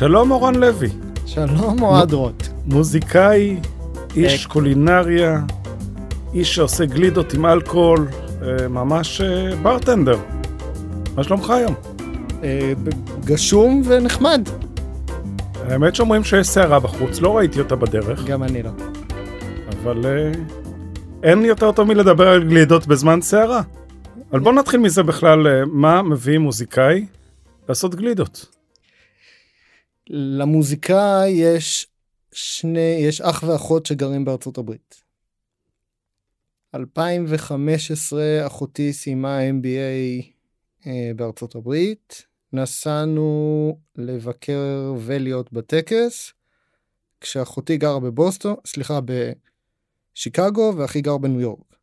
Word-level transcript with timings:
שלום 0.00 0.30
אורן 0.30 0.54
לוי, 0.54 0.88
שלום 1.26 1.82
אוהד 1.82 2.12
רוט. 2.12 2.46
מוזיקאי, 2.64 3.56
איש 4.16 4.44
אה. 4.44 4.50
קולינריה, 4.50 5.40
איש 6.34 6.54
שעושה 6.54 6.84
גלידות 6.84 7.34
עם 7.34 7.46
אלכוהול, 7.46 8.08
אה, 8.42 8.68
ממש 8.68 9.20
אה, 9.20 9.56
ברטנדר. 9.62 10.18
מה 11.16 11.24
שלומך 11.24 11.50
היום? 11.50 11.74
אה, 12.42 12.72
גשום 13.24 13.82
ונחמד. 13.84 14.48
האמת 15.70 15.94
שאומרים 15.94 16.24
שיש 16.24 16.46
סערה 16.46 16.80
בחוץ, 16.80 17.20
לא 17.20 17.36
ראיתי 17.36 17.58
אותה 17.58 17.76
בדרך, 17.76 18.24
גם 18.24 18.42
אני 18.42 18.62
לא. 18.62 18.70
אבל 19.68 20.06
אה, 20.06 20.32
אין 21.22 21.44
יותר 21.44 21.72
טוב 21.72 21.88
מלדבר 21.88 22.28
על 22.28 22.48
גלידות 22.48 22.86
בזמן 22.86 23.20
סערה. 23.20 23.62
אבל 24.32 24.40
בוא 24.40 24.52
נתחיל 24.52 24.80
מזה 24.80 25.02
בכלל, 25.02 25.46
אה, 25.46 25.64
מה 25.64 26.02
מביא 26.02 26.38
מוזיקאי 26.38 27.06
לעשות 27.68 27.94
גלידות? 27.94 28.46
למוזיקאי 30.08 31.28
יש 31.28 31.86
שני, 32.32 32.96
יש 33.08 33.20
אח 33.20 33.42
ואחות 33.46 33.86
שגרים 33.86 34.24
בארצות 34.24 34.58
הברית. 34.58 35.02
2015 36.74 38.22
אחותי 38.46 38.92
סיימה 38.92 39.38
MBA 39.40 40.24
אה, 40.86 41.10
בארצות 41.16 41.54
הברית. 41.54 42.29
נסענו 42.52 43.78
לבקר 43.96 44.94
ולהיות 44.98 45.52
בטקס, 45.52 46.32
כשאחותי 47.20 47.76
גרה 47.76 48.00
בבוסטון, 48.00 48.54
סליחה, 48.66 49.00
בשיקגו 50.14 50.72
ואחי 50.76 51.00
גר 51.00 51.18
בניו 51.18 51.40
יורק. 51.40 51.76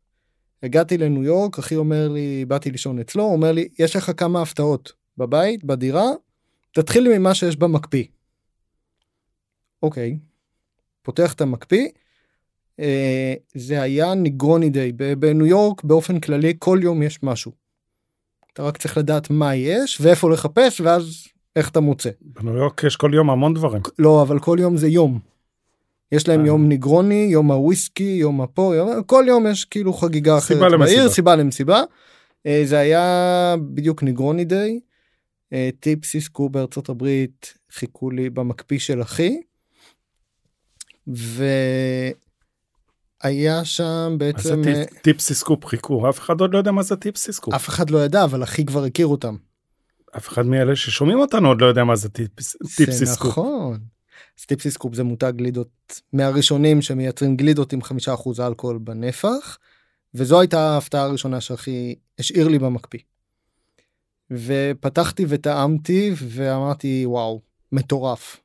הגעתי 0.64 0.98
לניו 0.98 1.23
יורק, 1.23 1.60
אחי 1.60 1.76
אומר 1.76 2.10
לי, 2.10 2.45
באתי 2.45 2.72
לישון 2.72 3.00
אצלו, 3.00 3.23
הוא 3.23 3.34
אומר 3.34 3.52
לי, 3.52 3.68
יש 3.80 3.95
לך 3.95 4.12
כמה 4.18 4.42
הפתעות 4.42 4.94
בבית, 5.18 5.64
בדירה, 5.64 6.06
תתחיל 6.72 7.18
ממה 7.18 7.36
שיש 7.36 7.56
במקפיא. 7.56 8.04
אוקיי, 9.84 10.18
פותח 11.02 11.34
את 11.34 11.42
המקפיא, 11.42 11.88
אה, 12.80 13.34
זה 13.56 13.82
היה 13.82 14.14
ניגרוני 14.16 14.70
דיי, 14.70 14.92
בניו 14.92 15.45
יורק 15.45 15.84
באופן 15.84 16.20
כללי 16.20 16.54
כל 16.60 16.80
יום 16.82 17.04
יש 17.04 17.23
משהו. 17.23 17.67
אתה 18.58 18.66
רק 18.66 18.78
צריך 18.78 18.98
לדעת 18.98 19.30
מה 19.30 19.56
יש 19.56 19.98
ואיפה 20.02 20.30
לחפש 20.30 20.82
ואז 20.82 21.28
איך 21.56 21.70
אתה 21.70 21.80
מוצא. 21.80 22.10
בניו 22.22 22.58
יורק 22.58 22.84
יש 22.84 22.96
כל 22.96 23.12
יום 23.14 23.30
המון 23.30 23.54
דברים. 23.54 23.82
לא, 24.00 24.22
אבל 24.22 24.40
כל 24.40 24.58
יום 24.62 24.78
זה 24.78 24.88
יום. 24.88 25.20
יש 26.12 26.28
להם 26.28 26.42
אה. 26.42 26.48
יום 26.48 26.68
ניגרוני, 26.68 27.28
יום 27.32 27.52
הוויסקי, 27.52 28.18
יום 28.20 28.42
הפה, 28.42 28.74
יום... 28.76 29.04
כל 29.04 29.26
יום 29.28 29.48
יש 29.48 29.66
כאילו 29.66 29.94
חגיגה 29.94 30.38
אחרת 30.38 30.58
סיבה 30.58 30.70
למסיבה. 30.70 30.98
בעיר, 30.98 31.10
סיבה 31.10 31.36
למסיבה. 31.36 31.84
אה, 32.46 32.62
זה 32.66 32.78
היה 32.80 33.56
בדיוק 33.74 34.04
ניגרוני 34.04 34.46
דיי. 34.46 34.80
אה, 35.54 35.70
טיפסי 35.80 36.22
סקופ 36.22 36.50
בארצות 36.50 36.90
הברית 36.90 37.54
חיכו 37.72 38.12
לי 38.12 38.30
במקפיא 38.30 38.80
של 38.80 39.02
אחי. 39.02 39.42
והיה 43.23 43.66
שם 43.66 43.84
אז 43.86 44.12
זה 44.12 44.18
בעצם, 44.18 44.62
אה, 44.68 44.84
טיפ- 44.86 45.00
טיפסי 45.02 45.34
סקופ 45.34 45.66
חיכו, 45.66 46.10
אף 46.10 46.20
אחד 46.20 46.42
עוד 46.42 46.54
לא 46.54 46.58
יודע 46.58 46.72
מה 46.72 46.84
זה 46.84 46.96
טיפסי 46.96 47.34
סקופ. 47.34 47.54
אף 47.54 47.70
אחד 47.70 47.90
לא 47.90 48.06
ידע, 48.06 48.23
אבל 48.23 48.44
אחי 48.44 48.66
כבר 48.66 48.84
הכיר 48.84 49.08
אותם. 49.08 49.36
אף 50.18 50.28
אחד 50.28 50.46
מאלה 50.46 50.76
ששומעים 50.76 51.20
אותנו 51.20 51.48
עוד 51.48 51.62
לא 51.62 51.66
יודע 51.66 51.84
מה 51.84 51.95
זה 51.95 52.10
טיפס- 52.10 52.56
טיפסי 52.78 52.92
זה 52.92 53.06
סקופ. 53.06 53.28
נכון. 53.32 53.80
אז 54.40 54.45
טיפסי 54.45 54.72
סקופ 54.72 54.95
זה 54.95 55.04
מותג 55.04 55.34
גלידות 55.36 55.70
מהראשונים 56.14 56.82
שמייצרים 56.82 57.38
גלידות 57.38 57.73
עם 57.73 57.82
חמישה 57.82 58.14
אחוז 58.14 58.40
אלכוהול 58.40 58.78
בנפח. 58.78 59.58
וזו 60.14 60.40
הייתה 60.40 60.60
ההפתעה 60.73 61.04
הראשונה 61.04 61.42
שהכי 61.42 61.95
השאיר 62.20 62.48
לי 62.48 62.60
במקפיא. 62.60 63.00
ופתחתי 64.32 65.26
וטעמתי 65.30 66.14
ואמרתי 66.17 67.04
וואו 67.05 67.42
מטורף. 67.72 68.38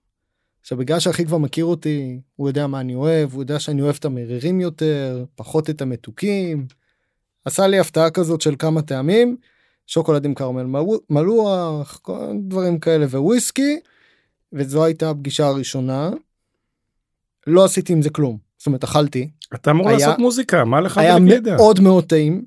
עכשיו 0.63 0.79
בגלל 0.79 1.01
שאחי 1.01 1.25
כבר 1.25 1.39
מכיר 1.39 1.65
אותי 1.65 2.21
הוא 2.37 2.49
יודע 2.49 2.67
מה 2.67 2.81
אני 2.81 2.95
אוהב 2.95 3.33
הוא 3.33 3.43
יודע 3.43 3.59
שאני 3.61 3.83
אוהב 3.83 3.97
את 3.99 4.05
המרירים 4.05 4.61
יותר 4.61 5.25
פחות 5.35 5.71
את 5.71 5.83
המתוקים. 5.83 6.67
עשה 7.45 7.67
לי 7.67 7.79
הפתעה 7.79 8.11
כזאת 8.11 8.41
של 8.41 8.55
כמה 8.59 8.83
טעמים 8.83 9.37
שוקולד 9.87 10.25
עם 10.25 10.35
מלו- 10.53 11.01
מלוח 11.11 11.99
כל 12.03 12.33
דברים 12.49 12.79
כאלה 12.79 13.07
ווויסקי 13.07 13.81
וזו 14.53 14.85
הייתה 14.85 15.11
הפגישה 15.11 15.47
הראשונה. 15.47 16.11
לא 17.47 17.65
עשיתי 17.65 17.93
עם 17.93 18.03
זה 18.03 18.11
כלום 18.11 18.39
זאת 18.59 18.67
אומרת 18.67 18.85
אכלתי 18.85 19.31
אתה 19.55 19.71
אמור 19.71 19.89
היה- 19.89 19.99
לעשות 19.99 20.19
מוזיקה, 20.19 20.65
מה 20.65 20.81
לך 20.81 20.99
היה 20.99 21.17
ולגלידה? 21.17 21.57
מאוד 21.57 21.81
מאוד 21.81 22.05
טעים. 22.05 22.45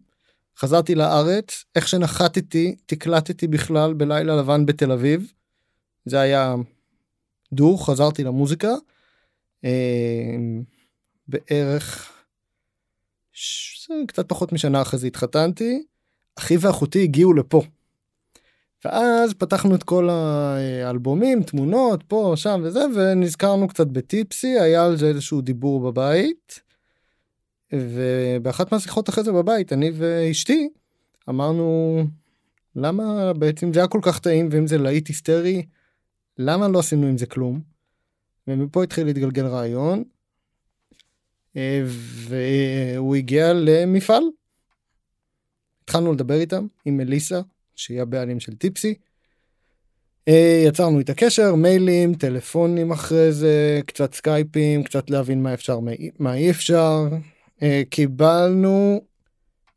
חזרתי 0.60 0.96
לארץ 0.96 1.64
איך 1.76 1.88
שנחתתי 1.88 2.76
תקלטתי 2.86 3.48
בכלל 3.48 3.94
בלילה 3.94 4.36
לבן 4.36 4.66
בתל 4.66 4.92
אביב. 4.92 5.32
זה 6.06 6.20
היה 6.20 6.56
דור 7.56 7.86
חזרתי 7.86 8.24
למוזיקה. 8.24 8.74
אה, 9.66 10.36
בערך 11.28 12.12
ש... 13.32 13.90
קצת 14.08 14.30
פחות 14.30 14.54
משנה 14.54 14.82
אחרי 14.82 15.00
זה 15.00 15.08
התחתנתי. 15.08 15.84
אחי 16.36 16.58
ואחותי 16.58 17.04
הגיעו 17.04 17.34
לפה. 17.34 17.62
ואז 18.86 19.34
פתחנו 19.34 19.76
את 19.76 19.84
כל 19.84 20.10
האלבומים 20.10 21.44
תמונות 21.44 22.04
פה 22.08 22.34
שם 22.36 22.62
וזה 22.64 22.86
ונזכרנו 22.96 23.68
קצת 23.68 23.88
בטיפסי 23.88 24.60
היה 24.60 24.86
על 24.86 24.98
זה 24.98 25.08
איזשהו 25.08 25.42
דיבור 25.42 25.92
בבית. 25.92 26.60
ובאחת 27.74 28.72
מהשיחות 28.72 29.10
אחרי 29.10 29.24
זה 29.24 29.32
בבית 29.32 29.74
אני 29.74 29.92
ואשתי 29.94 30.70
אמרנו 31.30 31.98
למה 32.76 33.34
בעצם 33.34 33.74
זה 33.74 33.80
היה 33.80 33.88
כל 33.88 34.00
כך 34.02 34.20
טעים 34.20 34.50
ואם 34.52 34.68
זה 34.68 34.78
להיט 34.78 35.08
היסטרי 35.08 35.66
למה 36.38 36.68
לא 36.68 36.80
עשינו 36.80 37.08
עם 37.08 37.18
זה 37.18 37.26
כלום. 37.26 37.62
ומפה 38.48 38.84
התחיל 38.84 39.06
להתגלגל 39.06 39.46
רעיון. 39.46 40.04
אה, 41.58 41.84
והוא 42.28 43.16
הגיע 43.16 43.54
למפעל. 43.54 44.24
התחלנו 45.84 46.14
לדבר 46.14 46.40
איתם 46.40 46.68
עם 46.86 46.98
מליסה 46.98 47.42
שהיא 47.76 48.02
הבעלים 48.02 48.40
של 48.40 48.56
טיפסי. 48.56 48.94
אה, 50.28 50.64
יצרנו 50.68 51.00
איתה 51.00 51.14
קשר 51.14 51.56
מיילים 51.56 52.14
טלפונים 52.14 52.92
אחרי 52.92 53.32
זה 53.32 53.82
קצת 53.86 54.14
סקייפים 54.14 54.84
קצת 54.84 55.10
להבין 55.10 55.44
מה 55.44 55.54
אפשר 55.54 55.80
מה 56.20 56.34
אי 56.34 56.52
אפשר 56.52 57.08
אה, 57.62 57.82
קיבלנו 57.90 59.02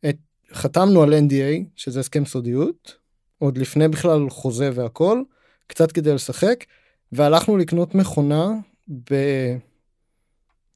את 0.09 0.17
חתמנו 0.53 1.03
על 1.03 1.15
NDA 1.15 1.65
שזה 1.77 2.01
הסכם 2.01 2.25
סודיות 2.25 2.97
עוד 3.39 3.59
לפני 3.59 3.89
בכלל 3.89 4.31
חוזה 4.31 4.71
והכל 4.75 5.23
קצת 5.69 5.93
כדי 5.93 6.15
לשחק 6.15 6.65
והלכנו 7.13 7.57
לקנות 7.57 7.95
מכונה 7.95 8.49
ב... 8.89 9.15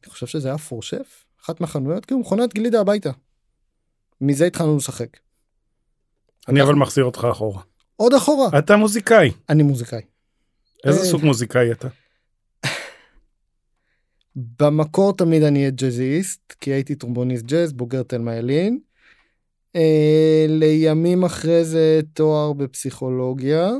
אני 0.02 0.10
חושב 0.10 0.26
שזה 0.26 0.48
היה 0.48 0.58
פורשף 0.58 1.24
אחת 1.44 1.60
מהחנויות 1.60 2.06
כאילו 2.06 2.20
מכונת 2.20 2.54
גלידה 2.54 2.80
הביתה. 2.80 3.10
מזה 4.20 4.46
התחלנו 4.46 4.76
לשחק. 4.76 5.16
אני 6.48 6.62
אבל 6.62 6.74
מחזיר 6.74 7.04
אותך 7.04 7.26
אחורה. 7.30 7.62
עוד 7.96 8.14
אחורה 8.14 8.58
אתה 8.58 8.76
מוזיקאי, 8.76 9.30
אני 9.48 9.62
מוזיקאי. 9.62 10.02
איזה 10.84 11.00
אה. 11.00 11.04
סוג 11.04 11.24
מוזיקאי 11.24 11.72
אתה? 11.72 11.88
במקור 14.60 15.16
תמיד 15.16 15.42
אני 15.42 15.58
אהיה 15.58 15.70
ג'אזיסט 15.70 16.54
כי 16.60 16.70
הייתי 16.70 16.94
טרומבוניסט 16.94 17.44
ג'אז 17.44 17.72
בוגר 17.72 18.02
תלמה 18.02 18.36
ילין. 18.36 18.78
אה, 19.76 20.46
לימים 20.48 21.24
אחרי 21.24 21.64
זה 21.64 22.00
תואר 22.12 22.52
בפסיכולוגיה 22.52 23.70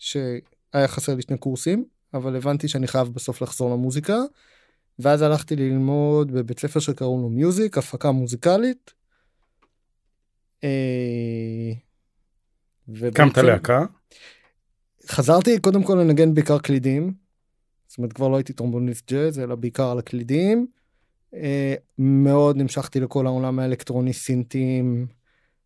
שהיה 0.00 0.86
חסר 0.88 1.14
לי 1.14 1.22
שני 1.22 1.38
קורסים 1.38 1.84
אבל 2.14 2.36
הבנתי 2.36 2.68
שאני 2.68 2.86
חייב 2.86 3.08
בסוף 3.08 3.42
לחזור 3.42 3.70
למוזיקה. 3.70 4.16
ואז 4.98 5.22
הלכתי 5.22 5.56
ללמוד 5.56 6.32
בבית 6.32 6.58
ספר 6.58 6.80
שקראו 6.80 7.22
לו 7.22 7.28
מיוזיק 7.28 7.78
הפקה 7.78 8.10
מוזיקלית. 8.10 8.92
אה, 10.64 10.68
הקמת 11.72 11.78
ובעצם- 12.88 13.46
להקה? 13.46 13.84
חזרתי 15.06 15.60
קודם 15.60 15.82
כל 15.82 15.94
לנגן 15.94 16.34
בעיקר 16.34 16.58
קלידים. 16.58 17.14
זאת 17.88 17.98
אומרת 17.98 18.12
כבר 18.12 18.28
לא 18.28 18.36
הייתי 18.36 18.52
טרומבוניסט 18.52 19.12
ג'אז 19.12 19.38
אלא 19.38 19.54
בעיקר 19.54 19.90
על 19.90 19.98
הקלידים. 19.98 20.66
אה, 21.34 21.74
מאוד 21.98 22.56
נמשכתי 22.56 23.00
לכל 23.00 23.26
העולם 23.26 23.58
האלקטרוני 23.58 24.12
סינטים 24.12 25.06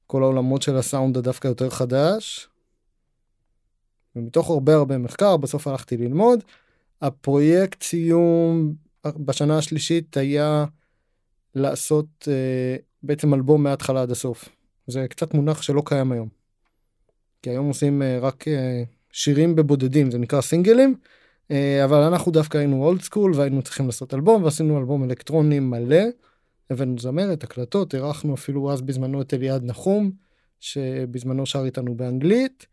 כל 0.06 0.23
העולמות 0.23 0.62
של 0.62 0.76
הסאונד 0.76 1.17
הדווקא 1.17 1.49
יותר 1.49 1.70
חדש. 1.70 2.49
ומתוך 4.16 4.50
הרבה 4.50 4.75
הרבה 4.75 4.99
מחקר 4.99 5.37
בסוף 5.37 5.66
הלכתי 5.66 5.96
ללמוד. 5.96 6.40
הפרויקט 7.02 7.82
סיום 7.82 8.75
בשנה 9.06 9.58
השלישית 9.58 10.16
היה 10.16 10.64
לעשות 11.55 12.28
אה, 12.28 12.76
בעצם 13.02 13.34
אלבום 13.34 13.62
מההתחלה 13.62 14.02
עד 14.02 14.11
הסוף. 14.11 14.49
זה 14.87 15.06
קצת 15.08 15.34
מונח 15.34 15.62
שלא 15.62 15.82
קיים 15.84 16.12
היום. 16.12 16.28
כי 17.43 17.50
היום 17.50 17.69
עושים 17.69 18.02
אה, 18.02 18.19
רק 18.20 18.49
אה, 18.49 18.82
שירים 19.12 19.56
בבודדים 19.56 20.11
זה 20.11 20.19
נקרא 20.19 20.40
סינגלים 20.40 20.94
אה, 21.50 21.84
אבל 21.84 22.02
אנחנו 22.02 22.32
דווקא 22.32 22.58
היינו 22.58 22.84
אולד 22.84 23.02
סקול 23.02 23.32
והיינו 23.34 23.62
צריכים 23.62 23.87
לעשות 23.87 24.14
אלבום 24.14 24.44
ועשינו 24.44 24.78
אלבום 24.78 25.05
אלקטרוני 25.05 25.61
מלא. 25.61 26.02
הבאנו 26.70 26.99
זמרת, 26.99 27.44
הקלטות, 27.44 27.94
אירחנו 27.94 28.34
אפילו 28.34 28.72
אז 28.72 28.82
בזמנו 28.82 29.22
את 29.22 29.34
אליעד 29.34 29.64
נחום, 29.64 30.11
שבזמנו 30.61 31.46
שר 31.46 31.64
איתנו 31.64 31.94
באנגלית. 31.94 32.66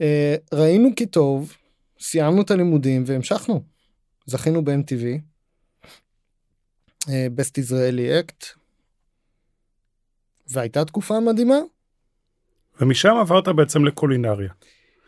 אה, 0.00 0.34
ראינו 0.52 0.88
כי 0.96 1.06
טוב, 1.06 1.56
סיימנו 2.00 2.42
את 2.42 2.50
הלימודים 2.50 3.02
והמשכנו. 3.06 3.62
זכינו 4.26 4.64
ב-MTV, 4.64 5.20
בסט 7.34 7.58
ישראלי 7.58 8.20
אקט, 8.20 8.44
והייתה 10.50 10.84
תקופה 10.84 11.20
מדהימה. 11.20 11.58
ומשם 12.80 13.16
עברת 13.20 13.48
בעצם 13.48 13.84
לקולינריה. 13.84 14.52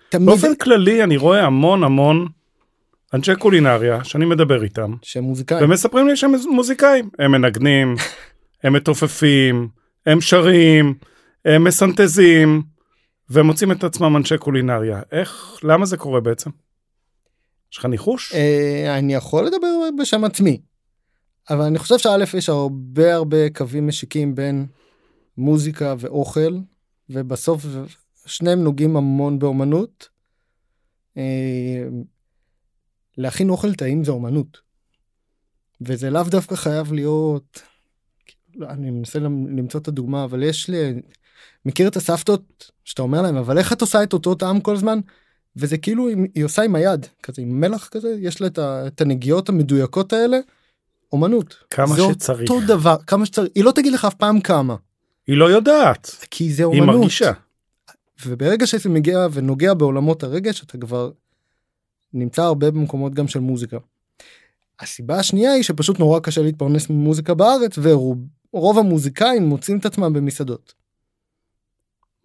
תמיד... 0.08 0.26
באופן 0.26 0.54
כללי 0.54 1.04
אני 1.04 1.16
רואה 1.16 1.44
המון 1.44 1.84
המון 1.84 2.28
אנשי 3.14 3.36
קולינריה 3.36 4.04
שאני 4.04 4.24
מדבר 4.24 4.64
איתם, 4.64 4.94
שהם 5.02 5.24
מוזיקאים. 5.24 5.64
ומספרים 5.64 6.08
לי 6.08 6.16
שהם 6.16 6.32
מוזיקאים. 6.50 7.10
הם 7.18 7.32
מנגנים, 7.32 7.94
הם 8.62 8.72
מתופפים, 8.72 9.68
הם 10.06 10.20
שרים, 10.20 10.94
הם 11.44 11.64
מסנטזים, 11.64 12.62
והם 13.28 13.46
מוצאים 13.46 13.73
את 13.73 13.84
עצמם 13.84 14.17
אנשי 14.17 14.38
קולינריה. 14.38 15.02
איך, 15.12 15.58
למה 15.62 15.87
זה 15.87 15.96
קורה 15.96 16.20
בעצם? 16.20 16.50
יש 17.73 17.78
לך 17.78 17.84
ניחוש? 17.84 18.34
אה, 18.34 18.99
אני 18.99 19.14
יכול 19.14 19.44
לדבר 19.44 19.69
בשם 19.99 20.25
עצמי. 20.25 20.61
אבל 21.50 21.61
אני 21.61 21.78
חושב 21.78 21.99
שא' 21.99 22.37
יש 22.38 22.49
הרבה 22.49 23.14
הרבה 23.14 23.50
קווים 23.50 23.87
משיקים 23.87 24.34
בין 24.34 24.67
מוזיקה 25.38 25.94
ואוכל, 25.99 26.58
ובסוף 27.11 27.67
שניהם 28.26 28.64
נוגעים 28.64 28.96
המון 28.96 29.38
באומנות. 29.38 30.08
אה, 31.17 31.88
להכין 33.19 33.50
אוכל 33.50 33.75
טעים 33.75 34.05
זה 34.05 34.11
אומנות. 34.11 34.61
וזה 35.81 36.11
לאו 36.11 36.22
דווקא 36.22 36.55
חייב 36.55 36.93
להיות, 36.93 37.62
לא, 38.55 38.70
אני 38.70 38.90
מנסה 38.90 39.19
למצוא 39.19 39.81
את 39.81 39.88
הדוגמה, 39.88 40.25
אבל 40.25 40.43
יש 40.43 40.70
לי, 40.70 41.00
מכיר 41.66 41.88
את 41.88 41.96
הסבתות 41.96 42.70
שאתה 42.84 43.02
אומר 43.02 43.22
להם, 43.22 43.36
אבל 43.36 43.58
איך 43.58 43.72
את 43.72 43.80
עושה 43.80 44.02
את 44.02 44.12
אותו 44.12 44.34
טעם 44.34 44.60
כל 44.60 44.74
הזמן? 44.74 44.98
וזה 45.56 45.78
כאילו 45.78 46.08
היא 46.34 46.44
עושה 46.44 46.62
עם 46.62 46.74
היד, 46.74 47.06
כזה 47.22 47.42
עם 47.42 47.60
מלח 47.60 47.88
כזה, 47.88 48.16
יש 48.20 48.40
לה 48.40 48.48
את 48.58 49.00
הנגיעות 49.00 49.48
המדויקות 49.48 50.12
האלה, 50.12 50.38
אומנות. 51.12 51.56
כמה 51.70 51.96
זה 51.96 52.02
שצריך. 52.12 52.50
אותו 52.50 52.66
דבר, 52.66 52.96
כמה 53.06 53.26
שצריך, 53.26 53.48
היא 53.54 53.64
לא 53.64 53.70
תגיד 53.70 53.92
לך 53.92 54.04
אף 54.04 54.14
פעם 54.14 54.40
כמה. 54.40 54.76
היא 55.26 55.36
לא 55.36 55.50
יודעת. 55.50 56.26
כי 56.30 56.52
זה 56.52 56.62
היא 56.62 56.80
אומנות. 56.80 56.96
מרגישה. 56.96 57.32
וברגע 58.26 58.66
שזה 58.66 58.88
מגיע 58.88 59.26
ונוגע 59.32 59.74
בעולמות 59.74 60.22
הרגש, 60.22 60.62
אתה 60.62 60.78
כבר 60.78 61.10
נמצא 62.12 62.42
הרבה 62.42 62.70
במקומות 62.70 63.14
גם 63.14 63.28
של 63.28 63.40
מוזיקה. 63.40 63.76
הסיבה 64.80 65.18
השנייה 65.18 65.52
היא 65.52 65.62
שפשוט 65.62 65.98
נורא 65.98 66.20
קשה 66.20 66.42
להתפרנס 66.42 66.90
ממוזיקה 66.90 67.34
בארץ, 67.34 67.78
ורוב 67.82 68.78
המוזיקאים 68.78 69.42
מוצאים 69.42 69.78
את 69.78 69.86
עצמם 69.86 70.12
במסעדות. 70.12 70.74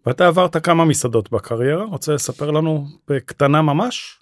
ואתה 0.06 0.26
עברת 0.26 0.56
כמה 0.56 0.84
מסעדות 0.84 1.30
בקריירה? 1.30 1.84
רוצה 1.84 2.12
לספר 2.12 2.50
לנו 2.50 2.86
בקטנה 3.08 3.62
ממש? 3.62 4.18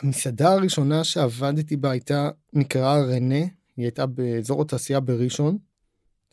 המסעדה 0.00 0.52
הראשונה 0.52 1.04
שעבדתי 1.04 1.76
בה 1.76 1.90
הייתה 1.90 2.30
נקראה 2.52 3.00
רנה, 3.00 3.44
היא 3.76 3.84
הייתה 3.84 4.06
באזור 4.06 4.62
התעשייה 4.62 5.00
בראשון, 5.00 5.58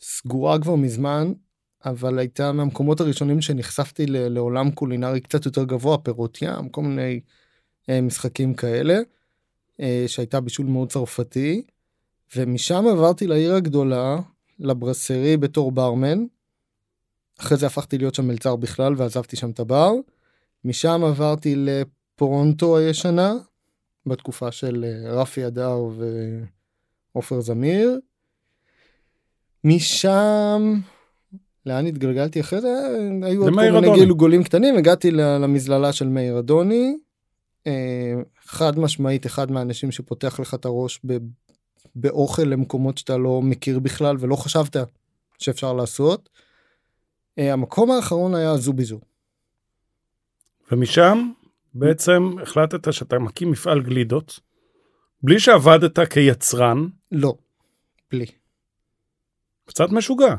סגורה 0.00 0.58
כבר 0.58 0.74
מזמן, 0.74 1.32
אבל 1.84 2.18
הייתה 2.18 2.52
מהמקומות 2.52 3.00
הראשונים 3.00 3.40
שנחשפתי 3.40 4.06
לעולם 4.06 4.70
קולינרי 4.70 5.20
קצת 5.20 5.46
יותר 5.46 5.64
גבוה, 5.64 5.98
פירות 5.98 6.38
ים, 6.42 6.68
כל 6.68 6.82
מיני 6.82 7.20
אה, 7.90 8.00
משחקים 8.00 8.54
כאלה, 8.54 8.98
אה, 9.80 10.04
שהייתה 10.06 10.40
בישול 10.40 10.66
מאוד 10.66 10.92
צרפתי, 10.92 11.62
ומשם 12.36 12.84
עברתי 12.86 13.26
לעיר 13.26 13.54
הגדולה, 13.54 14.16
לברסרי 14.58 15.36
בתור 15.36 15.72
ברמן. 15.72 16.24
אחרי 17.40 17.58
זה 17.58 17.66
הפכתי 17.66 17.98
להיות 17.98 18.14
שם 18.14 18.28
מלצר 18.28 18.56
בכלל 18.56 18.94
ועזבתי 18.96 19.36
שם 19.36 19.50
את 19.50 19.60
הבר. 19.60 19.92
משם 20.64 21.04
עברתי 21.04 21.54
לפורונטו 21.56 22.78
הישנה, 22.78 23.34
בתקופה 24.06 24.52
של 24.52 24.84
אה, 24.84 25.12
רפי 25.12 25.46
אדר 25.46 25.78
ועופר 27.14 27.40
זמיר. 27.40 28.00
משם, 29.64 30.80
לאן 31.66 31.86
התגלגלתי 31.86 32.40
אחרי 32.40 32.60
זה? 32.60 32.68
היו 33.22 33.42
עוד 33.42 33.54
כל 33.54 33.80
מיני. 33.80 33.96
גלגולים 33.96 34.42
קטנים, 34.42 34.76
הגעתי 34.76 35.10
למזללה 35.10 35.92
של 35.92 36.08
מאיר 36.08 36.38
אדוני. 36.38 36.96
אה, 37.66 38.14
חד 38.44 38.78
משמעית 38.78 39.26
אחד 39.26 39.50
מהאנשים 39.50 39.92
שפותח 39.92 40.40
לך 40.40 40.54
את 40.54 40.64
הראש 40.64 41.00
ב- 41.06 41.16
באוכל 41.94 42.42
למקומות 42.42 42.98
שאתה 42.98 43.16
לא 43.16 43.42
מכיר 43.42 43.78
בכלל 43.78 44.16
ולא 44.20 44.36
חשבת 44.36 44.76
שאפשר 45.38 45.72
לעשות. 45.72 46.28
אה, 47.38 47.52
המקום 47.52 47.90
האחרון 47.90 48.34
היה 48.34 48.56
זוביזו. 48.56 49.00
ומשם 50.72 51.30
בעצם 51.74 52.30
החלטת 52.42 52.92
שאתה 52.92 53.18
מקים 53.18 53.50
מפעל 53.50 53.82
גלידות, 53.82 54.40
בלי 55.22 55.40
שעבדת 55.40 55.98
כיצרן, 56.10 56.86
לא, 57.12 57.34
בלי. 58.10 58.26
קצת 59.64 59.90
משוגע. 59.90 60.34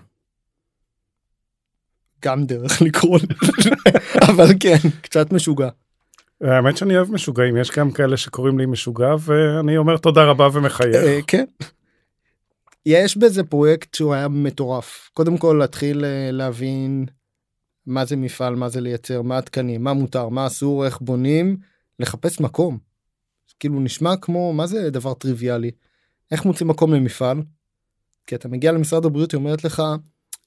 גם 2.25 2.45
דרך 2.45 2.81
לקרוא 2.81 3.19
לזה, 3.19 3.69
אבל 4.29 4.45
כן, 4.59 4.89
קצת 5.01 5.33
משוגע. 5.33 5.69
האמת 6.41 6.77
שאני 6.77 6.97
אוהב 6.97 7.11
משוגעים, 7.11 7.57
יש 7.57 7.71
גם 7.71 7.91
כאלה 7.91 8.17
שקוראים 8.17 8.59
לי 8.59 8.65
משוגע, 8.65 9.15
ואני 9.19 9.77
אומר 9.77 9.97
תודה 9.97 10.23
רבה 10.23 10.47
ומחייך. 10.53 10.95
אה, 10.95 11.19
כן. 11.27 11.45
יש 12.89 13.17
בזה 13.17 13.43
פרויקט 13.43 13.93
שהוא 13.93 14.13
היה 14.13 14.27
מטורף. 14.27 15.09
קודם 15.13 15.37
כל 15.37 15.57
להתחיל 15.59 16.05
אה, 16.05 16.31
להבין 16.31 17.05
מה 17.85 18.05
זה 18.05 18.15
מפעל, 18.15 18.55
מה 18.55 18.69
זה 18.69 18.81
לייצר, 18.81 19.21
מה 19.21 19.37
התקנים, 19.37 19.83
מה 19.83 19.93
מותר, 19.93 20.29
מה 20.29 20.47
אסור, 20.47 20.85
איך 20.85 21.01
בונים, 21.01 21.57
לחפש 21.99 22.39
מקום. 22.39 22.77
כאילו 23.59 23.79
נשמע 23.79 24.17
כמו, 24.17 24.53
מה 24.53 24.67
זה 24.67 24.89
דבר 24.89 25.13
טריוויאלי? 25.13 25.71
איך 26.31 26.45
מוצאים 26.45 26.67
מקום 26.67 26.93
למפעל? 26.93 27.41
כי 28.27 28.35
אתה 28.35 28.47
מגיע 28.47 28.71
למשרד 28.71 29.05
הבריאות, 29.05 29.31
היא 29.31 29.37
אומרת 29.37 29.63
לך, 29.63 29.83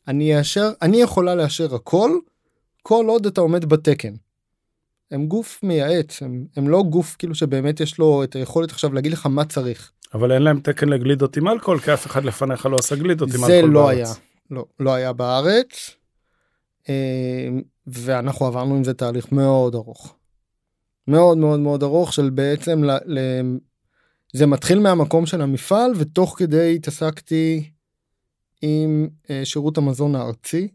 אני 0.08 0.38
אאשר, 0.38 0.72
אני 0.82 0.96
יכולה 1.02 1.34
לאשר 1.34 1.74
הכל, 1.74 2.10
כל 2.82 3.04
עוד 3.08 3.26
אתה 3.26 3.40
עומד 3.40 3.64
בתקן. 3.64 4.14
הם 5.10 5.26
גוף 5.26 5.62
מייעץ, 5.62 6.22
הם, 6.22 6.46
הם 6.56 6.68
לא 6.68 6.82
גוף 6.82 7.16
כאילו 7.18 7.34
שבאמת 7.34 7.80
יש 7.80 7.98
לו 7.98 8.24
את 8.24 8.36
היכולת 8.36 8.70
עכשיו 8.70 8.92
להגיד 8.92 9.12
לך 9.12 9.26
מה 9.26 9.44
צריך. 9.44 9.92
אבל 10.14 10.32
אין 10.32 10.42
להם 10.42 10.60
תקן 10.60 10.88
לגלידות 10.88 11.36
עם 11.36 11.48
אלכוהול, 11.48 11.80
כי 11.80 11.94
אף 11.94 12.06
אחד 12.06 12.24
לפניך 12.24 12.66
לא 12.66 12.78
עשה 12.78 12.96
גלידות 12.96 13.28
עם 13.28 13.36
זה 13.36 13.46
אלכוהול 13.46 13.70
לא 13.70 13.82
בארץ. 13.82 13.96
היה, 13.96 14.14
לא, 14.50 14.64
לא 14.80 14.94
היה 14.94 15.12
בארץ. 15.12 15.96
אה, 16.88 17.48
ואנחנו 17.86 18.46
עברנו 18.46 18.76
עם 18.76 18.84
זה 18.84 18.94
תהליך 18.94 19.32
מאוד 19.32 19.74
ארוך. 19.74 20.14
מאוד 21.08 21.38
מאוד 21.38 21.60
מאוד 21.60 21.82
ארוך 21.82 22.12
של 22.12 22.30
בעצם, 22.30 22.84
ל, 22.84 22.90
ל, 22.90 23.18
זה 24.32 24.46
מתחיל 24.46 24.78
מהמקום 24.78 25.26
של 25.26 25.40
המפעל 25.40 25.92
ותוך 25.96 26.34
כדי 26.38 26.74
התעסקתי 26.74 27.70
עם 28.62 29.08
אה, 29.30 29.44
שירות 29.44 29.78
המזון 29.78 30.14
הארצי 30.14 30.68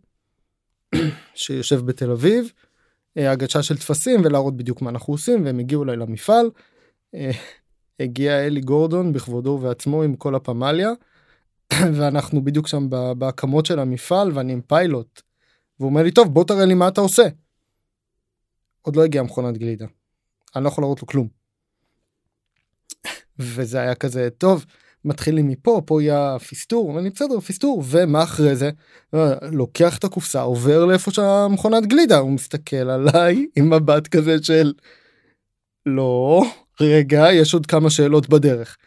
שיושב 1.35 1.85
בתל 1.85 2.11
אביב, 2.11 2.51
אה, 3.17 3.31
הגשה 3.31 3.63
של 3.63 3.77
טפסים 3.77 4.21
ולהראות 4.23 4.57
בדיוק 4.57 4.81
מה 4.81 4.89
אנחנו 4.89 5.13
עושים 5.13 5.45
והם 5.45 5.59
הגיעו 5.59 5.83
אליי 5.83 5.97
למפעל. 5.97 6.49
הגיע 7.99 8.45
אלי 8.45 8.61
גורדון 8.61 9.13
בכבודו 9.13 9.49
ובעצמו 9.49 10.03
עם 10.03 10.15
כל 10.15 10.35
הפמליה 10.35 10.89
ואנחנו 11.97 12.43
בדיוק 12.43 12.67
שם 12.67 12.87
בהקמות 13.17 13.65
של 13.65 13.79
המפעל 13.79 14.31
ואני 14.33 14.53
עם 14.53 14.61
פיילוט. 14.61 15.21
והוא 15.79 15.89
אומר 15.89 16.03
לי 16.03 16.11
טוב 16.11 16.33
בוא 16.33 16.43
תראה 16.43 16.65
לי 16.65 16.73
מה 16.73 16.87
אתה 16.87 17.01
עושה. 17.01 17.23
עוד 18.81 18.95
לא 18.95 19.03
הגיעה 19.03 19.23
מכונת 19.23 19.57
גלידה. 19.57 19.85
אני 20.55 20.63
לא 20.63 20.69
יכול 20.69 20.81
להראות 20.81 21.01
לו 21.01 21.07
כלום. 21.07 21.27
וזה 23.39 23.79
היה 23.79 23.95
כזה 23.95 24.29
טוב 24.37 24.65
מתחילים 25.05 25.47
מפה 25.47 25.81
פה 25.85 26.01
יהיה 26.01 26.39
פיסטור 26.39 26.89
ואני 26.89 27.09
בסדר 27.09 27.39
פיסטור 27.39 27.83
ומה 27.85 28.23
אחרי 28.23 28.55
זה 28.55 28.69
לוקח 29.51 29.97
את 29.97 30.03
הקופסה 30.03 30.41
עובר 30.41 30.85
לאיפה 30.85 31.11
שהמכונת 31.11 31.85
גלידה 31.85 32.17
הוא 32.17 32.31
מסתכל 32.31 32.75
עליי 32.75 33.45
עם 33.55 33.73
מבט 33.73 34.07
כזה 34.07 34.43
של 34.43 34.73
לא 35.85 36.43
רגע 36.81 37.25
יש 37.33 37.53
עוד 37.53 37.65
כמה 37.65 37.89
שאלות 37.89 38.29
בדרך. 38.29 38.77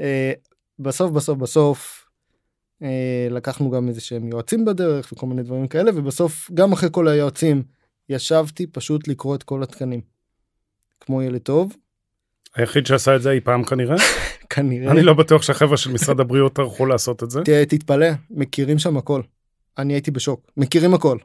אה, 0.00 0.32
בסוף 0.78 1.10
בסוף 1.10 1.38
בסוף 1.38 2.06
אה, 2.82 3.26
לקחנו 3.30 3.70
גם 3.70 3.88
איזה 3.88 4.00
שהם 4.00 4.28
יועצים 4.28 4.64
בדרך 4.64 5.12
וכל 5.12 5.26
מיני 5.26 5.42
דברים 5.42 5.68
כאלה 5.68 5.90
ובסוף 5.94 6.50
גם 6.54 6.72
אחרי 6.72 6.88
כל 6.92 7.08
היועצים 7.08 7.62
ישבתי 8.08 8.66
פשוט 8.66 9.08
לקרוא 9.08 9.34
את 9.34 9.42
כל 9.42 9.62
התקנים. 9.62 10.00
כמו 11.00 11.22
ילד 11.22 11.40
טוב 11.40 11.76
היחיד 12.56 12.86
שעשה 12.86 13.16
את 13.16 13.22
זה 13.22 13.30
אי 13.30 13.40
פעם 13.40 13.64
כנראה. 13.64 13.96
כנראה. 14.50 14.92
אני 14.92 15.02
לא 15.02 15.14
בטוח 15.14 15.42
שהחבר'ה 15.42 15.76
של 15.76 15.92
משרד 15.92 16.20
הבריאות 16.20 16.54
טרחו 16.54 16.86
לעשות 16.86 17.22
את 17.22 17.30
זה. 17.30 17.40
תתפלא 17.68 18.06
מכירים 18.30 18.78
שם 18.78 18.96
הכל. 18.96 19.22
אני 19.78 19.92
הייתי 19.92 20.10
בשוק 20.10 20.50
מכירים 20.56 20.94
הכל. 20.94 21.18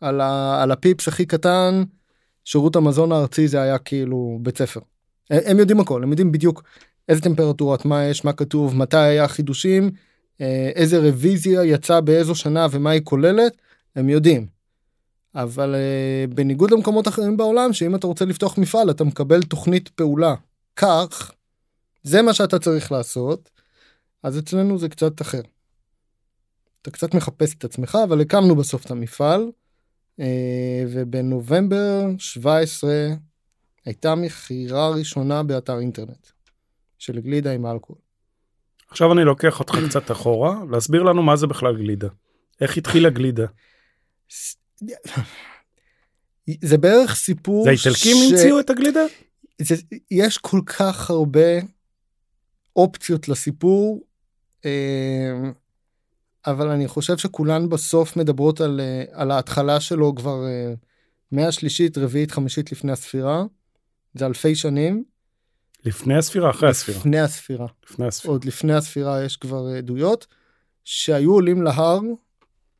על, 0.00 0.20
ה, 0.20 0.62
על 0.62 0.70
הפיפס 0.70 1.08
הכי 1.08 1.26
קטן 1.26 1.82
שירות 2.44 2.76
המזון 2.76 3.12
הארצי 3.12 3.48
זה 3.48 3.62
היה 3.62 3.78
כאילו 3.78 4.38
בית 4.42 4.58
ספר. 4.58 4.80
הם, 5.30 5.58
יודעים 5.58 5.80
הכל 5.80 6.02
הם 6.02 6.10
יודעים 6.10 6.32
בדיוק 6.32 6.62
איזה 7.08 7.22
טמפרטורות 7.22 7.84
מה 7.84 8.04
יש 8.04 8.24
מה 8.24 8.32
כתוב 8.32 8.76
מתי 8.76 8.96
היה 8.96 9.28
חידושים 9.28 9.90
אה, 10.40 10.70
איזה 10.74 10.98
רוויזיה 10.98 11.64
יצא 11.64 12.00
באיזו 12.00 12.34
שנה 12.34 12.66
ומה 12.70 12.90
היא 12.90 13.00
כוללת 13.04 13.52
הם 13.96 14.08
יודעים. 14.08 14.46
אבל 15.34 15.74
אה, 15.74 16.24
בניגוד 16.34 16.70
למקומות 16.70 17.08
אחרים 17.08 17.36
בעולם 17.36 17.72
שאם 17.72 17.94
אתה 17.94 18.06
רוצה 18.06 18.24
לפתוח 18.24 18.58
מפעל 18.58 18.90
אתה 18.90 19.04
מקבל 19.04 19.42
תוכנית 19.42 19.88
פעולה 19.88 20.34
כך 20.76 21.32
זה 22.02 22.22
מה 22.22 22.34
שאתה 22.34 22.58
צריך 22.58 22.92
לעשות 22.92 23.50
אז 24.22 24.38
אצלנו 24.38 24.78
זה 24.78 24.88
קצת 24.88 25.22
אחר. 25.22 25.40
אתה 26.82 26.90
קצת 26.90 27.14
מחפש 27.14 27.54
את 27.54 27.64
עצמך 27.64 27.98
אבל 28.04 28.20
הקמנו 28.20 28.56
בסוף 28.56 28.84
את 28.84 28.90
המפעל 28.90 29.50
אה, 30.20 30.84
ובנובמבר 30.88 32.04
17 32.18 32.90
הייתה 33.88 34.14
מכירה 34.14 34.88
ראשונה 34.88 35.42
באתר 35.42 35.78
אינטרנט 35.78 36.26
של 36.98 37.20
גלידה 37.20 37.52
עם 37.52 37.66
אלכוהול. 37.66 38.00
עכשיו 38.90 39.12
אני 39.12 39.24
לוקח 39.24 39.60
אותך 39.60 39.74
קצת 39.88 40.10
אחורה, 40.10 40.56
להסביר 40.70 41.02
לנו 41.02 41.22
מה 41.22 41.36
זה 41.36 41.46
בכלל 41.46 41.76
גלידה. 41.76 42.08
איך 42.60 42.76
התחילה 42.76 43.10
גלידה? 43.10 43.46
זה 46.60 46.78
בערך 46.78 47.14
סיפור 47.14 47.64
זה 47.64 47.70
האיטלקים 47.70 48.16
ש- 48.16 48.32
המציאו 48.32 48.60
את 48.60 48.70
הגלידה? 48.70 49.00
זה, 49.62 49.74
יש 50.10 50.38
כל 50.38 50.60
כך 50.66 51.10
הרבה 51.10 51.60
אופציות 52.76 53.28
לסיפור, 53.28 54.00
אה, 54.64 54.70
אבל 56.46 56.68
אני 56.68 56.88
חושב 56.88 57.18
שכולן 57.18 57.68
בסוף 57.68 58.16
מדברות 58.16 58.60
על, 58.60 58.80
אה, 58.80 59.04
על 59.12 59.30
ההתחלה 59.30 59.80
שלו 59.80 60.14
כבר 60.14 60.46
אה, 60.46 60.74
מהשלישית, 61.32 61.98
רביעית, 61.98 62.30
חמישית 62.30 62.72
לפני 62.72 62.92
הספירה. 62.92 63.44
זה 64.14 64.26
אלפי 64.26 64.54
שנים. 64.54 65.04
לפני 65.84 66.16
הספירה, 66.16 66.50
אחרי 66.50 66.68
הספירה. 66.68 66.98
לפני 66.98 67.18
הספירה. 67.20 67.66
לפני 67.90 68.06
הספירה. 68.06 68.34
עוד 68.34 68.44
לפני 68.44 68.74
הספירה 68.74 69.24
יש 69.24 69.36
כבר 69.36 69.66
עדויות 69.78 70.26
שהיו 70.84 71.32
עולים 71.32 71.62
להר, 71.62 72.00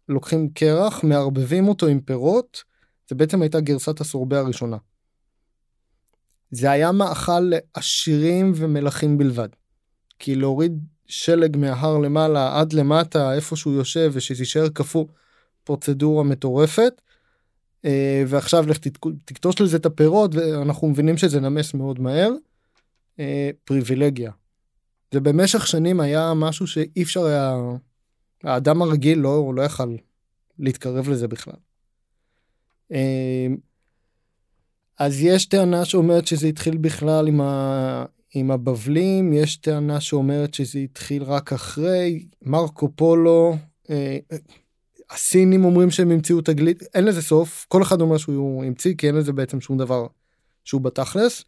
לוקחים 0.08 0.48
קרח, 0.48 1.04
מערבבים 1.04 1.68
אותו 1.68 1.86
עם 1.86 2.00
פירות, 2.00 2.62
זה 3.08 3.14
בעצם 3.14 3.42
הייתה 3.42 3.60
גרסת 3.60 4.00
הסורבה 4.00 4.38
הראשונה. 4.38 4.76
זה 6.50 6.70
היה 6.70 6.92
מאכל 6.92 7.40
לעשירים 7.40 8.52
ומלכים 8.56 9.18
בלבד. 9.18 9.48
כי 10.18 10.34
להוריד 10.34 10.84
שלג 11.06 11.56
מההר 11.56 11.98
למעלה 11.98 12.60
עד 12.60 12.72
למטה 12.72 13.34
איפה 13.34 13.56
שהוא 13.56 13.74
יושב 13.74 14.10
ושתישאר 14.14 14.68
קפוא 14.68 15.04
פרוצדורה 15.64 16.24
מטורפת. 16.24 17.00
אה, 17.84 18.22
ועכשיו 18.26 18.66
לך 18.68 18.78
תקטוש 19.24 19.60
לזה 19.60 19.76
את 19.76 19.86
הפירות 19.86 20.34
ואנחנו 20.34 20.88
מבינים 20.88 21.16
שזה 21.16 21.40
נמס 21.40 21.74
מאוד 21.74 22.00
מהר. 22.00 22.30
אה, 23.18 23.50
פריבילגיה. 23.64 24.32
זה 25.12 25.20
במשך 25.20 25.66
שנים 25.66 26.00
היה 26.00 26.32
משהו 26.36 26.66
שאי 26.66 27.02
אפשר 27.02 27.24
היה, 27.24 27.56
האדם 28.44 28.82
הרגיל 28.82 29.18
לא, 29.18 29.52
לא 29.54 29.62
יכל 29.62 29.96
להתקרב 30.58 31.08
לזה 31.08 31.28
בכלל. 31.28 31.54
אה, 32.92 33.46
אז 34.98 35.20
יש 35.20 35.46
טענה 35.46 35.84
שאומרת 35.84 36.26
שזה 36.26 36.46
התחיל 36.46 36.76
בכלל 36.76 37.28
עם, 37.28 37.40
ה, 37.40 38.04
עם 38.34 38.50
הבבלים, 38.50 39.32
יש 39.32 39.56
טענה 39.56 40.00
שאומרת 40.00 40.54
שזה 40.54 40.78
התחיל 40.78 41.22
רק 41.22 41.52
אחרי, 41.52 42.26
מרקו 42.42 42.88
פולו, 42.96 43.56
הסינים 45.10 45.64
אומרים 45.64 45.90
שהם 45.90 46.10
המציאו 46.10 46.38
את 46.38 46.48
הגליד, 46.48 46.82
אין 46.94 47.04
לזה 47.04 47.22
סוף, 47.22 47.66
כל 47.68 47.82
אחד 47.82 48.00
אומר 48.00 48.16
שהוא 48.16 48.64
המציא, 48.64 48.94
כי 48.98 49.06
אין 49.06 49.14
לזה 49.14 49.32
בעצם 49.32 49.60
שום 49.60 49.78
דבר 49.78 50.06
שהוא 50.64 50.80
בתכלס. 50.80 51.44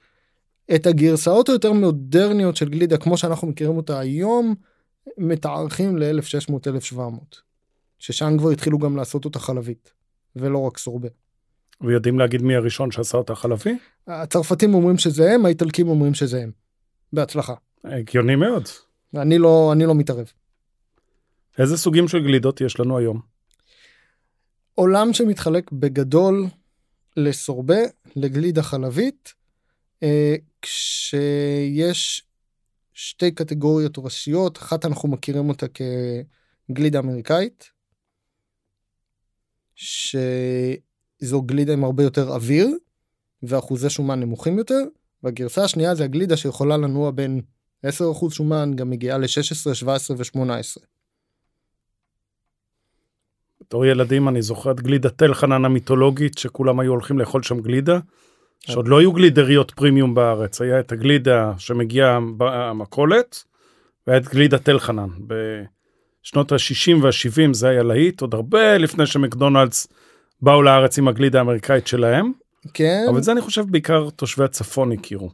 את 0.74 0.86
הגרסאות 0.86 1.48
היותר 1.48 1.72
מודרניות 1.72 2.56
של 2.56 2.68
גלידה 2.68 2.96
כמו 2.96 3.16
שאנחנו 3.16 3.48
מכירים 3.48 3.76
אותה 3.76 3.98
היום 3.98 4.54
מתארכים 5.18 5.98
ל-1600-1700 5.98 7.00
ששם 7.98 8.38
כבר 8.38 8.50
התחילו 8.50 8.78
גם 8.78 8.96
לעשות 8.96 9.24
אותה 9.24 9.38
חלבית 9.38 9.92
ולא 10.36 10.58
רק 10.58 10.78
סורבה. 10.78 11.08
ויודעים 11.80 12.18
להגיד 12.18 12.42
מי 12.42 12.54
הראשון 12.54 12.90
שעשה 12.90 13.18
אותה 13.18 13.34
חלבי? 13.34 13.78
הצרפתים 14.06 14.74
אומרים 14.74 14.98
שזה 14.98 15.32
הם 15.32 15.46
האיטלקים 15.46 15.88
אומרים 15.88 16.14
שזה 16.14 16.42
הם. 16.42 16.50
בהצלחה. 17.12 17.54
הגיוני 17.84 18.36
מאוד. 18.36 18.68
אני 19.16 19.38
לא 19.38 19.70
אני 19.72 19.86
לא 19.86 19.94
מתערב. 19.94 20.32
איזה 21.58 21.76
סוגים 21.76 22.08
של 22.08 22.18
גלידות 22.22 22.60
יש 22.60 22.80
לנו 22.80 22.98
היום? 22.98 23.20
עולם 24.74 25.12
שמתחלק 25.12 25.72
בגדול 25.72 26.46
לסורבה 27.16 27.78
לגלידה 28.16 28.62
חלבית 28.62 29.34
אה, 30.02 30.34
כשיש 30.62 32.24
שתי 32.94 33.30
קטגוריות 33.30 33.98
ראשיות 33.98 34.58
אחת 34.58 34.84
אנחנו 34.84 35.08
מכירים 35.08 35.48
אותה 35.48 35.66
כגלידה 36.68 36.98
אמריקאית 36.98 37.70
שזו 39.74 41.42
גלידה 41.42 41.72
עם 41.72 41.84
הרבה 41.84 42.02
יותר 42.02 42.28
אוויר 42.28 42.68
ואחוזי 43.42 43.90
שומן 43.90 44.20
נמוכים 44.20 44.58
יותר 44.58 44.84
והגרסה 45.22 45.64
השנייה 45.64 45.94
זה 45.94 46.04
הגלידה 46.04 46.36
שיכולה 46.36 46.76
לנוע 46.76 47.10
בין 47.10 47.40
10% 47.86 47.88
שומן 48.30 48.72
גם 48.76 48.90
מגיעה 48.90 49.18
ל-16, 49.18 49.74
17 49.74 50.16
ו-18. 50.16 50.89
בתור 53.70 53.86
ילדים 53.86 54.28
אני 54.28 54.42
זוכר 54.42 54.70
את 54.70 54.80
גלידת 54.80 55.18
תל 55.18 55.34
חנן 55.34 55.64
המיתולוגית 55.64 56.38
שכולם 56.38 56.80
היו 56.80 56.90
הולכים 56.90 57.18
לאכול 57.18 57.42
שם 57.42 57.60
גלידה. 57.60 57.98
שעוד 58.60 58.88
לא 58.88 59.00
היו 59.00 59.12
גלידריות 59.12 59.70
פרימיום 59.70 60.14
בארץ, 60.14 60.60
היה 60.60 60.80
את 60.80 60.92
הגלידה 60.92 61.52
שמגיעה 61.58 62.18
במכולת, 62.36 63.44
והיה 64.06 64.20
את 64.20 64.28
גלידת 64.28 64.64
תל 64.64 64.78
חנן. 64.78 65.08
בשנות 65.26 66.52
ה-60 66.52 67.02
וה-70 67.02 67.52
זה 67.52 67.68
היה 67.68 67.82
להיט, 67.82 68.20
עוד 68.20 68.34
הרבה 68.34 68.78
לפני 68.78 69.06
שמקדונלדס 69.06 69.86
באו 70.42 70.62
לארץ 70.62 70.98
עם 70.98 71.08
הגלידה 71.08 71.38
האמריקאית 71.38 71.86
שלהם, 71.86 72.32
כן. 72.74 73.06
אבל 73.10 73.22
זה 73.22 73.32
אני 73.32 73.40
חושב 73.40 73.64
בעיקר 73.68 74.10
תושבי 74.10 74.44
הצפון 74.44 74.92
הכירו. 74.92 75.30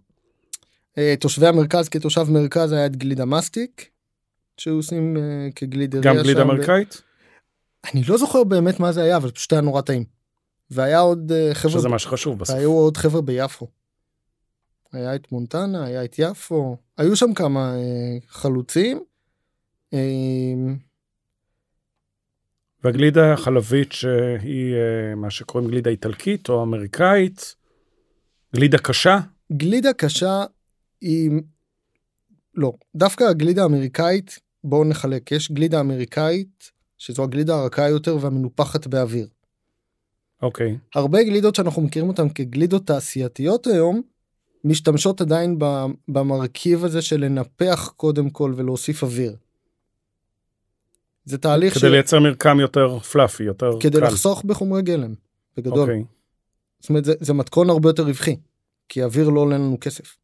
אה, 0.99 1.15
תושבי 1.21 1.47
המרכז 1.47 1.89
כתושב 1.89 2.25
מרכז 2.31 2.73
היה 2.73 2.87
את 2.87 2.97
גלידה 2.97 3.25
מסטיק 3.25 3.89
שהיו 4.57 4.75
עושים 4.75 5.17
אה, 5.17 5.49
כגלידריה 5.57 6.15
גם 6.15 6.23
גלידה 6.23 6.43
אמריקאית, 6.43 7.03
אני 7.95 8.03
לא 8.09 8.19
זוכר 8.19 8.45
באמת 8.45 8.81
מה 8.81 8.93
זה 8.93 9.03
היה 9.03 9.17
אבל 9.17 9.31
פשוט 9.31 9.53
היה 9.53 9.63
נורא 9.63 9.81
טעים. 9.81 10.05
והיה 10.71 10.99
עוד 10.99 11.33
אה, 11.33 11.55
חבר'ה 11.55 11.73
שזה 11.73 11.89
מה 11.89 11.99
שחשוב 11.99 12.39
בסוף. 12.39 12.57
והיו 12.57 12.73
עוד 12.73 12.97
חבר'ה 12.97 13.21
ביפו. 13.21 13.67
היה 14.93 15.15
את 15.15 15.33
מונטנה 15.33 15.85
היה 15.85 16.05
את 16.05 16.15
יפו 16.19 16.77
היו 16.99 17.17
שם 17.17 17.35
כמה 17.35 17.75
אה, 17.75 18.19
חלוצים. 18.29 19.01
אה, 19.95 19.99
והגלידה 22.85 23.33
החלבית 23.33 23.93
שהיא 23.93 24.75
אה, 24.75 25.15
מה 25.15 25.31
שקוראים 25.31 25.71
גלידה 25.71 25.91
איטלקית 25.91 26.49
או 26.49 26.63
אמריקאית, 26.63 27.55
גלידה 28.57 28.79
קשה, 28.79 29.19
גלידה 29.53 29.93
קשה 29.93 30.45
היא 31.01 31.31
לא 32.55 32.73
דווקא 32.97 33.25
הגלידה 33.25 33.63
האמריקאית 33.63 34.39
בואו 34.65 34.85
נחלק 34.85 35.33
יש 35.33 35.53
גלידה 35.53 35.81
אמריקאית 35.81 36.71
שזו 36.99 37.23
הגלידה 37.23 37.55
הרכה 37.55 37.89
יותר 37.89 38.17
והמנופחת 38.21 38.87
באוויר. 38.87 39.29
אוקיי, 40.43 40.79
הרבה 40.95 41.23
גלידות 41.23 41.55
שאנחנו 41.55 41.83
מכירים 41.83 42.09
אותן 42.09 42.29
כגלידות 42.29 42.87
תעשייתיות 42.87 43.67
היום 43.67 44.03
משתמשות 44.65 45.21
עדיין 45.21 45.59
במרכיב 46.09 46.85
הזה 46.85 47.03
של 47.03 47.21
לנפח 47.21 47.93
קודם 47.97 48.31
כל 48.31 48.53
ולהוסיף 48.57 49.03
אוויר. 49.03 49.37
זה 51.25 51.39
תהליך 51.39 51.79
כדי 51.79 51.91
לייצר 51.91 52.21
מרקם 52.21 52.61
יותר 52.61 52.99
פלאפי, 52.99 53.45
יותר 53.45 53.71
כדי 53.81 54.01
קל. 54.01 54.07
לחסוך 54.07 54.45
בחומרי 54.45 54.83
גלם 54.83 55.15
בגדול. 55.57 55.81
אוקיי. 55.81 56.05
זאת 56.81 56.89
אומרת 56.89 57.05
זה, 57.05 57.13
זה 57.21 57.35
מתכון 57.35 57.71
הרבה 57.71 57.89
יותר 57.89 58.03
רווחי 58.03 58.37
כי 58.89 59.05
אוויר 59.05 59.29
לא 59.29 59.41
עולה 59.41 59.59
לנו 59.59 59.77
כסף. 59.81 60.17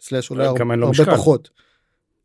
סלאש 0.00 0.30
עולה 0.30 0.44
לו 0.44 0.50
הרבה 0.50 0.76
משקל. 0.76 1.16
פחות. 1.16 1.50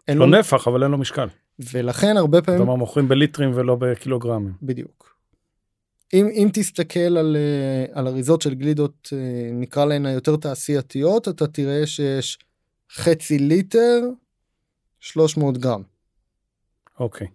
אין 0.07 0.17
לא 0.17 0.27
לו... 0.27 0.39
נפח 0.39 0.67
אבל 0.67 0.83
אין 0.83 0.91
לו 0.91 0.97
משקל. 0.97 1.27
ולכן 1.59 2.17
הרבה 2.17 2.41
פעמים 2.41 2.59
כלומר 2.59 2.75
מוכרים 2.75 3.07
בליטרים 3.07 3.51
ולא 3.55 3.75
בקילוגרמים. 3.75 4.53
בדיוק. 4.61 5.15
אם, 6.13 6.27
אם 6.27 6.49
תסתכל 6.53 6.99
על, 7.17 7.37
אה, 7.39 7.99
על 7.99 8.07
אריזות 8.07 8.41
של 8.41 8.53
גלידות 8.53 9.09
אה, 9.13 9.17
נקרא 9.53 9.85
להן 9.85 10.05
היותר 10.05 10.35
תעשייתיות 10.35 11.27
אתה 11.27 11.47
תראה 11.47 11.87
שיש 11.87 12.39
חצי 12.93 13.39
ליטר 13.39 14.01
300 14.99 15.57
גרם. 15.57 15.81
אוקיי. 16.99 17.27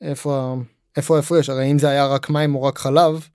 איפה 0.00 0.36
ה- 0.38 0.54
איפה 0.96 1.16
ההפרש 1.16 1.48
הרי 1.50 1.70
אם 1.70 1.78
זה 1.78 1.88
היה 1.88 2.06
רק 2.06 2.30
מים 2.30 2.54
או 2.54 2.62
רק 2.62 2.78
חלב 2.78 3.28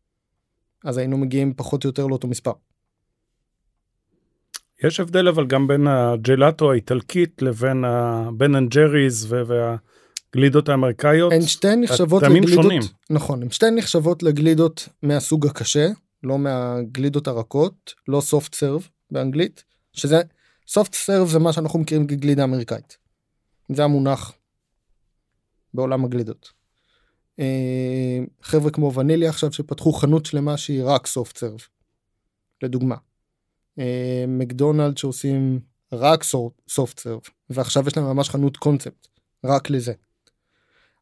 אז 0.85 0.97
היינו 0.97 1.17
מגיעים 1.17 1.53
פחות 1.53 1.83
או 1.83 1.89
יותר 1.89 2.07
לאותו 2.07 2.27
מספר. 2.27 2.51
יש 4.83 4.99
הבדל 4.99 5.27
אבל 5.27 5.47
גם 5.47 5.67
בין 5.67 5.87
הג'לאטו 5.87 6.71
האיטלקית 6.71 7.41
לבין 7.41 7.83
הבן 7.85 8.55
אנד 8.55 8.69
ג'ריז 8.69 9.25
ו- 9.33 9.75
והגלידות 10.35 10.69
האמריקאיות. 10.69 11.33
הן 11.33 11.41
שתיהן 11.41 11.81
נחשבות 11.83 12.23
טעמים 12.23 12.43
לגלידות 12.43 12.63
שונים. 12.63 12.81
נכון 13.09 13.43
הן 13.43 13.51
שתיהן 13.51 13.75
נחשבות 13.75 14.23
לגלידות 14.23 14.87
מהסוג 15.03 15.47
הקשה 15.47 15.87
לא 16.23 16.37
מהגלידות 16.37 17.27
הרכות 17.27 17.93
לא 18.07 18.21
soft 18.29 18.53
serve 18.53 18.87
באנגלית 19.11 19.63
שזה 19.93 20.21
soft 20.69 20.93
serve 21.07 21.25
זה 21.25 21.39
מה 21.39 21.53
שאנחנו 21.53 21.79
מכירים 21.79 22.07
כגלידה 22.07 22.43
אמריקאית. 22.43 22.97
זה 23.71 23.83
המונח 23.83 24.33
בעולם 25.73 26.05
הגלידות. 26.05 26.51
אה, 27.39 28.19
חבר'ה 28.41 28.71
כמו 28.71 28.93
וניליה 28.93 29.29
עכשיו 29.29 29.53
שפתחו 29.53 29.93
חנות 29.93 30.25
שלמה 30.25 30.57
שהיא 30.57 30.83
רק 30.83 31.07
soft 31.07 31.37
serve. 31.37 31.63
לדוגמה. 32.63 32.95
אה, 33.79 34.25
מקדונלד 34.27 34.97
שעושים 34.97 35.59
רק 35.93 36.23
soft 36.69 36.99
serve 36.99 37.29
ועכשיו 37.49 37.87
יש 37.87 37.97
להם 37.97 38.05
ממש 38.05 38.29
חנות 38.29 38.57
קונספט 38.57 39.07
רק 39.43 39.69
לזה. 39.69 39.93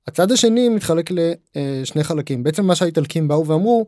הצד 0.08 0.32
השני 0.32 0.70
מתחלק 0.70 1.10
לשני 1.12 2.04
חלקים 2.04 2.44
בעצם 2.44 2.66
מה 2.66 2.76
שהאיטלקים 2.76 3.28
באו 3.28 3.48
ואמרו 3.48 3.86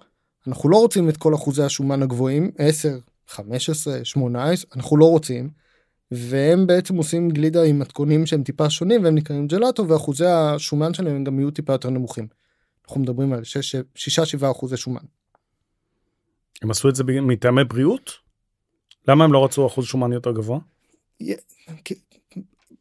אנחנו 0.47 0.69
לא 0.69 0.77
רוצים 0.77 1.09
את 1.09 1.17
כל 1.17 1.35
אחוזי 1.35 1.63
השומן 1.63 2.03
הגבוהים 2.03 2.51
10 2.57 2.97
15 3.27 4.05
18 4.05 4.71
אנחנו 4.75 4.97
לא 4.97 5.05
רוצים. 5.05 5.49
והם 6.11 6.67
בעצם 6.67 6.95
עושים 6.95 7.29
גלידה 7.29 7.63
עם 7.63 7.79
מתכונים 7.79 8.25
שהם 8.25 8.43
טיפה 8.43 8.69
שונים 8.69 9.03
והם 9.03 9.15
נקראים 9.15 9.47
ג'לטו 9.47 9.87
ואחוזי 9.87 10.25
השומן 10.25 10.93
שלהם 10.93 11.23
גם 11.23 11.39
יהיו 11.39 11.51
טיפה 11.51 11.73
יותר 11.73 11.89
נמוכים. 11.89 12.27
אנחנו 12.85 13.01
מדברים 13.01 13.33
על 13.33 13.41
6-7 14.41 14.51
אחוזי 14.51 14.77
שומן. 14.77 15.01
הם 16.61 16.71
עשו 16.71 16.89
את 16.89 16.95
זה 16.95 17.03
מטעמי 17.03 17.63
בריאות? 17.63 18.11
למה 19.07 19.23
הם 19.23 19.33
לא 19.33 19.45
רצו 19.45 19.67
אחוז 19.67 19.85
שומן 19.85 20.13
יותר 20.13 20.31
גבוה? 20.31 20.59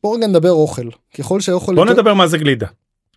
בוא 0.02 0.16
רגע 0.16 0.26
נדבר 0.26 0.50
אוכל 0.50 0.88
ככל 1.18 1.40
שאוכל 1.40 1.74
בוא 1.74 1.82
יותר... 1.82 1.94
נדבר 1.94 2.14
מה 2.14 2.26
זה 2.26 2.38
גלידה. 2.38 2.66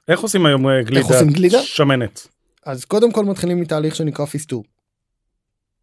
איך 0.08 0.20
עושים 0.20 0.46
היום 0.46 0.70
אה, 0.70 0.84
גלידה, 0.84 1.00
איך 1.00 1.08
עושים 1.08 1.30
גלידה? 1.30 1.62
שמנת? 1.62 2.28
אז 2.66 2.86
קודם 2.86 3.12
כל 3.12 3.26
מתחילים 3.26 3.62
מתהליך 3.62 3.96
שנקרא 3.96 4.26
פיסטור. 4.26 4.64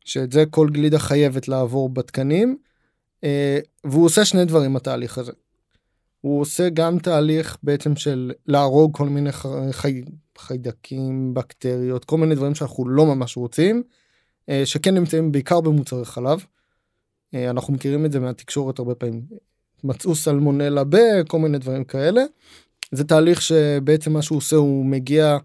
שאת 0.05 0.33
זה 0.33 0.45
כל 0.51 0.69
גלידה 0.73 0.99
חייבת 0.99 1.49
לעבור 1.49 1.89
בתקנים 1.89 2.57
אה, 3.25 3.59
והוא 3.85 4.05
עושה 4.05 4.25
שני 4.25 4.45
דברים 4.45 4.75
בתהליך 4.75 5.19
הזה. 5.19 5.33
הוא 6.21 6.41
עושה 6.41 6.69
גם 6.69 6.99
תהליך 6.99 7.57
בעצם 7.63 7.97
של 7.97 8.33
להרוג 8.47 8.97
כל 8.97 9.09
מיני 9.09 9.33
חי... 9.71 10.03
חיידקים, 10.39 11.35
בקטריות, 11.35 12.05
כל 12.05 12.19
מיני 12.19 12.35
דברים 12.35 12.55
שאנחנו 12.55 12.89
לא 12.89 13.07
ממש 13.07 13.37
רוצים, 13.37 13.83
אה, 14.49 14.63
שכן 14.65 14.95
נמצאים 14.95 15.33
בעיקר 15.33 15.61
במוצרי 15.61 16.05
חלב. 16.05 16.45
אנחנו 17.35 17.73
מכירים 17.73 18.05
את 18.05 18.13
זה 18.13 18.21
מהתקשורת 18.21 18.79
הרבה 18.79 18.95
פעמים. 18.95 19.23
מצאו 19.85 20.15
סלמונלה 20.15 20.83
בכל 20.89 21.39
מיני 21.39 21.59
דברים 21.59 21.85
כאלה. 21.85 22.23
זה 22.93 23.05
תהליך 23.05 23.43
שבעצם 23.43 24.13
מה 24.13 24.23
שהוא 24.23 24.39
עושה 24.39 24.57
הוא 24.57 24.87
מגיע 24.87 25.39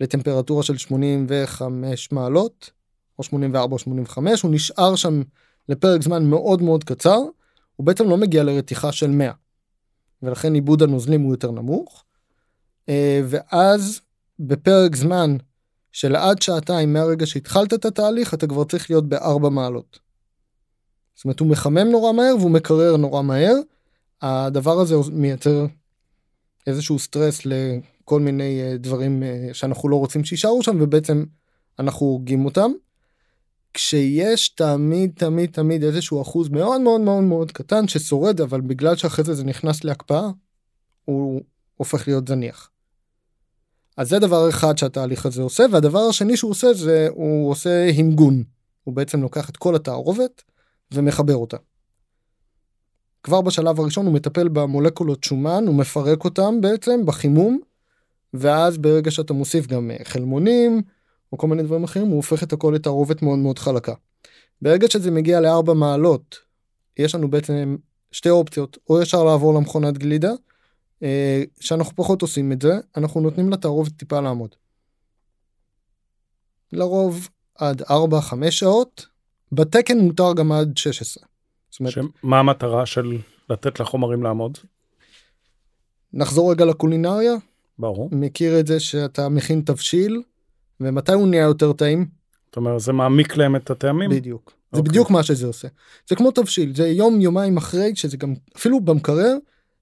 לטמפרטורה 0.00 0.62
של 0.62 0.76
85 0.76 2.12
מעלות 2.12 2.70
או 3.18 3.24
84 3.24 3.72
או 3.72 3.78
85 3.78 4.42
הוא 4.42 4.50
נשאר 4.54 4.96
שם 4.96 5.22
לפרק 5.68 6.02
זמן 6.02 6.24
מאוד 6.24 6.62
מאוד 6.62 6.84
קצר 6.84 7.18
הוא 7.76 7.86
בעצם 7.86 8.08
לא 8.08 8.16
מגיע 8.16 8.44
לרתיחה 8.44 8.92
של 8.92 9.10
100 9.10 9.32
ולכן 10.22 10.54
עיבוד 10.54 10.82
הנוזלים 10.82 11.20
הוא 11.20 11.32
יותר 11.32 11.50
נמוך. 11.50 12.04
אה, 12.88 13.20
ואז 13.28 14.00
בפרק 14.38 14.96
זמן 14.96 15.36
של 15.92 16.16
עד 16.16 16.42
שעתיים 16.42 16.92
מהרגע 16.92 17.26
שהתחלת 17.26 17.74
את 17.74 17.84
התהליך 17.84 18.34
אתה 18.34 18.46
כבר 18.46 18.64
צריך 18.64 18.90
להיות 18.90 19.08
בארבע 19.08 19.48
מעלות. 19.48 19.98
זאת 21.14 21.24
אומרת 21.24 21.40
הוא 21.40 21.48
מחמם 21.48 21.88
נורא 21.90 22.12
מהר 22.12 22.36
והוא 22.38 22.50
מקרר 22.50 22.96
נורא 22.96 23.22
מהר. 23.22 23.54
הדבר 24.22 24.80
הזה 24.80 24.94
מייצר 25.12 25.66
איזשהו 26.68 26.98
סטרס 26.98 27.40
לכל 27.46 28.20
מיני 28.20 28.62
אה, 28.62 28.76
דברים 28.76 29.22
אה, 29.22 29.48
שאנחנו 29.52 29.88
לא 29.88 29.96
רוצים 29.96 30.24
שיישארו 30.24 30.62
שם 30.62 30.76
ובעצם 30.80 31.24
אנחנו 31.78 32.06
הורגים 32.06 32.44
אותם. 32.44 32.70
כשיש 33.74 34.48
תמיד 34.48 35.12
תמיד 35.16 35.50
תמיד 35.50 35.84
איזשהו 35.84 36.22
אחוז 36.22 36.48
מאוד 36.48 36.80
מאוד 36.80 37.00
מאוד 37.00 37.22
מאוד 37.22 37.52
קטן 37.52 37.88
ששורד 37.88 38.40
אבל 38.40 38.60
בגלל 38.60 38.96
שאחרי 38.96 39.24
זה 39.24 39.34
זה 39.34 39.44
נכנס 39.44 39.84
להקפאה 39.84 40.30
הוא 41.04 41.42
הופך 41.76 42.08
להיות 42.08 42.28
זניח. 42.28 42.70
אז 43.96 44.08
זה 44.08 44.18
דבר 44.18 44.48
אחד 44.48 44.78
שהתהליך 44.78 45.26
הזה 45.26 45.42
עושה 45.42 45.64
והדבר 45.72 45.98
השני 45.98 46.36
שהוא 46.36 46.50
עושה 46.50 46.72
זה 46.72 47.08
הוא 47.10 47.50
עושה 47.50 47.84
הימגון 47.84 48.44
הוא 48.84 48.94
בעצם 48.94 49.22
לוקח 49.22 49.50
את 49.50 49.56
כל 49.56 49.76
התערובת 49.76 50.42
ומחבר 50.94 51.36
אותה. 51.36 51.56
כבר 53.28 53.40
בשלב 53.40 53.80
הראשון 53.80 54.06
הוא 54.06 54.14
מטפל 54.14 54.48
במולקולות 54.48 55.24
שומן 55.24 55.64
הוא 55.66 55.74
מפרק 55.74 56.24
אותם 56.24 56.60
בעצם 56.60 57.06
בחימום 57.06 57.60
ואז 58.34 58.78
ברגע 58.78 59.10
שאתה 59.10 59.32
מוסיף 59.32 59.66
גם 59.66 59.90
חלמונים 60.04 60.82
או 61.32 61.38
כל 61.38 61.46
מיני 61.46 61.62
דברים 61.62 61.84
אחרים 61.84 62.06
הוא 62.06 62.16
הופך 62.16 62.42
את 62.42 62.52
הכל 62.52 62.72
לתערובת 62.74 63.22
מאוד 63.22 63.38
מאוד 63.38 63.58
חלקה. 63.58 63.94
ברגע 64.62 64.90
שזה 64.90 65.10
מגיע 65.10 65.40
לארבע 65.40 65.74
מעלות 65.74 66.36
יש 66.96 67.14
לנו 67.14 67.30
בעצם 67.30 67.76
שתי 68.12 68.30
אופציות 68.30 68.78
או 68.90 69.02
ישר 69.02 69.24
לעבור 69.24 69.54
למכונת 69.54 69.98
גלידה 69.98 70.32
אה, 71.02 71.42
שאנחנו 71.60 71.96
פחות 71.96 72.22
עושים 72.22 72.52
את 72.52 72.62
זה 72.62 72.72
אנחנו 72.96 73.20
נותנים 73.20 73.50
לתערובת 73.50 73.92
טיפה 73.96 74.20
לעמוד. 74.20 74.54
לרוב 76.72 77.28
עד 77.54 77.82
4-5 77.82 77.84
שעות 78.50 79.06
בתקן 79.52 79.98
מותר 79.98 80.34
גם 80.34 80.52
עד 80.52 80.76
16. 80.76 81.27
אומרת, 81.80 81.94
מה 82.22 82.38
המטרה 82.38 82.86
של 82.86 83.18
לתת 83.50 83.80
לחומרים 83.80 84.22
לעמוד? 84.22 84.58
נחזור 86.12 86.50
רגע 86.50 86.64
לקולינריה. 86.64 87.32
ברור. 87.78 88.08
מכיר 88.12 88.60
את 88.60 88.66
זה 88.66 88.80
שאתה 88.80 89.28
מכין 89.28 89.60
תבשיל 89.60 90.22
ומתי 90.80 91.12
הוא 91.12 91.28
נהיה 91.28 91.42
יותר 91.42 91.72
טעים? 91.72 92.06
זאת 92.46 92.56
אומרת 92.56 92.80
זה 92.80 92.92
מעמיק 92.92 93.36
להם 93.36 93.56
את 93.56 93.70
הטעמים? 93.70 94.10
בדיוק. 94.10 94.50
Okay. 94.50 94.52
זה 94.72 94.78
אוקיי. 94.78 94.90
בדיוק 94.90 95.10
מה 95.10 95.22
שזה 95.22 95.46
עושה. 95.46 95.68
זה 96.08 96.16
כמו 96.16 96.30
תבשיל 96.30 96.74
זה 96.74 96.88
יום 96.88 97.20
יומיים 97.20 97.56
אחרי 97.56 97.96
שזה 97.96 98.16
גם 98.16 98.34
אפילו 98.56 98.80
במקרר 98.80 99.36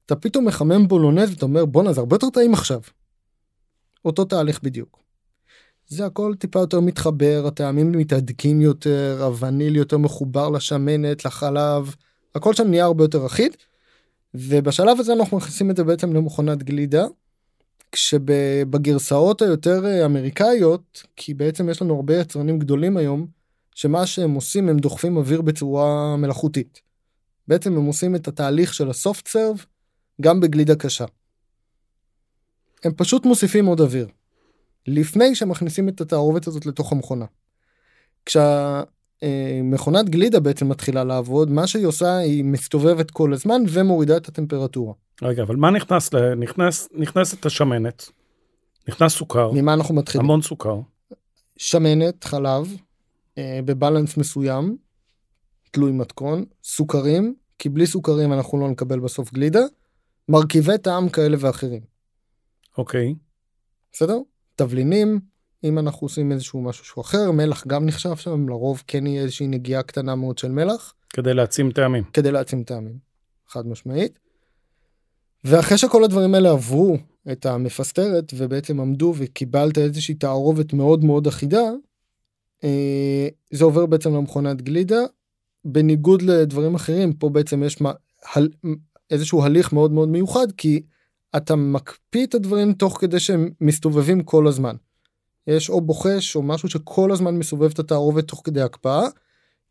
אתה 0.07 0.17
פתאום 0.17 0.45
מחמם 0.45 0.89
בולונז 0.89 1.31
ואתה 1.31 1.47
אומר 1.47 1.65
בואנה 1.65 1.93
זה 1.93 2.01
הרבה 2.01 2.15
יותר 2.15 2.31
טעים 2.31 2.55
עכשיו. 2.55 2.81
אותו 4.05 4.25
תהליך 4.25 4.63
בדיוק. 4.63 5.06
זה 5.89 6.07
הכל 6.07 6.35
טיפה 6.35 6.59
יותר 6.59 6.81
מתחבר 6.81 7.45
הטעמים 7.47 7.93
מתהדקים 7.93 8.61
יותר 8.61 9.19
הווניל 9.23 9.77
יותר 9.77 9.99
מחובר 9.99 10.51
לשמנת 10.51 11.25
לחלב 11.25 11.95
הכל 12.35 12.55
שם 12.55 12.69
נהיה 12.69 12.85
הרבה 12.85 13.05
יותר 13.05 13.27
אחיד. 13.27 13.57
ובשלב 14.35 15.01
הזה 15.01 15.13
אנחנו 15.13 15.37
מכניסים 15.37 15.71
את 15.71 15.77
זה 15.77 15.85
בעצם 15.85 16.13
למכונת 16.13 16.63
גלידה. 16.63 17.07
כשבגרסאות 17.93 19.43
היותר 19.43 19.87
אה, 19.87 20.05
אמריקאיות 20.05 21.03
כי 21.17 21.35
בעצם 21.35 21.69
יש 21.69 21.83
לנו 21.83 21.95
הרבה 21.95 22.21
יצרנים 22.21 22.59
גדולים 22.59 22.97
היום 22.97 23.27
שמה 23.75 24.07
שהם 24.07 24.35
עושים 24.35 24.69
הם 24.69 24.79
דוחפים 24.79 25.17
אוויר 25.17 25.43
בצורה 25.43 26.17
מלאכותית. 26.17 26.81
בעצם 27.49 27.77
הם 27.77 27.85
עושים 27.85 28.17
את 28.17 28.29
התהליך 28.29 28.75
של 28.75 28.91
הסופט 28.91 29.29
סרב 29.29 29.65
גם 30.21 30.41
בגלידה 30.41 30.75
קשה. 30.77 31.05
הם 32.85 32.93
פשוט 32.97 33.27
מוסיפים 33.27 33.67
עוד 33.67 33.81
אוויר. 33.81 34.09
לפני 34.87 35.35
שמכניסים 35.35 35.89
את 35.89 36.01
התערובת 36.01 36.47
הזאת 36.47 36.67
לתוך 36.67 36.93
המכונה. 36.93 37.25
כשהמכונת 38.27 40.09
גלידה 40.11 40.41
בעצם 40.41 40.69
מתחילה 40.69 41.05
לעבוד 41.05 41.51
מה 41.51 41.67
שהיא 41.67 41.87
עושה 41.87 42.17
היא 42.17 42.45
מסתובבת 42.45 43.11
כל 43.11 43.33
הזמן 43.33 43.63
ומורידה 43.69 44.17
את 44.17 44.29
הטמפרטורה. 44.29 44.95
רגע 45.23 45.43
אבל 45.43 45.57
מה 45.57 45.71
נכנס 45.71 46.11
נכנס 46.39 46.89
נכנסת 46.95 47.47
השמנת 47.47 48.09
נכנס 48.89 49.13
סוכר 49.13 49.51
ממה 49.53 49.75
אנחנו 49.75 49.95
מתחילים 49.95 50.25
המון 50.25 50.43
סוכר 50.43 50.81
שמנת 51.57 52.25
חלב 52.25 52.77
אה, 53.39 53.61
בבלנס 53.65 54.17
מסוים 54.17 54.77
תלוי 55.71 55.93
מתכון 55.93 56.45
סוכרים 56.65 57.35
כי 57.59 57.69
בלי 57.69 57.87
סוכרים 57.87 58.33
אנחנו 58.33 58.59
לא 58.61 58.69
נקבל 58.69 59.01
בסוף 59.01 59.33
גלידה 59.33 59.61
מרכיבי 60.29 60.79
טעם 60.79 61.09
כאלה 61.09 61.37
ואחרים. 61.41 61.81
אוקיי. 62.79 63.15
בסדר? 63.93 64.19
תבלינים 64.57 65.21
אם 65.65 65.79
אנחנו 65.79 66.05
עושים 66.05 66.33
איזשהו 66.33 66.63
משהו 66.63 66.85
שהוא 66.85 67.03
אחר 67.03 67.31
מלח 67.31 67.67
גם 67.67 67.87
נחשב 67.87 68.17
שם 68.17 68.49
לרוב 68.49 68.83
כן 68.87 69.07
יהיה 69.07 69.23
איזושהי 69.23 69.47
נגיעה 69.47 69.83
קטנה 69.83 70.15
מאוד 70.15 70.39
של 70.39 70.51
מלח. 70.53 70.95
כדי 71.09 71.35
להעצים 71.35 71.71
טעמים. 71.71 72.05
כדי 72.13 72.33
להעצים 72.33 72.65
טעמים. 72.65 72.99
חד 73.49 73.67
משמעית. 73.67 74.19
ואחרי 75.45 75.79
שכל 75.79 76.05
הדברים 76.05 76.35
האלה 76.35 76.51
עברו 76.51 76.97
את 77.33 77.47
המפסטרת 77.47 78.33
ובעצם 78.37 78.81
עמדו 78.81 79.15
וקיבלת 79.17 79.79
איזושהי 79.79 80.15
תערובת 80.15 80.73
מאוד 80.73 81.05
מאוד 81.05 81.27
אחידה 81.27 81.63
אה, 82.65 83.29
זה 83.51 83.65
עובר 83.65 83.87
בעצם 83.87 84.15
למכונת 84.15 84.63
גלידה 84.63 85.01
בניגוד 85.65 86.23
לדברים 86.23 86.75
אחרים 86.75 87.13
פה 87.13 87.29
בעצם 87.29 87.63
יש 87.63 87.81
מה, 87.81 87.93
הל, 88.35 88.49
איזשהו 89.11 89.43
הליך 89.43 89.73
מאוד 89.73 89.93
מאוד 89.93 90.09
מיוחד 90.09 90.53
כי 90.53 90.83
אתה 91.37 91.57
מקפיא 91.57 92.27
את 92.27 92.35
הדברים 92.35 92.73
תוך 92.73 92.99
כדי 93.01 93.21
שהם 93.21 93.51
מסתובבים 93.61 94.23
כל 94.23 94.47
הזמן. 94.47 94.77
יש 95.47 95.71
או 95.71 95.81
בוחש 95.81 96.37
או 96.37 96.43
משהו 96.43 96.69
שכל 96.69 97.13
הזמן 97.13 97.37
מסובב 97.39 97.71
את 97.71 97.79
התערובת 97.79 98.29
תוך 98.29 98.41
כדי 98.45 98.61
הקפאה 98.63 99.07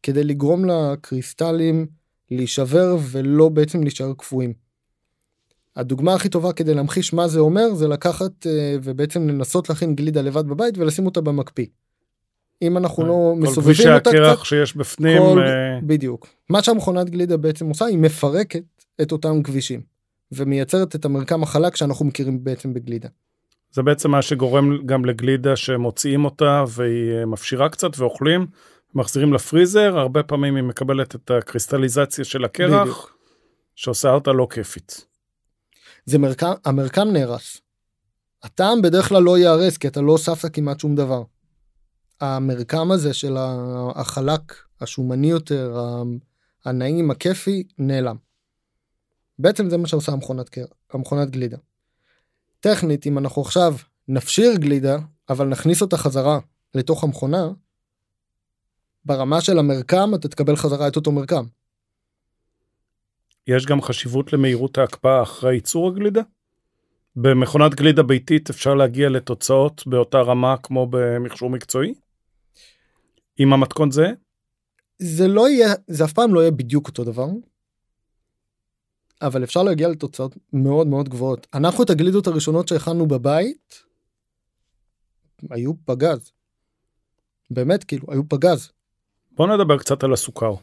כדי 0.03 0.23
לגרום 0.23 0.65
לקריסטלים 0.65 1.87
להישבר 2.31 2.97
ולא 3.11 3.49
בעצם 3.49 3.83
להישאר 3.83 4.13
קפואים. 4.13 4.53
הדוגמה 5.75 6.13
הכי 6.13 6.29
טובה 6.29 6.53
כדי 6.53 6.73
להמחיש 6.73 7.13
מה 7.13 7.27
זה 7.27 7.39
אומר 7.39 7.73
זה 7.73 7.87
לקחת 7.87 8.31
uh, 8.43 8.49
ובעצם 8.83 9.27
לנסות 9.29 9.69
להכין 9.69 9.95
גלידה 9.95 10.21
לבד 10.21 10.47
בבית 10.47 10.77
ולשים 10.77 11.05
אותה 11.05 11.21
במקפיא. 11.21 11.65
אם 12.61 12.77
אנחנו 12.77 13.05
לא 13.05 13.33
כל 13.35 13.41
מסובבים 13.41 13.87
אותה 13.87 13.99
קצת, 13.99 14.09
הקרח 14.09 14.43
שיש 14.45 14.75
בפנים, 14.75 15.17
כל- 15.21 15.39
אה, 15.39 15.79
בדיוק. 15.83 16.27
מה 16.49 16.63
שהמכונת 16.63 17.09
גלידה 17.09 17.37
בעצם 17.37 17.69
עושה, 17.69 17.85
היא 17.85 17.97
מפרקת 17.97 18.63
את 19.01 19.11
אותם 19.11 19.43
כבישים. 19.43 19.94
ומייצרת 20.31 20.95
את 20.95 21.05
המרקם 21.05 21.43
החלק 21.43 21.75
שאנחנו 21.75 22.05
מכירים 22.05 22.43
בעצם 22.43 22.73
בגלידה. 22.73 23.09
זה 23.71 23.83
בעצם 23.83 24.11
מה 24.11 24.21
שגורם 24.21 24.85
גם 24.85 25.05
לגלידה 25.05 25.55
שמוציאים 25.55 26.25
אותה 26.25 26.63
והיא 26.67 27.11
אה, 27.11 27.25
מפשירה 27.25 27.69
קצת 27.69 27.99
ואוכלים, 27.99 28.47
מחזירים 28.95 29.33
לפריזר, 29.33 29.97
הרבה 29.97 30.23
פעמים 30.23 30.55
היא 30.55 30.63
מקבלת 30.63 31.15
את 31.15 31.31
הקריסטליזציה 31.31 32.25
של 32.25 32.45
הקרח, 32.45 32.81
בדיוק. 32.81 33.17
שעושה 33.75 34.09
אותה 34.09 34.31
לא 34.31 34.47
כיפית. 34.49 35.05
זה 36.05 36.17
מרקם, 36.17 36.51
המרקם 36.65 37.07
נהרס. 37.07 37.61
הטעם 38.43 38.81
בדרך 38.81 39.09
כלל 39.09 39.23
לא 39.23 39.37
ייהרס 39.37 39.77
כי 39.77 39.87
אתה 39.87 40.01
לא 40.01 40.11
הוספת 40.11 40.55
כמעט 40.55 40.79
שום 40.79 40.95
דבר. 40.95 41.23
המרקם 42.21 42.91
הזה 42.91 43.13
של 43.13 43.35
החלק, 43.95 44.55
השומני 44.81 45.27
יותר, 45.27 45.79
הנעים, 46.65 47.11
הכיפי, 47.11 47.63
נעלם. 47.77 48.15
בעצם 49.39 49.69
זה 49.69 49.77
מה 49.77 49.87
שעושה 49.87 50.11
המכונת, 50.11 50.57
המכונת 50.93 51.29
גלידה. 51.29 51.57
טכנית, 52.59 53.07
אם 53.07 53.17
אנחנו 53.17 53.41
עכשיו 53.41 53.75
נפשיר 54.07 54.55
גלידה, 54.55 54.97
אבל 55.29 55.47
נכניס 55.47 55.81
אותה 55.81 55.97
חזרה 55.97 56.39
לתוך 56.75 57.03
המכונה, 57.03 57.49
ברמה 59.05 59.41
של 59.41 59.59
המרקם 59.59 60.11
אתה 60.15 60.27
תקבל 60.27 60.55
חזרה 60.55 60.87
את 60.87 60.95
אותו 60.95 61.11
מרקם. 61.11 61.45
יש 63.47 63.65
גם 63.65 63.81
חשיבות 63.81 64.33
למהירות 64.33 64.77
ההקפאה 64.77 65.23
אחרי 65.23 65.53
ייצור 65.53 65.87
הגלידה? 65.87 66.21
במכונת 67.15 67.75
גלידה 67.75 68.03
ביתית 68.03 68.49
אפשר 68.49 68.73
להגיע 68.73 69.09
לתוצאות 69.09 69.87
באותה 69.87 70.17
רמה 70.17 70.55
כמו 70.63 70.87
במכשור 70.89 71.49
מקצועי? 71.49 71.93
עם 73.37 73.53
המתכון 73.53 73.91
זה? 73.91 74.05
זה 74.99 75.27
לא 75.27 75.49
יהיה, 75.49 75.73
זה 75.87 76.05
אף 76.05 76.13
פעם 76.13 76.33
לא 76.33 76.39
יהיה 76.39 76.51
בדיוק 76.51 76.87
אותו 76.87 77.03
דבר. 77.03 77.27
אבל 79.21 79.43
אפשר 79.43 79.63
להגיע 79.63 79.87
לתוצאות 79.87 80.37
מאוד 80.53 80.87
מאוד 80.87 81.09
גבוהות. 81.09 81.47
אנחנו 81.53 81.83
את 81.83 81.89
הגלידות 81.89 82.27
הראשונות 82.27 82.67
שהכנו 82.67 83.07
בבית, 83.07 83.83
היו 85.49 85.73
פגז. 85.85 86.31
באמת, 87.51 87.83
כאילו, 87.83 88.07
היו 88.11 88.29
פגז 88.29 88.71
בוא 89.35 89.47
נדבר 89.47 89.77
קצת 89.77 90.03
על 90.03 90.13
הסוכר. 90.13 90.53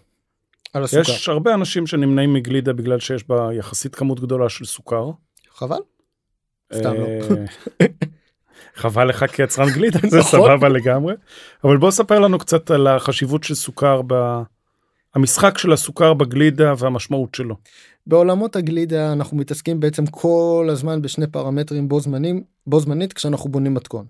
על 0.73 0.85
הסוכר. 0.85 1.01
יש 1.01 1.29
הרבה 1.29 1.55
אנשים 1.55 1.87
שנמנעים 1.87 2.33
מגלידה 2.33 2.73
בגלל 2.73 2.99
שיש 2.99 3.29
בה 3.29 3.49
יחסית 3.55 3.95
כמות 3.95 4.21
גדולה 4.21 4.49
של 4.49 4.65
סוכר. 4.65 5.11
חבל? 5.51 5.79
סתם 6.75 6.95
לא. 6.95 7.07
אה, 7.07 7.87
חבל 8.81 9.09
לך 9.09 9.25
כיצרן 9.27 9.69
גלידה, 9.75 9.99
זה 10.09 10.19
נכון. 10.19 10.31
סבבה 10.31 10.69
לגמרי. 10.69 11.15
אבל 11.65 11.77
בוא 11.77 11.91
ספר 11.91 12.19
לנו 12.19 12.38
קצת 12.38 12.71
על 12.71 12.87
החשיבות 12.87 13.45
של 13.45 13.55
סוכר, 13.55 14.03
ב... 14.07 14.15
המשחק 15.14 15.59
של 15.59 15.72
הסוכר 15.72 16.14
בגלידה 16.14 16.75
והמשמעות 16.79 17.35
שלו. 17.35 17.57
בעולמות 18.07 18.57
הגלידה 18.57 19.12
אנחנו 19.12 19.37
מתעסקים 19.37 19.81
בעצם 19.81 20.07
כל 20.07 20.68
הזמן 20.70 21.03
בשני 21.03 21.27
פרמטרים 21.27 21.88
בו, 21.88 22.01
זמנים, 22.01 22.44
בו 22.66 22.81
זמנית 22.81 23.12
כשאנחנו 23.12 23.51
בונים 23.51 23.75
מתכון. 23.75 24.07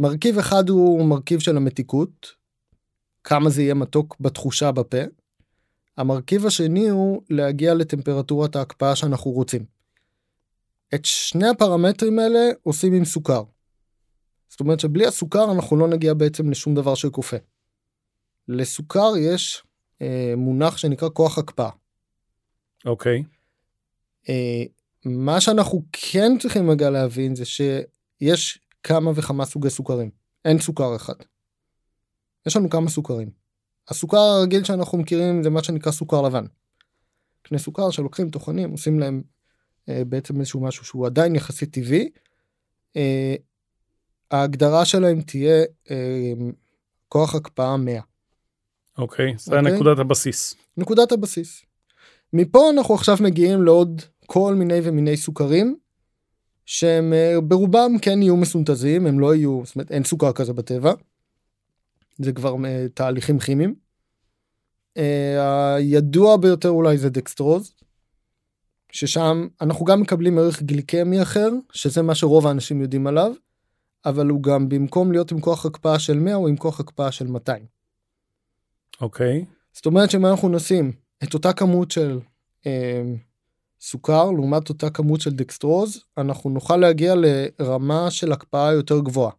מרכיב 0.00 0.38
אחד 0.38 0.68
הוא 0.68 1.04
מרכיב 1.04 1.40
של 1.40 1.56
המתיקות, 1.56 2.34
כמה 3.24 3.50
זה 3.50 3.62
יהיה 3.62 3.74
מתוק 3.74 4.16
בתחושה 4.20 4.72
בפה. 4.72 4.98
המרכיב 5.96 6.46
השני 6.46 6.88
הוא 6.88 7.22
להגיע 7.30 7.74
לטמפרטורת 7.74 8.56
ההקפאה 8.56 8.96
שאנחנו 8.96 9.30
רוצים. 9.30 9.64
את 10.94 11.04
שני 11.04 11.48
הפרמטרים 11.48 12.18
האלה 12.18 12.50
עושים 12.62 12.92
עם 12.92 13.04
סוכר. 13.04 13.42
זאת 14.48 14.60
אומרת 14.60 14.80
שבלי 14.80 15.06
הסוכר 15.06 15.52
אנחנו 15.52 15.76
לא 15.76 15.88
נגיע 15.88 16.14
בעצם 16.14 16.50
לשום 16.50 16.74
דבר 16.74 16.94
שכופה. 16.94 17.36
לסוכר 18.50 19.12
יש 19.20 19.62
אה, 20.02 20.34
מונח 20.36 20.76
שנקרא 20.76 21.08
כוח 21.08 21.38
הקפאה. 21.38 21.70
אוקיי, 22.84 23.22
אה, 24.28 24.62
מה 25.04 25.40
שאנחנו 25.40 25.82
כן 25.92 26.38
צריכים 26.38 26.70
רגע 26.70 26.90
להבין 26.90 27.34
זה 27.34 27.44
שיש 27.44 28.58
כמה 28.82 29.10
וכמה 29.14 29.44
סוגי 29.44 29.70
סוכרים. 29.70 30.10
אין 30.44 30.58
סוכר 30.58 30.96
אחד. 30.96 31.14
יש 32.46 32.56
לנו 32.56 32.70
כמה 32.70 32.90
סוכרים. 32.90 33.30
הסוכר 33.88 34.16
הרגיל 34.16 34.64
שאנחנו 34.64 34.98
מכירים 34.98 35.42
זה 35.42 35.50
מה 35.50 35.62
שנקרא 35.62 35.92
סוכר 35.92 36.22
לבן. 36.22 36.44
קנה 37.42 37.58
סוכר 37.58 37.90
שלוקחים 37.90 38.30
טוחנים 38.30 38.70
עושים 38.70 39.00
להם 39.00 39.22
אה, 39.88 40.02
בעצם 40.04 40.40
איזשהו 40.40 40.60
משהו 40.60 40.84
שהוא 40.84 41.06
עדיין 41.06 41.34
יחסית 41.34 41.72
טבעי. 41.72 42.10
אה, 42.96 43.34
ההגדרה 44.30 44.84
שלהם 44.84 45.20
תהיה 45.20 45.64
אה, 45.90 46.32
כוח 47.08 47.34
הקפאה 47.34 47.76
100. 47.76 48.00
אוקיי, 49.00 49.34
זה 49.38 49.58
אוקיי. 49.58 49.72
נקודת 49.72 49.98
הבסיס. 49.98 50.54
נקודת 50.76 51.12
הבסיס. 51.12 51.62
מפה 52.32 52.70
אנחנו 52.70 52.94
עכשיו 52.94 53.16
מגיעים 53.20 53.62
לעוד 53.62 54.02
כל 54.26 54.54
מיני 54.54 54.80
ומיני 54.82 55.16
סוכרים 55.16 55.76
שהם 56.66 57.12
אה, 57.12 57.40
ברובם 57.40 57.92
כן 58.02 58.22
יהיו 58.22 58.36
מסונתזים 58.36 59.06
הם 59.06 59.20
לא 59.20 59.34
יהיו 59.34 59.62
זאת 59.64 59.76
אומרת 59.76 59.92
אין 59.92 60.04
סוכר 60.04 60.32
כזה 60.32 60.52
בטבע. 60.52 60.92
זה 62.18 62.32
כבר 62.32 62.56
אה, 62.64 62.86
תהליכים 62.94 63.38
כימיים. 63.38 63.74
אה, 64.96 65.74
הידוע 65.74 66.36
ביותר 66.36 66.68
אולי 66.68 66.98
זה 66.98 67.10
דקסטרוז. 67.10 67.74
ששם 68.92 69.48
אנחנו 69.60 69.84
גם 69.84 70.00
מקבלים 70.00 70.38
ערך 70.38 70.62
גליקמי 70.62 71.22
אחר 71.22 71.48
שזה 71.72 72.02
מה 72.02 72.14
שרוב 72.14 72.46
האנשים 72.46 72.80
יודעים 72.82 73.06
עליו. 73.06 73.32
אבל 74.04 74.28
הוא 74.28 74.42
גם 74.42 74.68
במקום 74.68 75.12
להיות 75.12 75.32
עם 75.32 75.40
כוח 75.40 75.66
הקפאה 75.66 75.98
של 75.98 76.18
100 76.18 76.34
הוא 76.34 76.48
עם 76.48 76.56
כוח 76.56 76.80
הקפאה 76.80 77.12
של 77.12 77.26
200. 77.26 77.79
אוקיי, 79.00 79.44
זאת 79.72 79.86
אומרת 79.86 80.10
שאם 80.10 80.26
אנחנו 80.26 80.48
נשים 80.48 80.92
את 81.22 81.34
אותה 81.34 81.52
כמות 81.52 81.90
של 81.90 82.20
אה, 82.66 83.02
סוכר 83.80 84.30
לעומת 84.30 84.68
אותה 84.68 84.90
כמות 84.90 85.20
של 85.20 85.30
דקסטרוז 85.30 86.04
אנחנו 86.18 86.50
נוכל 86.50 86.76
להגיע 86.76 87.14
לרמה 87.16 88.10
של 88.10 88.32
הקפאה 88.32 88.72
יותר 88.72 89.00
גבוהה. 89.00 89.32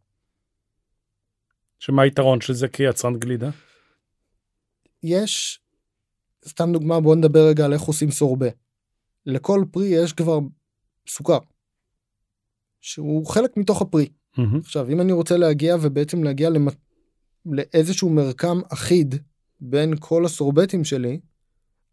שמה 1.80 2.02
היתרון 2.02 2.42
של 2.42 2.54
זה 2.54 2.68
כיצרן 2.68 3.20
גלידה? 3.20 3.50
יש 5.04 5.60
סתם 6.48 6.70
דוגמה 6.74 7.00
בוא 7.00 7.16
נדבר 7.16 7.48
רגע 7.48 7.66
על 7.66 7.74
איך 7.74 7.82
עושים 7.82 8.12
סורבה. 8.12 8.48
לכל 9.26 9.64
פרי 9.72 9.88
יש 9.88 10.14
כבר 10.14 10.40
סוכר. 11.08 11.38
שהוא 12.82 13.28
חלק 13.28 13.58
מתוך 13.58 13.82
הפרי. 13.82 14.10
מהמם. 14.38 14.60
עכשיו 14.60 14.90
אם 14.90 15.02
אני 15.02 15.12
רוצה 15.12 15.38
להגיע 15.38 15.76
ובעצם 15.82 16.24
להגיע 16.24 16.50
למ... 16.50 16.68
לאיזשהו 17.46 18.10
מרקם 18.10 18.60
אחיד 18.74 19.16
בין 19.62 19.94
כל 20.00 20.26
הסורבטים 20.26 20.84
שלי, 20.84 21.20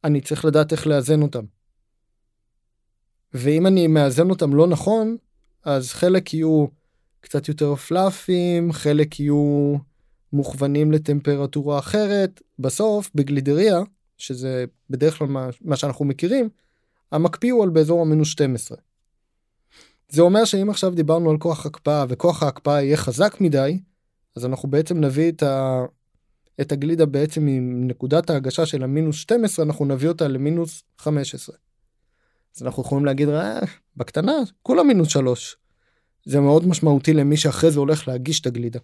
אני 0.05 0.21
צריך 0.21 0.45
לדעת 0.45 0.73
איך 0.73 0.87
לאזן 0.87 1.23
אותם. 1.23 1.45
ואם 3.35 3.67
אני 3.67 3.87
מאזן 3.87 4.31
אותם 4.31 4.55
לא 4.55 4.67
נכון, 4.67 5.17
אז 5.65 5.93
חלק 5.93 6.35
יהיו 6.35 6.67
קצת 7.21 7.49
יותר 7.49 7.75
פלאפים, 7.75 8.73
חלק 8.73 9.21
יהיו 9.21 9.75
מוכוונים 10.33 10.93
לטמפרטורה 10.93 11.79
אחרת. 11.79 12.43
בסוף 12.59 13.11
בגלידריה, 13.15 13.79
שזה 14.19 14.65
בדרך 14.91 15.19
כלל 15.19 15.27
מה, 15.27 15.49
מה 15.61 15.77
שאנחנו 15.77 16.05
מכירים, 16.05 16.49
המקפיא 17.13 17.53
הוא 17.53 17.63
על 17.63 17.71
באזור 17.71 18.03
המינוס 18.03 18.29
12. 18.29 18.79
זה 20.09 20.23
אומר 20.23 20.45
שאם 20.45 20.71
עכשיו 20.71 20.91
דיברנו 20.91 21.31
על 21.31 21.39
כוח 21.39 21.67
הקפאה 21.67 22.05
וכוח 22.09 22.43
ההקפאה 22.43 22.83
יהיה 22.83 22.97
חזק 22.97 23.37
מדי, 23.41 23.81
אז 24.37 24.47
אנחנו 24.47 24.71
בעצם 24.71 25.01
נביא 25.01 25.33
את. 25.33 25.43
את 26.61 26.73
הגלידה 26.73 27.07
בעצם 27.07 27.47
עם 27.47 27.87
נקודת 27.89 28.31
ההגשה 28.31 28.67
של 28.67 28.83
המינוס 28.85 29.17
12, 29.17 29.65
אנחנו 29.65 29.85
נביא 29.85 30.09
אותה 30.09 30.29
למינוס 30.29 30.83
15. 30.99 31.57
אז 32.57 32.63
אנחנו 32.63 32.83
יכולים 32.83 33.05
להגיד, 33.05 33.29
אה, 33.29 33.61
בקטנה, 33.97 34.33
כולה 34.63 34.83
מינוס 34.83 35.09
3. 35.09 35.57
זה 36.25 36.41
מאוד 36.41 36.67
משמעותי 36.69 37.13
למי 37.15 37.37
שאחרי 37.37 37.71
זה 37.71 37.79
הולך 37.81 38.09
להגיש 38.09 38.41
את 38.41 38.47
הגלידה. 38.47 38.79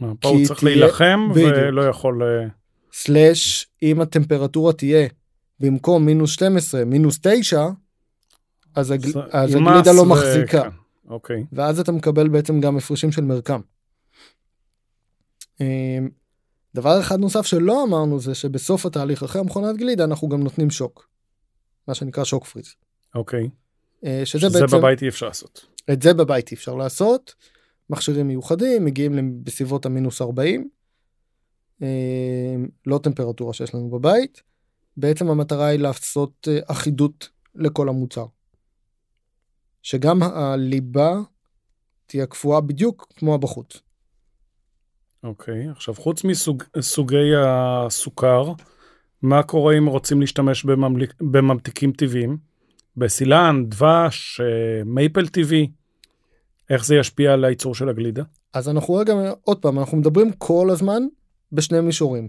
מה, 0.00 0.12
פה 0.20 0.28
הוא 0.28 0.46
צריך 0.46 0.60
תהיה- 0.60 0.76
להילחם 0.76 1.20
בדיוק. 1.34 1.52
ולא 1.56 1.82
יכול... 1.88 2.22
אה, 2.22 2.48
סלאש, 2.92 3.66
אם 3.82 4.00
הטמפרטורה 4.00 4.72
תהיה 4.72 5.08
במקום 5.60 6.06
מינוס 6.06 6.30
12, 6.30 6.84
מינוס 6.84 7.18
9, 7.22 7.66
אז, 8.74 8.90
הגל... 8.90 9.08
זה- 9.08 9.20
אז 9.32 9.54
הגלידה 9.54 9.92
לא 9.96 10.00
ו- 10.00 10.04
מחזיקה. 10.08 10.62
כן, 10.62 10.68
אוקיי, 11.08 11.44
ואז 11.52 11.80
אתה 11.80 11.92
מקבל 11.92 12.28
בעצם 12.28 12.60
גם 12.60 12.76
הפרשים 12.76 13.12
של 13.12 13.24
מרקם. 13.24 13.60
דבר 16.76 17.00
אחד 17.00 17.18
נוסף 17.18 17.46
שלא 17.46 17.84
אמרנו 17.84 18.20
זה 18.20 18.34
שבסוף 18.34 18.86
התהליך 18.86 19.22
אחרי 19.22 19.40
המכונת 19.40 19.76
גלידה 19.76 20.04
אנחנו 20.04 20.28
גם 20.28 20.42
נותנים 20.42 20.70
שוק. 20.70 21.08
מה 21.88 21.94
שנקרא 21.94 22.24
שוק 22.24 22.44
פריז. 22.44 22.74
אוקיי. 23.14 23.48
אה, 24.04 24.22
שזה 24.24 24.48
שזה 24.48 24.60
בעצם, 24.60 24.78
בבית 24.78 25.02
אי 25.02 25.08
אפשר 25.08 25.26
לעשות. 25.26 25.66
את 25.92 26.02
זה 26.02 26.14
בבית 26.14 26.50
אי 26.50 26.56
אפשר 26.56 26.74
לעשות. 26.74 27.34
מכשירים 27.90 28.28
מיוחדים 28.28 28.84
מגיעים 28.84 29.44
בסביבות 29.44 29.86
המינוס 29.86 30.22
40. 30.22 30.68
אמ, 31.82 31.86
לא 32.86 33.00
טמפרטורה 33.02 33.52
שיש 33.52 33.74
לנו 33.74 33.90
בבית. 33.90 34.42
בעצם 34.96 35.30
המטרה 35.30 35.66
היא 35.66 35.80
לעשות 35.80 36.48
אה, 36.50 36.58
אחידות 36.66 37.28
לכל 37.54 37.88
המוצר. 37.88 38.26
שגם 39.82 40.22
הליבה 40.22 41.20
תהיה 42.06 42.26
קפואה 42.26 42.60
בדיוק 42.60 43.12
כמו 43.16 43.34
הבחוץ. 43.34 43.85
אוקיי, 45.24 45.68
עכשיו 45.68 45.94
חוץ 45.94 46.22
מסוגי 46.76 47.32
הסוכר, 47.46 48.52
מה 49.22 49.42
קורה 49.42 49.78
אם 49.78 49.86
רוצים 49.86 50.20
להשתמש 50.20 50.64
בממליק, 50.64 51.14
בממתיקים 51.20 51.92
טבעיים? 51.92 52.36
בסילן, 52.96 53.64
דבש, 53.68 54.40
אה, 54.40 54.84
מייפל 54.84 55.28
טבעי, 55.28 55.70
איך 56.70 56.84
זה 56.84 56.96
ישפיע 56.96 57.32
על 57.32 57.44
הייצור 57.44 57.74
של 57.74 57.88
הגלידה? 57.88 58.22
אז 58.52 58.68
אנחנו 58.68 58.94
רגע, 58.94 59.14
עוד 59.42 59.62
פעם, 59.62 59.78
אנחנו 59.78 59.96
מדברים 59.96 60.32
כל 60.32 60.68
הזמן 60.70 61.02
בשני 61.52 61.80
מישורים. 61.80 62.28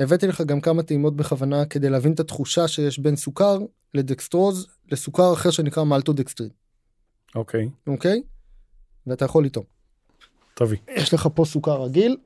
הבאתי 0.00 0.26
לך 0.26 0.40
גם 0.40 0.60
כמה 0.60 0.82
טעימות 0.82 1.16
בכוונה 1.16 1.64
כדי 1.64 1.90
להבין 1.90 2.12
את 2.12 2.20
התחושה 2.20 2.68
שיש 2.68 2.98
בין 2.98 3.16
סוכר 3.16 3.58
לדקסטרוז 3.94 4.66
לסוכר 4.92 5.32
אחר 5.32 5.50
שנקרא 5.50 5.84
מלטודקסטרין, 5.84 6.50
אוקיי, 7.34 7.68
אוקיי? 7.86 8.22
ואתה 9.06 9.24
יכול 9.24 9.44
לטעום. 9.44 9.75
תביא. 10.58 10.78
יש 10.88 11.14
לך 11.14 11.28
פה 11.34 11.44
סוכר 11.44 11.82
רגיל. 11.82 12.16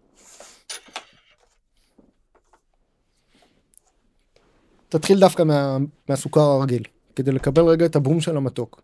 תתחיל 4.89 5.21
דווקא 5.21 5.43
מה, 5.43 5.77
מהסוכר 6.09 6.41
הרגיל, 6.41 6.83
כדי 7.17 7.33
לקבל 7.33 7.63
רגע 7.63 7.87
את 7.87 7.97
הבום 7.97 8.21
של 8.21 8.37
המתוק. 8.37 8.81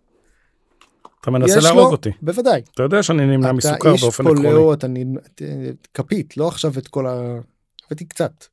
אתה 1.21 1.31
מנסה 1.31 1.61
להרוג 1.61 1.93
אותי. 1.93 2.11
בוודאי. 2.23 2.63
אתה 2.75 2.83
יודע 2.83 3.03
שאני 3.03 3.27
נמנע 3.27 3.53
מסוכר 3.53 3.77
אתה 3.77 3.89
איש 3.93 4.03
באופן 4.03 4.25
עקרוני. 4.27 4.43
פולאו, 4.49 4.73
אתה 4.75 4.87
נ- 4.89 5.19
ת- 5.19 5.43
כפית, 5.95 6.37
לא 6.37 6.49
עכשיו 6.49 6.79
את 6.79 6.89
כל 6.89 7.07
ה... 7.07 7.39
הבאתי 7.87 8.05
קצת. 8.05 8.45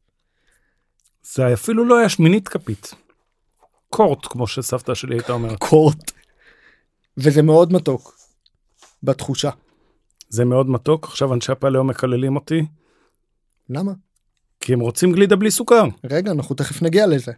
זה 1.23 1.53
אפילו 1.53 1.85
לא 1.85 1.97
היה 1.99 2.09
שמינית 2.09 2.47
כפית. 2.47 2.93
קורט, 3.89 4.19
כמו 4.25 4.47
שסבתא 4.47 4.93
שלי 4.93 5.15
הייתה 5.15 5.33
אומרת. 5.33 5.57
קורט. 5.59 6.11
וזה 7.17 7.41
מאוד 7.41 7.73
מתוק. 7.73 8.17
בתחושה. 9.03 9.49
זה 10.33 10.45
מאוד 10.45 10.69
מתוק, 10.69 11.05
עכשיו 11.05 11.33
אנשי 11.33 11.51
הפלאו 11.51 11.83
מקללים 11.83 12.35
אותי, 12.35 12.65
למה? 13.69 13.91
כי 14.59 14.73
הם 14.73 14.79
רוצים 14.79 15.11
גלידה 15.11 15.35
בלי 15.35 15.51
סוכר. 15.51 15.83
רגע, 16.03 16.31
אנחנו 16.31 16.55
תכף 16.55 16.81
נגיע 16.81 17.07
לזה. 17.07 17.31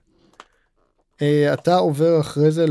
אה, 1.21 1.53
אתה 1.53 1.75
עובר 1.75 2.19
אחרי 2.19 2.51
זה 2.51 2.65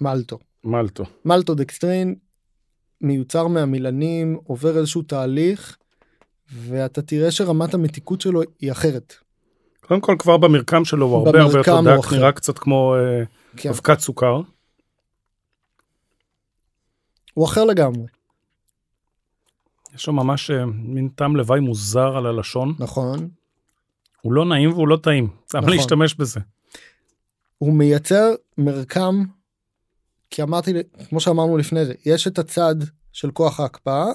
למלטו. 0.00 0.38
מלטו. 0.64 1.04
מלטודקסטרין 1.24 2.14
מיוצר 3.00 3.46
מהמילנים, 3.46 4.38
עובר 4.44 4.78
איזשהו 4.78 5.02
תהליך, 5.02 5.76
ואתה 6.52 7.02
תראה 7.02 7.30
שרמת 7.30 7.74
המתיקות 7.74 8.20
שלו 8.20 8.40
היא 8.60 8.72
אחרת. 8.72 9.14
קודם 9.80 10.00
כל 10.00 10.16
כבר 10.18 10.36
במרקם 10.36 10.84
שלו 10.84 11.06
הוא 11.06 11.16
הרבה 11.16 11.40
הרבה 11.40 11.58
יותר 11.58 11.80
דק. 11.80 12.12
נראה 12.12 12.32
קצת 12.32 12.58
כמו 12.58 12.94
אה, 12.94 13.22
כן. 13.56 13.68
אבקת 13.68 14.00
סוכר. 14.00 14.40
הוא 17.34 17.46
אחר 17.46 17.64
לגמרי, 17.64 18.06
יש 20.00 20.06
לו 20.06 20.12
ממש 20.12 20.50
אה, 20.50 20.66
מין 20.66 21.08
טעם 21.08 21.36
לוואי 21.36 21.60
מוזר 21.60 22.16
על 22.16 22.26
הלשון. 22.26 22.74
נכון? 22.78 23.28
הוא 24.22 24.32
לא 24.32 24.44
נעים 24.44 24.72
והוא 24.72 24.88
לא 24.88 24.96
טעים. 24.96 25.28
למה 25.54 25.66
נכון. 25.66 25.76
להשתמש 25.76 26.14
בזה? 26.14 26.40
הוא 27.58 27.74
מייצר 27.74 28.34
מרקם, 28.58 29.24
כי 30.30 30.42
אמרתי, 30.42 30.72
כמו 31.08 31.20
שאמרנו 31.20 31.56
לפני 31.56 31.84
זה, 31.84 31.94
יש 32.06 32.26
את 32.26 32.38
הצד 32.38 32.74
של 33.12 33.30
כוח 33.30 33.60
ההקפאה, 33.60 34.06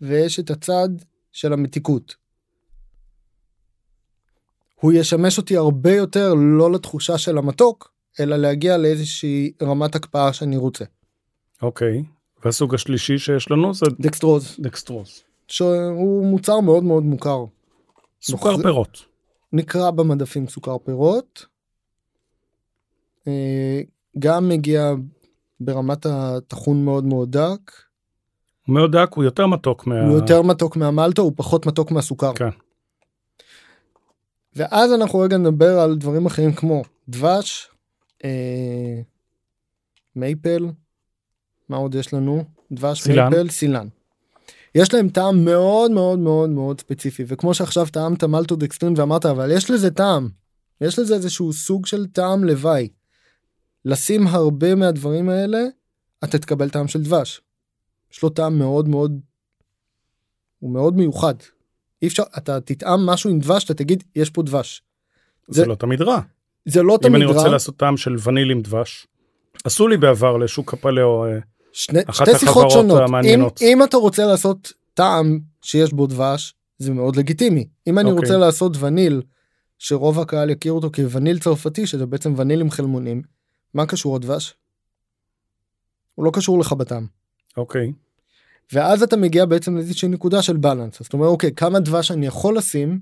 ויש 0.00 0.40
את 0.40 0.50
הצד 0.50 0.88
של 1.32 1.52
המתיקות. 1.52 2.16
הוא 4.74 4.92
ישמש 4.92 5.38
אותי 5.38 5.56
הרבה 5.56 5.94
יותר 5.94 6.34
לא 6.34 6.72
לתחושה 6.72 7.18
של 7.18 7.38
המתוק, 7.38 7.92
אלא 8.20 8.36
להגיע 8.36 8.76
לאיזושהי 8.76 9.52
רמת 9.62 9.94
הקפאה 9.94 10.32
שאני 10.32 10.56
רוצה. 10.56 10.84
אוקיי. 11.62 12.04
והסוג 12.44 12.74
השלישי 12.74 13.18
שיש 13.18 13.50
לנו 13.50 13.74
זה 13.74 13.86
דקסטרוז, 14.00 14.56
דקסטרוז. 14.60 15.24
שהוא 15.48 16.26
מוצר 16.26 16.60
מאוד 16.60 16.84
מאוד 16.84 17.02
מוכר. 17.02 17.44
סוכר 18.22 18.50
סוכר- 18.50 18.62
פירות. 18.62 18.98
נקרא 19.52 19.90
במדפים 19.90 20.48
סוכר 20.48 20.78
פירות. 20.78 21.46
אה, 23.28 23.80
גם 24.18 24.48
מגיע 24.48 24.92
ברמת 25.60 26.06
הטחון 26.06 26.84
מאוד 26.84 27.04
מאוד 27.04 27.30
דק. 27.36 27.72
הוא 28.66 28.74
מאוד 28.74 28.96
דק, 28.96 29.10
הוא 29.14 29.24
יותר 29.24 29.46
מתוק 29.46 29.86
מה... 29.86 30.00
הוא 30.02 30.14
יותר 30.14 30.42
מתוק 30.42 30.76
מהמלטו, 30.76 31.22
הוא 31.22 31.32
פחות 31.36 31.66
מתוק 31.66 31.90
מהסוכר. 31.90 32.34
כן. 32.34 32.48
ואז 34.56 34.92
אנחנו 34.92 35.18
רגע 35.18 35.36
נדבר 35.36 35.78
על 35.80 35.96
דברים 35.96 36.26
אחרים 36.26 36.52
כמו 36.52 36.82
דבש, 37.08 37.68
אה, 38.24 39.00
מייפל, 40.16 40.66
מה 41.68 41.76
עוד 41.76 41.94
יש 41.94 42.14
לנו? 42.14 42.44
דבש, 42.72 43.00
סילן. 43.02 43.28
מייפל, 43.28 43.48
סילן. 43.50 43.88
יש 44.74 44.94
להם 44.94 45.08
טעם 45.08 45.44
מאוד 45.44 45.90
מאוד 45.90 46.18
מאוד 46.18 46.50
מאוד 46.50 46.80
ספציפי, 46.80 47.24
וכמו 47.26 47.54
שעכשיו 47.54 47.86
טעמת 47.92 48.24
מלטודקסטרין 48.24 48.94
ואמרת, 48.96 49.26
אבל 49.26 49.50
יש 49.50 49.70
לזה 49.70 49.90
טעם, 49.90 50.28
יש 50.80 50.98
לזה 50.98 51.14
איזשהו 51.14 51.52
סוג 51.52 51.86
של 51.86 52.06
טעם 52.06 52.44
לוואי. 52.44 52.88
לשים 53.84 54.26
הרבה 54.26 54.74
מהדברים 54.74 55.28
האלה, 55.28 55.58
אתה 56.24 56.38
תקבל 56.38 56.68
טעם 56.70 56.88
של 56.88 57.02
דבש. 57.02 57.40
יש 58.12 58.22
לו 58.22 58.28
טעם 58.28 58.58
מאוד 58.58 58.88
מאוד, 58.88 59.20
הוא 60.58 60.70
מאוד 60.72 60.96
מיוחד. 60.96 61.34
אי 62.02 62.08
אפשר, 62.08 62.22
אתה 62.38 62.60
תטעם 62.60 63.06
משהו 63.06 63.30
עם 63.30 63.38
דבש, 63.38 63.64
אתה 63.64 63.74
תגיד, 63.74 64.04
יש 64.16 64.30
פה 64.30 64.42
דבש. 64.42 64.82
זה 65.48 65.60
זה- 65.62 65.66
לא 65.66 65.74
תמיד 65.74 66.02
רע. 66.02 66.20
זה 66.64 66.82
לא 66.82 66.94
אם 66.94 66.98
תמיד 67.02 67.14
אני 67.22 67.24
רע. 67.24 67.36
רוצה 67.36 67.48
לעשות 67.48 67.76
טעם 67.76 67.96
של 67.96 68.16
וניל 68.24 68.50
עם 68.50 68.60
דבש. 68.62 69.06
עשו 69.64 69.88
לי 69.88 69.96
בעבר 69.96 70.36
לשוק 70.36 70.74
הפלאו, 70.74 71.26
אה, 71.26 71.38
שני, 71.72 72.00
שתי 72.12 72.38
שיחות 72.38 72.70
שונות. 72.70 73.02
אם. 73.24 73.42
אם 73.62 73.84
אתה 73.84 73.96
רוצה 73.96 74.26
לעשות 74.26 74.72
טעם 74.94 75.40
שיש 75.62 75.92
בו 75.92 76.06
דבש, 76.06 76.54
זה 76.78 76.92
מאוד 76.92 77.16
לגיטימי. 77.16 77.68
אם 77.86 77.98
אני 77.98 78.10
אוקיי. 78.10 78.24
רוצה 78.24 78.36
לעשות 78.36 78.76
וניל, 78.76 79.22
שרוב 79.78 80.20
הקהל 80.20 80.50
יכיר 80.50 80.72
אותו 80.72 80.90
כווניל 80.94 81.38
צרפתי, 81.38 81.86
שזה 81.86 82.06
בעצם 82.06 82.34
וניל 82.36 82.60
עם 82.60 82.70
חלמונים, 82.70 83.22
מה 83.74 83.86
קשור 83.86 84.16
הדבש? 84.16 84.54
הוא 86.14 86.24
לא 86.24 86.30
קשור 86.34 86.58
לך 86.58 86.72
בטעם. 86.72 87.06
אוקיי. 87.56 87.92
ואז 88.72 89.02
אתה 89.02 89.16
מגיע 89.16 89.46
בעצם 89.46 89.76
לאיזושהי 89.76 90.08
נקודה 90.08 90.42
של 90.42 90.56
balance. 90.56 91.00
אז 91.00 91.06
אתה 91.06 91.16
אומר, 91.16 91.26
אוקיי, 91.26 91.52
כמה 91.52 91.80
דבש 91.80 92.10
אני 92.10 92.26
יכול 92.26 92.56
לשים 92.56 93.00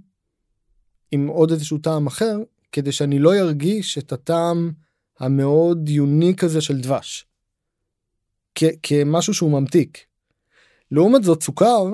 עם 1.13 1.27
עוד 1.27 1.51
איזשהו 1.51 1.79
טעם 1.79 2.07
אחר, 2.07 2.39
כדי 2.73 2.93
שאני 2.93 3.19
לא 3.19 3.35
ארגיש 3.35 3.99
את 3.99 4.13
הטעם 4.13 4.73
המאוד 5.21 5.89
unique 5.89 6.45
הזה 6.45 6.61
של 6.61 6.81
דבש. 6.81 7.26
כמשהו 8.83 9.35
שהוא 9.35 9.51
ממתיק. 9.51 9.99
לעומת 10.90 11.25
זאת, 11.25 11.42
סוכר, 11.42 11.85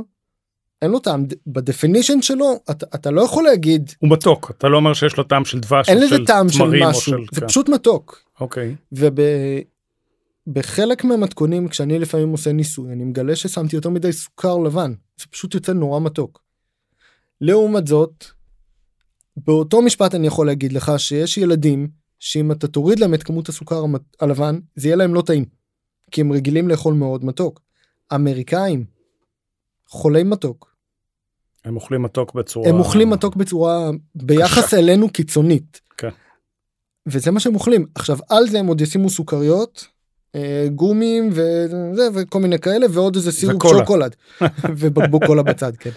אין 0.82 0.90
לו 0.90 0.98
טעם, 0.98 1.24
ב 1.46 1.53
definition 1.53 2.22
שלו, 2.22 2.60
אתה, 2.70 2.86
אתה 2.94 3.10
לא 3.10 3.22
יכול 3.22 3.44
להגיד, 3.44 3.92
הוא 3.98 4.10
מתוק, 4.10 4.50
אתה 4.58 4.68
לא 4.68 4.76
אומר 4.76 4.94
שיש 4.94 5.16
לו 5.16 5.24
טעם 5.24 5.44
של 5.44 5.60
דבש 5.60 5.88
אין 5.88 6.00
לזה 6.00 6.16
טעם 6.26 6.48
של 6.48 6.64
משהו, 6.64 7.02
של... 7.02 7.16
זה 7.32 7.40
כן. 7.40 7.46
פשוט 7.46 7.68
מתוק. 7.68 8.24
אוקיי. 8.40 8.76
ובחלק 10.46 11.04
מהמתכונים, 11.04 11.68
כשאני 11.68 11.98
לפעמים 11.98 12.28
עושה 12.28 12.52
ניסוי, 12.52 12.92
אני 12.92 13.04
מגלה 13.04 13.36
ששמתי 13.36 13.76
יותר 13.76 13.90
מדי 13.90 14.12
סוכר 14.12 14.58
לבן, 14.58 14.92
זה 15.20 15.26
פשוט 15.30 15.54
יוצא 15.54 15.72
נורא 15.72 16.00
מתוק. 16.00 16.42
לעומת 17.40 17.86
זאת, 17.86 18.24
באותו 19.36 19.82
משפט 19.82 20.14
אני 20.14 20.26
יכול 20.26 20.46
להגיד 20.46 20.72
לך 20.72 20.92
שיש 20.96 21.38
ילדים 21.38 21.88
שאם 22.18 22.52
אתה 22.52 22.68
תוריד 22.68 22.98
להם 22.98 23.14
את 23.14 23.22
כמות 23.22 23.48
הסוכר 23.48 23.84
הלבן, 24.20 24.58
זה 24.76 24.88
יהיה 24.88 24.96
להם 24.96 25.14
לא 25.14 25.22
טעים. 25.22 25.44
כי 26.12 26.20
הם 26.20 26.32
רגילים 26.32 26.68
לאכול 26.68 26.94
מאוד 26.94 27.24
מתוק. 27.24 27.60
אמריקאים, 28.14 28.84
חולי 29.88 30.22
מתוק. 30.22 30.76
הם 31.64 31.76
אוכלים 31.76 32.02
מתוק 32.02 32.34
בצורה... 32.34 32.68
הם 32.68 32.78
אוכלים 32.78 33.10
מתוק 33.10 33.36
בצורה 33.36 33.90
ביחס 34.14 34.74
אלינו 34.74 35.10
קיצונית. 35.10 35.80
כן. 35.96 36.08
וזה 37.06 37.30
מה 37.30 37.40
שהם 37.40 37.54
אוכלים. 37.54 37.86
עכשיו 37.94 38.18
על 38.28 38.48
זה 38.48 38.58
הם 38.58 38.66
עוד 38.66 38.80
ישימו 38.80 39.10
סוכריות, 39.10 39.86
אה, 40.34 40.66
גומים 40.74 41.28
וזה 41.32 42.08
וכל 42.14 42.40
מיני 42.40 42.58
כאלה 42.58 42.86
ועוד 42.90 43.16
איזה 43.16 43.32
סירופ 43.32 43.56
וקולה. 43.56 43.78
שוקולד 43.78 44.16
ובקבוק 44.78 45.24
קולה 45.26 45.42
בצד 45.42 45.76
כן. 45.76 45.90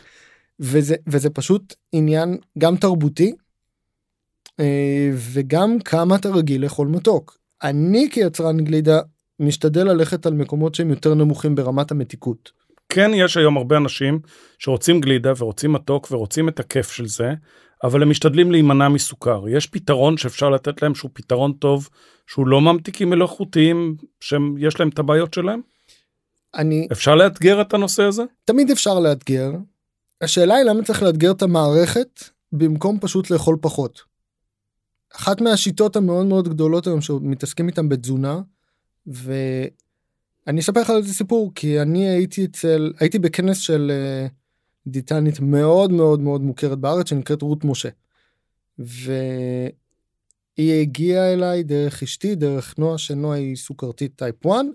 וזה 0.59 0.95
וזה 1.07 1.29
פשוט 1.29 1.75
עניין 1.91 2.37
גם 2.57 2.77
תרבותי 2.77 3.33
אה, 4.59 5.11
וגם 5.15 5.79
כמה 5.79 6.15
אתה 6.15 6.29
רגיל 6.29 6.63
לאכול 6.63 6.87
מתוק. 6.87 7.37
אני 7.63 8.07
כיצרן 8.11 8.57
גלידה 8.57 9.01
משתדל 9.39 9.83
ללכת 9.83 10.25
על 10.25 10.33
מקומות 10.33 10.75
שהם 10.75 10.89
יותר 10.89 11.13
נמוכים 11.13 11.55
ברמת 11.55 11.91
המתיקות. 11.91 12.51
כן, 12.89 13.11
יש 13.13 13.37
היום 13.37 13.57
הרבה 13.57 13.77
אנשים 13.77 14.19
שרוצים 14.59 15.01
גלידה 15.01 15.33
ורוצים 15.37 15.73
מתוק 15.73 16.07
ורוצים 16.11 16.49
את 16.49 16.59
הכיף 16.59 16.91
של 16.91 17.07
זה, 17.07 17.33
אבל 17.83 18.01
הם 18.01 18.09
משתדלים 18.09 18.51
להימנע 18.51 18.89
מסוכר. 18.89 19.43
יש 19.49 19.67
פתרון 19.67 20.17
שאפשר 20.17 20.49
לתת 20.49 20.81
להם 20.81 20.95
שהוא 20.95 21.11
פתרון 21.13 21.53
טוב, 21.53 21.89
שהוא 22.27 22.47
לא 22.47 22.61
ממתיקים 22.61 23.09
מלאכותיים, 23.09 23.95
שיש 24.19 24.79
להם 24.79 24.89
את 24.89 24.99
הבעיות 24.99 25.33
שלהם? 25.33 25.61
אני 26.55 26.87
אפשר 26.91 27.15
לאתגר 27.15 27.61
את 27.61 27.73
הנושא 27.73 28.03
הזה? 28.03 28.23
תמיד 28.45 28.71
אפשר 28.71 28.99
לאתגר. 28.99 29.51
השאלה 30.21 30.55
היא 30.55 30.63
למה 30.63 30.83
צריך 30.83 31.03
לאתגר 31.03 31.31
את 31.31 31.41
המערכת 31.41 32.23
במקום 32.51 32.99
פשוט 32.99 33.29
לאכול 33.29 33.57
פחות. 33.61 34.01
אחת 35.15 35.41
מהשיטות 35.41 35.95
המאוד 35.95 36.25
מאוד 36.25 36.47
גדולות 36.47 36.87
היום 36.87 37.01
שמתעסקים 37.01 37.67
איתם 37.67 37.89
בתזונה 37.89 38.41
ואני 39.07 40.59
אספר 40.59 40.81
לך 40.81 40.89
על 40.89 41.03
זה 41.03 41.13
סיפור 41.13 41.51
כי 41.55 41.81
אני 41.81 42.09
הייתי 42.09 42.45
אצל 42.45 42.93
הייתי 42.99 43.19
בכנס 43.19 43.57
של 43.57 43.91
אה, 43.91 44.27
דיאטנית 44.87 45.39
מאוד 45.39 45.91
מאוד 45.91 46.19
מאוד 46.19 46.41
מוכרת 46.41 46.79
בארץ 46.79 47.09
שנקראת 47.09 47.41
רות 47.41 47.65
משה. 47.65 47.89
והיא 48.79 49.71
הגיעה 50.81 51.33
אליי 51.33 51.63
דרך 51.63 52.03
אשתי 52.03 52.35
דרך 52.35 52.77
נועה 52.77 52.97
שנועה 52.97 53.37
היא 53.37 53.55
סוכרתית 53.55 54.11
טייפ 54.15 54.45
1 54.45 54.65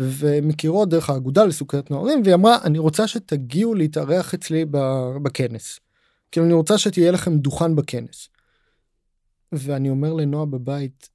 ומכירות 0.00 0.88
דרך 0.88 1.10
האגודה 1.10 1.44
לסוכרת 1.44 1.90
נוערים 1.90 2.22
והיא 2.24 2.34
אמרה 2.34 2.58
אני 2.64 2.78
רוצה 2.78 3.08
שתגיעו 3.08 3.74
להתארח 3.74 4.34
אצלי 4.34 4.64
בכנס. 5.22 5.80
כאילו 6.32 6.46
אני 6.46 6.54
רוצה 6.54 6.78
שתהיה 6.78 7.10
לכם 7.10 7.36
דוכן 7.36 7.76
בכנס. 7.76 8.28
ואני 9.52 9.90
אומר 9.90 10.12
לנועה 10.12 10.46
בבית 10.46 11.08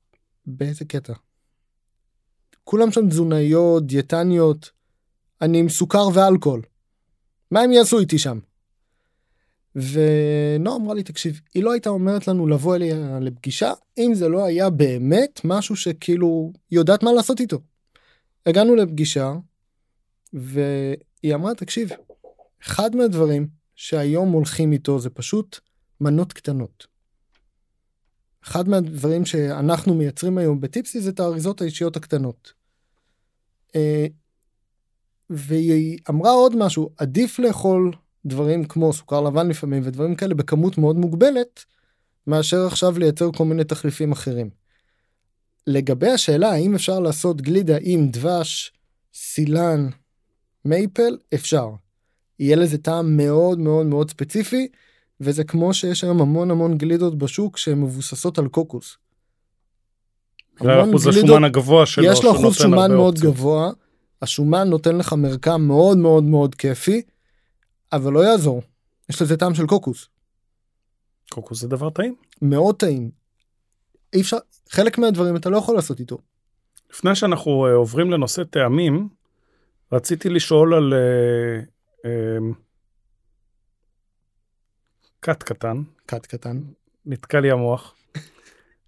באיזה 0.46 0.86
קטע. 0.86 1.14
כולם 2.70 2.92
שם 2.92 3.10
תזונאיות 3.10 3.88
דיאטניות 3.88 4.72
אני 5.42 5.60
עם 5.60 5.70
סוכר 5.70 6.08
ואלכוהול. 6.14 6.62
מה 7.52 7.62
הם 7.62 7.72
יעשו 7.72 8.00
איתי 8.00 8.20
שם? 8.20 8.40
ונועה 9.76 10.78
אמרה 10.78 10.94
לי 10.94 11.04
תקשיב 11.04 11.42
היא 11.54 11.64
לא 11.64 11.72
הייתה 11.72 11.90
אומרת 11.90 12.28
לנו 12.28 12.48
לבוא 12.48 12.76
אליה 12.76 13.20
לפגישה 13.20 13.74
אם 13.98 14.12
זה 14.14 14.30
לא 14.30 14.46
היה 14.46 14.70
באמת 14.70 15.42
משהו 15.44 15.76
שכאילו 15.76 16.54
יודעת 16.72 17.04
מה 17.04 17.14
לעשות 17.14 17.40
איתו. 17.40 17.60
הגענו 18.46 18.76
לפגישה 18.76 19.34
והיא 20.34 21.36
אמרה 21.36 21.56
תקשיב 21.56 21.90
אחד 22.62 22.96
מהדברים 22.96 23.48
שהיום 23.76 24.32
הולכים 24.32 24.72
איתו 24.72 25.00
זה 25.00 25.10
פשוט 25.10 25.60
מנות 26.02 26.34
קטנות. 26.34 26.88
אחד 28.44 28.70
מהדברים 28.70 29.26
שאנחנו 29.26 29.94
מייצרים 29.94 30.38
היום 30.38 30.62
בטיפסי 30.62 31.02
זה 31.02 31.10
את 31.10 31.20
האריזות 31.20 31.62
האישיות 31.62 31.96
הקטנות. 31.96 32.59
אה, 33.76 34.06
והיא 35.30 35.98
אמרה 36.10 36.32
עוד 36.32 36.56
משהו 36.56 36.90
עדיף 36.98 37.40
לאכול 37.40 37.92
דברים 38.26 38.66
כמו 38.66 38.94
סוכר 38.94 39.22
לבן 39.22 39.48
לפעמים 39.48 39.82
ודברים 39.86 40.16
כאלה 40.16 40.36
בכמות 40.36 40.78
מאוד 40.78 40.96
מוגבלת 40.96 41.66
מאשר 42.28 42.66
עכשיו 42.66 43.00
לייצר 43.00 43.32
כל 43.32 43.46
מיני 43.46 43.64
תחליפים 43.64 44.12
אחרים. 44.12 44.50
לגבי 45.68 46.10
השאלה 46.10 46.52
האם 46.52 46.76
אפשר 46.76 47.00
לעשות 47.00 47.42
גלידה 47.42 47.78
עם 47.82 48.10
דבש, 48.10 48.74
סילן, 49.14 49.90
מייפל, 50.66 51.18
אפשר. 51.34 51.70
יהיה 52.40 52.56
לזה 52.56 52.78
טעם 52.78 53.18
מאוד 53.18 53.60
מאוד 53.60 53.86
מאוד 53.86 54.10
ספציפי 54.10 54.68
וזה 55.22 55.44
כמו 55.44 55.74
שיש 55.74 56.04
היום 56.04 56.22
המון 56.22 56.52
המון 56.52 56.78
גלידות 56.78 57.18
בשוק 57.18 57.58
שהן 57.58 57.82
מבוססות 57.82 58.40
על 58.40 58.48
קוקוס. 58.48 58.98
זה 60.64 60.84
אחוז 60.84 61.08
השומן 61.08 61.44
הגבוה 61.44 61.86
שלו. 61.86 62.04
יש 62.04 62.24
לו 62.24 62.32
אחוז 62.32 62.58
שומן 62.58 62.92
מאוד 62.92 63.14
אופציות. 63.14 63.34
גבוה, 63.34 63.72
השומן 64.22 64.70
נותן 64.70 64.98
לך 64.98 65.14
מרקם 65.14 65.62
מאוד 65.62 65.98
מאוד 65.98 66.24
מאוד 66.24 66.56
כיפי, 66.56 67.02
אבל 67.94 68.14
לא 68.14 68.20
יעזור, 68.20 68.62
יש 69.10 69.22
לזה 69.22 69.38
טעם 69.38 69.56
של 69.56 69.68
קוקוס. 69.68 70.08
קוקוס 71.30 71.62
זה 71.62 71.68
דבר 71.68 71.90
טעים. 71.90 72.16
מאוד 72.42 72.76
טעים. 72.76 73.12
אי 74.14 74.22
אפשר, 74.22 74.38
חלק 74.70 74.98
מהדברים 74.98 75.36
אתה 75.36 75.50
לא 75.50 75.58
יכול 75.58 75.76
לעשות 75.76 76.00
איתו. 76.00 76.18
לפני 76.94 77.16
שאנחנו 77.16 77.68
uh, 77.68 77.76
עוברים 77.76 78.12
לנושא 78.12 78.44
טעמים, 78.44 79.10
רציתי 79.92 80.30
לשאול 80.30 80.74
על 80.74 80.94
uh, 80.94 82.06
uh, 82.06 82.56
כת 85.22 85.44
קטן. 85.44 85.82
כת 86.08 86.26
קטן. 86.26 86.62
נתקע 87.06 87.40
לי 87.40 87.52
המוח. 87.52 87.96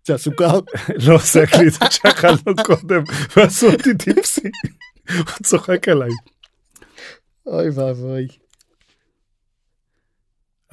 זה 0.06 0.14
הסוכר? 0.14 0.60
לא, 1.08 1.18
זה 1.18 1.44
הקליטות 1.44 1.92
שאכלנו 1.92 2.56
קודם, 2.66 3.04
ועשו 3.38 3.72
אותי 3.72 3.94
טיפסי. 3.98 4.50
הוא 5.10 5.44
צוחק 5.44 5.90
עליי. 5.90 6.12
אוי 7.46 7.70
ואבוי. 7.70 8.28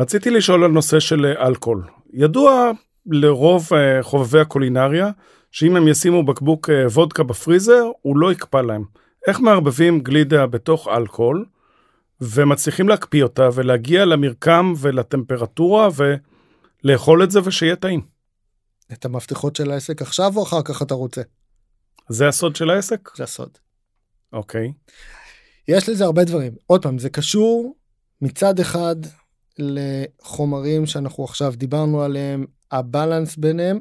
רציתי 0.01 0.31
לשאול 0.31 0.65
על 0.65 0.71
נושא 0.71 1.01
של 1.01 1.27
אה, 1.27 1.47
אלכוהול. 1.47 1.85
ידוע 2.13 2.71
לרוב 3.07 3.69
אה, 3.73 4.03
חובבי 4.03 4.41
הקולינריה, 4.41 5.11
שאם 5.51 5.77
הם 5.77 5.89
ישימו 5.89 6.23
בקבוק 6.23 6.71
אה, 6.71 6.87
וודקה 6.87 7.23
בפריזר, 7.23 7.85
הוא 8.03 8.19
לא 8.19 8.33
יקפא 8.33 8.57
להם. 8.57 8.85
איך 9.27 9.41
מערבבים 9.41 10.01
גלידה 10.01 10.47
בתוך 10.47 10.89
אלכוהול, 10.89 11.45
ומצליחים 12.21 12.89
להקפיא 12.89 13.23
אותה 13.23 13.49
ולהגיע 13.55 14.05
למרקם 14.05 14.73
ולטמפרטורה 14.79 15.89
ולאכול 16.85 17.23
את 17.23 17.31
זה 17.31 17.41
ושיהיה 17.45 17.77
טעים. 17.77 18.18
את 18.93 19.05
המפתחות 19.05 19.57
של 19.57 19.71
העסק 19.71 20.03
עכשיו 20.03 20.37
או 20.37 20.43
אחר 20.43 20.63
כך 20.63 20.83
אתה 20.83 20.95
רוצה? 20.95 21.23
זה 22.09 22.29
הסוד 22.29 22.57
של 22.57 22.71
העסק? 22.71 23.09
זה 23.17 23.25
הסוד. 23.25 23.59
אוקיי. 24.33 24.73
יש 25.69 25.89
לזה 25.89 26.05
הרבה 26.05 26.25
דברים. 26.25 26.55
עוד 26.67 26.83
פעם, 26.83 26.99
זה 26.99 27.11
קשור 27.11 27.77
מצד 28.23 28.61
אחד 28.61 28.97
לחומרים 29.59 30.87
שאנחנו 30.87 31.25
עכשיו 31.25 31.53
דיברנו 31.57 32.03
עליהם, 32.03 32.47
הבלנס 32.71 33.37
ביניהם. 33.37 33.79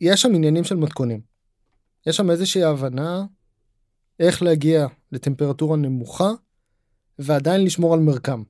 יש 0.00 0.22
שם 0.22 0.34
עניינים 0.34 0.64
של 0.64 0.76
מתכונים. 0.76 1.20
יש 2.06 2.16
שם 2.16 2.30
איזושהי 2.30 2.64
הבנה 2.64 3.24
איך 4.20 4.42
להגיע 4.42 4.86
לטמפרטורה 5.12 5.76
נמוכה 5.76 6.30
ועדיין 7.18 7.64
לשמור 7.64 7.94
על 7.94 8.00
מרקם. 8.00 8.42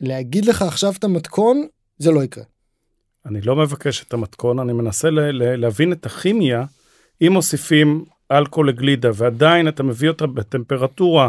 להגיד 0.00 0.44
לך 0.44 0.62
עכשיו 0.62 0.92
את 0.98 1.04
המתכון, 1.04 1.66
זה 1.98 2.10
לא 2.10 2.24
יקרה. 2.24 2.44
אני 3.26 3.40
לא 3.40 3.56
מבקש 3.56 4.02
את 4.02 4.12
המתכון, 4.12 4.58
אני 4.58 4.72
מנסה 4.72 5.10
ל- 5.10 5.20
ל- 5.20 5.56
להבין 5.56 5.92
את 5.92 6.06
הכימיה. 6.06 6.64
אם 7.22 7.32
מוסיפים 7.32 8.04
אלכוהול 8.32 8.68
לגלידה 8.68 9.10
ועדיין 9.14 9.68
אתה 9.68 9.82
מביא 9.82 10.08
אותה 10.08 10.26
בטמפרטורה 10.26 11.28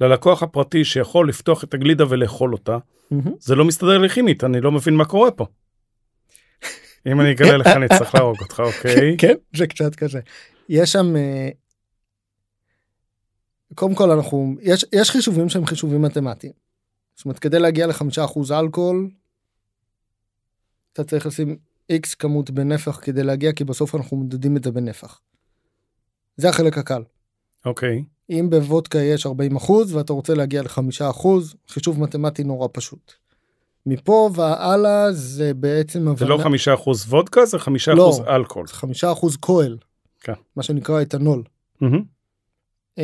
ללקוח 0.00 0.42
הפרטי 0.42 0.84
שיכול 0.84 1.28
לפתוח 1.28 1.64
את 1.64 1.74
הגלידה 1.74 2.04
ולאכול 2.08 2.52
אותה, 2.52 2.78
mm-hmm. 2.78 3.30
זה 3.40 3.54
לא 3.54 3.64
מסתדר 3.64 3.98
לי 3.98 4.08
כימית, 4.08 4.44
אני 4.44 4.60
לא 4.60 4.72
מבין 4.72 4.94
מה 4.94 5.04
קורה 5.04 5.30
פה. 5.30 5.46
אם 7.06 7.20
אני 7.20 7.32
אגלה 7.32 7.56
לך 7.56 7.66
אני 7.66 7.86
אצטרך 7.86 8.14
להרוג 8.14 8.36
אותך, 8.40 8.62
אוקיי? 8.76 9.16
כן, 9.18 9.34
זה 9.56 9.66
קצת 9.66 9.94
כזה. 9.94 10.20
יש 10.68 10.92
שם 10.92 11.16
אה, 11.16 11.48
קודם 13.74 13.94
כל 13.94 14.10
אנחנו 14.10 14.56
יש 14.62 14.84
יש 14.92 15.10
חישובים 15.10 15.48
שהם 15.48 15.66
חישובים 15.66 16.02
מתמטיים. 16.02 16.52
זאת 17.16 17.24
אומרת 17.24 17.38
כדי 17.38 17.58
להגיע 17.58 17.86
לחמישה 17.86 18.24
אחוז 18.24 18.52
אלכוהול. 18.52 19.08
אתה 20.92 21.04
צריך 21.04 21.26
לשים 21.26 21.56
x 21.92 22.16
כמות 22.18 22.50
בנפח 22.50 23.00
כדי 23.02 23.22
להגיע 23.22 23.52
כי 23.52 23.64
בסוף 23.64 23.94
אנחנו 23.94 24.16
מודדים 24.16 24.56
את 24.56 24.64
זה 24.64 24.70
בנפח. 24.70 25.20
זה 26.36 26.48
החלק 26.48 26.78
הקל. 26.78 27.02
אוקיי. 27.64 27.98
Okay. 27.98 28.32
אם 28.32 28.50
בוודקה 28.50 28.98
יש 28.98 29.26
40 29.26 29.56
אחוז 29.56 29.94
ואתה 29.94 30.12
רוצה 30.12 30.34
להגיע 30.34 30.62
לחמישה 30.62 31.10
אחוז 31.10 31.54
חישוב 31.68 32.00
מתמטי 32.00 32.44
נורא 32.44 32.68
פשוט. 32.72 33.12
מפה 33.86 34.30
והלאה 34.34 35.12
זה 35.12 35.54
בעצם 35.54 36.04
זה 36.04 36.10
הבנה... 36.10 36.28
לא 36.28 36.38
חמישה 36.42 36.74
אחוז 36.74 37.04
וודקה 37.08 37.46
זה 37.46 37.58
חמישה 37.58 37.94
לא, 37.94 38.10
אחוז 38.10 38.20
אלכוהול. 38.20 38.66
זה 38.66 38.74
חמישה 38.74 39.12
אחוז 39.12 39.36
כהל. 39.42 39.78
כן. 40.20 40.32
מה 40.56 40.62
שנקרא 40.62 41.02
אתנול. 41.02 41.42
Mm-hmm. 41.82 43.02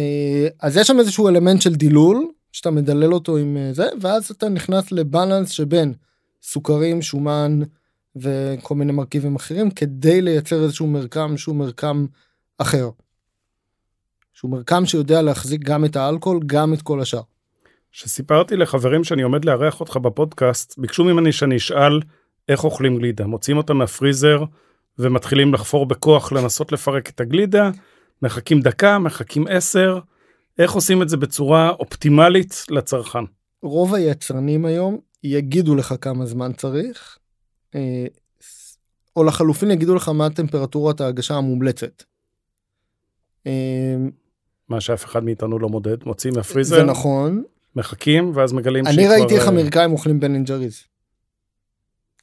אז 0.61 0.77
יש 0.77 0.87
שם 0.87 0.99
איזשהו 0.99 1.29
אלמנט 1.29 1.63
של 1.63 1.75
דילול 1.75 2.29
שאתה 2.53 2.71
מדלל 2.71 3.15
אותו 3.15 3.37
עם 3.37 3.57
אה, 3.57 3.73
זה 3.73 3.87
ואז 4.01 4.31
אתה 4.31 4.49
נכנס 4.49 4.93
לבלנס 4.93 5.51
שבין 5.51 5.95
סוכרים 6.47 7.03
שומן 7.03 7.61
וכל 8.17 8.75
מיני 8.75 8.93
מרכיבים 8.93 9.37
אחרים 9.37 9.71
כדי 9.71 10.23
לייצר 10.23 10.63
איזשהו 10.63 10.87
מרקם 10.87 11.37
שהוא 11.37 11.57
מרקם 11.57 12.07
אחר. 12.59 12.91
שהוא 14.35 14.51
מרקם 14.51 14.87
שיודע 14.87 15.23
להחזיק 15.23 15.61
גם 15.65 15.85
את 15.85 15.97
האלכוהול 15.97 16.41
גם 16.47 16.75
את 16.75 16.83
כל 16.83 17.01
השאר. 17.01 17.21
שסיפרתי 17.93 18.57
לחברים 18.57 19.05
שאני 19.05 19.23
עומד 19.23 19.45
לארח 19.45 19.81
אותך 19.81 19.97
בפודקאסט 19.97 20.79
ביקשו 20.79 21.05
ממני 21.05 21.33
שאני 21.33 21.57
אשאל 21.57 22.01
איך 22.49 22.65
אוכלים 22.65 22.99
גלידה 22.99 23.27
מוציאים 23.27 23.59
אותה 23.59 23.75
מהפריזר 23.75 24.45
ומתחילים 24.99 25.55
לחפור 25.55 25.87
בכוח 25.87 26.33
לנסות 26.33 26.73
לפרק 26.73 27.09
את 27.11 27.21
הגלידה 27.21 27.71
מחכים 28.23 28.61
דקה, 28.61 28.99
מחכים 28.99 29.47
עשר, 29.49 29.99
איך 30.59 30.73
עושים 30.73 31.03
את 31.03 31.09
זה 31.09 31.17
בצורה 31.17 31.71
אופטימלית 31.71 32.65
לצרכן? 32.71 33.25
רוב 33.63 33.95
היצרנים 33.95 34.65
היום 34.65 34.99
יגידו 35.25 35.75
לך 35.75 35.95
כמה 36.01 36.27
זמן 36.27 36.53
צריך, 36.53 37.19
אה, 37.75 38.07
או 39.17 39.25
לחלופין 39.25 39.71
יגידו 39.71 39.95
לך 39.95 40.09
מה 40.09 40.31
טמפרטורת 40.31 41.01
ההגשה 41.01 41.35
המומלצת. 41.35 42.03
אה, 43.47 43.97
מה 44.69 44.81
שאף 44.81 45.05
אחד 45.05 45.25
מאיתנו 45.25 45.59
לא 45.59 45.69
מודד, 45.69 46.05
מוצאים 46.05 46.35
מהפריזר, 46.37 46.77
זה 46.77 46.83
נכון, 46.83 47.43
מחכים 47.77 48.33
ואז 48.35 48.53
מגלים 48.53 48.87
אני 48.87 49.09
ראיתי 49.09 49.35
איך 49.35 49.45
אה, 49.45 49.49
אמריקאים 49.49 49.93
אוכלים 49.93 50.21
בן 50.21 50.35
אנד 50.35 50.47
ג'ריז. 50.47 50.83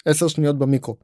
עשר 0.05 0.27
שניות 0.27 0.57
במיקרו. 0.57 0.95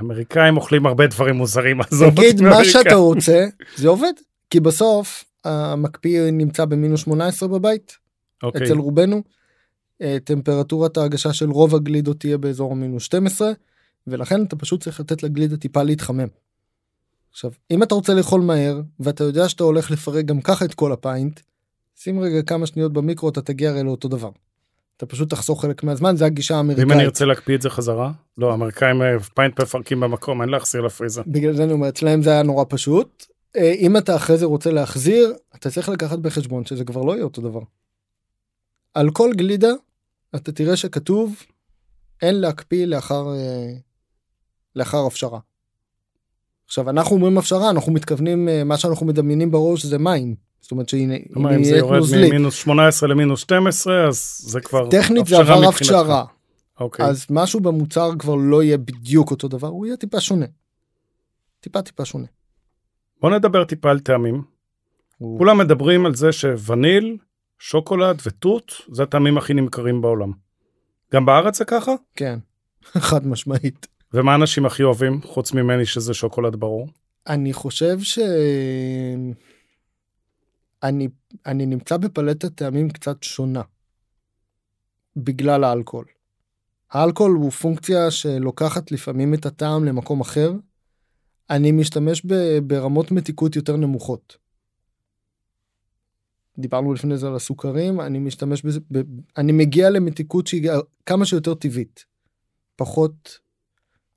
אמריקאים 0.00 0.56
אוכלים 0.56 0.86
הרבה 0.86 1.06
דברים 1.06 1.36
מוזרים. 1.36 1.82
תגיד 2.16 2.40
מה 2.40 2.64
שאתה 2.64 2.94
רוצה, 2.94 3.46
זה 3.76 3.88
עובד. 3.88 4.12
כי 4.50 4.60
בסוף 4.60 5.24
המקפיא 5.44 6.30
נמצא 6.32 6.64
במינוס 6.64 7.00
18 7.00 7.48
בבית, 7.48 8.46
אוקיי. 8.46 8.55
אוקיי. 8.55 8.64
אצל 8.64 8.78
רובנו. 8.78 9.22
אה, 10.02 10.16
טמפרטורת 10.24 10.96
ההגשה 10.96 11.32
של 11.32 11.50
רוב 11.50 11.74
הגלידות 11.74 12.20
תהיה 12.20 12.38
באזור 12.38 12.72
המינוס 12.72 13.02
12, 13.02 13.52
ולכן 14.06 14.44
אתה 14.44 14.56
פשוט 14.56 14.82
צריך 14.82 15.00
לתת 15.00 15.22
לגלידה 15.22 15.56
טיפה 15.56 15.82
להתחמם. 15.82 16.28
עכשיו, 17.30 17.50
אם 17.70 17.82
אתה 17.82 17.94
רוצה 17.94 18.14
לאכול 18.14 18.40
מהר, 18.40 18.80
ואתה 19.00 19.24
יודע 19.24 19.48
שאתה 19.48 19.64
הולך 19.64 19.90
לפרק 19.90 20.24
גם 20.24 20.40
ככה 20.40 20.64
את 20.64 20.74
כל 20.74 20.92
הפיינט, 20.92 21.40
שים 21.96 22.20
רגע 22.20 22.42
כמה 22.42 22.66
שניות 22.66 22.92
במיקרו 22.92 23.28
אתה 23.28 23.42
תגיע 23.42 23.70
הרי 23.70 23.82
לאותו 23.82 24.08
דבר. 24.08 24.30
אתה 24.96 25.06
פשוט 25.06 25.30
תחסוך 25.30 25.62
חלק 25.62 25.84
מהזמן 25.84 26.16
זה 26.16 26.26
הגישה 26.26 26.54
ואם 26.54 26.70
אני 26.70 26.80
האמריקאית. 26.80 27.04
ארצה 27.04 27.24
להקפיא 27.24 27.54
את 27.54 27.62
זה 27.62 27.70
חזרה? 27.70 28.12
לא, 28.38 28.50
האמריקאים 28.50 29.02
אה, 29.02 29.20
פיינט 29.34 29.60
מפרקים 29.60 30.00
במקום, 30.00 30.42
אין 30.42 30.48
להחזיר 30.48 30.80
לפריזה. 30.80 31.22
בגלל 31.26 31.52
זה 31.52 31.64
אני 31.64 31.72
אומר 31.72 31.88
אצלהם 31.88 32.22
זה 32.22 32.30
היה 32.30 32.42
נורא 32.42 32.64
פשוט. 32.68 33.26
אה, 33.56 33.72
אם 33.78 33.96
אתה 33.96 34.16
אחרי 34.16 34.38
זה 34.38 34.46
רוצה 34.46 34.70
להחזיר 34.70 35.34
אתה 35.54 35.70
צריך 35.70 35.88
לקחת 35.88 36.18
בחשבון 36.18 36.64
שזה 36.64 36.84
כבר 36.84 37.02
לא 37.02 37.12
יהיה 37.12 37.24
אותו 37.24 37.42
דבר. 37.42 37.60
על 38.96 39.10
כל 39.10 39.30
גלידה 39.36 39.70
אתה 40.36 40.52
תראה 40.52 40.76
שכתוב 40.76 41.42
אין 42.22 42.40
להקפיא 42.40 42.86
לאחר 42.86 43.34
אה, 43.34 43.72
לאחר 44.76 45.06
הפשרה. 45.06 45.38
עכשיו 46.66 46.90
אנחנו 46.90 47.16
אומרים 47.16 47.38
הפשרה 47.38 47.70
אנחנו 47.70 47.92
מתכוונים 47.92 48.48
אה, 48.48 48.64
מה 48.64 48.76
שאנחנו 48.76 49.06
מדמיינים 49.06 49.50
בראש 49.50 49.84
זה 49.84 49.98
מים. 49.98 50.34
זאת 50.60 50.70
אומרת 50.70 50.88
שהיא 50.88 51.08
כלומר, 51.32 51.56
אם 51.56 51.64
זה 51.64 51.76
יורד. 51.76 52.00
ממינוס 52.28 52.54
18 52.54 53.08
למינוס 53.08 53.40
12, 53.40 54.08
אז 54.08 54.38
זה 54.42 54.60
כבר 54.60 54.90
טכנית 54.90 55.26
זה 55.26 55.38
עבר. 55.38 55.68
הפשרה. 55.68 56.24
אוקיי. 56.80 57.06
אז 57.06 57.26
משהו 57.30 57.60
במוצר 57.60 58.10
כבר 58.18 58.34
לא 58.34 58.62
יהיה 58.62 58.78
בדיוק 58.78 59.30
אותו 59.30 59.48
דבר 59.48 59.68
הוא 59.68 59.86
יהיה 59.86 59.96
טיפה 59.96 60.20
שונה. 60.20 60.46
טיפה 61.60 61.82
טיפה 61.82 62.04
שונה. 62.04 62.26
בוא 63.20 63.30
נדבר 63.30 63.64
טיפה 63.64 63.90
על 63.90 64.00
טעמים. 64.00 64.42
כולם 65.18 65.58
מדברים 65.58 66.06
על 66.06 66.14
זה 66.14 66.32
שווניל, 66.32 67.16
שוקולד 67.58 68.18
ותות 68.26 68.72
זה 68.92 69.02
הטעמים 69.02 69.38
הכי 69.38 69.54
נמכרים 69.54 70.00
בעולם. 70.00 70.32
גם 71.12 71.26
בארץ 71.26 71.58
זה 71.58 71.64
ככה? 71.64 71.92
כן. 72.16 72.38
חד 73.08 73.26
משמעית. 73.26 73.86
ומה 74.14 74.34
אנשים 74.34 74.66
הכי 74.66 74.82
אוהבים 74.82 75.22
חוץ 75.22 75.52
ממני 75.52 75.86
שזה 75.86 76.14
שוקולד 76.14 76.56
ברור? 76.56 76.88
אני 77.26 77.52
חושב 77.52 77.98
ש... 78.00 78.18
אני, 80.82 81.08
אני 81.46 81.66
נמצא 81.66 81.96
בפלטת 81.96 82.54
טעמים 82.54 82.90
קצת 82.90 83.22
שונה. 83.22 83.62
בגלל 85.16 85.64
האלכוהול. 85.64 86.06
האלכוהול 86.90 87.32
הוא 87.32 87.50
פונקציה 87.50 88.10
שלוקחת 88.10 88.92
לפעמים 88.92 89.34
את 89.34 89.46
הטעם 89.46 89.84
למקום 89.84 90.20
אחר. 90.20 90.52
אני 91.50 91.72
משתמש 91.72 92.22
ב, 92.26 92.58
ברמות 92.58 93.10
מתיקות 93.10 93.56
יותר 93.56 93.76
נמוכות. 93.76 94.36
דיברנו 96.58 96.94
לפני 96.94 97.16
זה 97.16 97.26
על 97.26 97.36
הסוכרים, 97.36 98.00
אני 98.00 98.18
משתמש 98.18 98.62
בזה, 98.62 98.80
ב, 98.92 99.02
אני 99.36 99.52
מגיע 99.52 99.90
למתיקות 99.90 100.46
שהיא 100.46 100.70
כמה 101.06 101.26
שיותר 101.26 101.54
טבעית. 101.54 102.04
פחות 102.76 103.38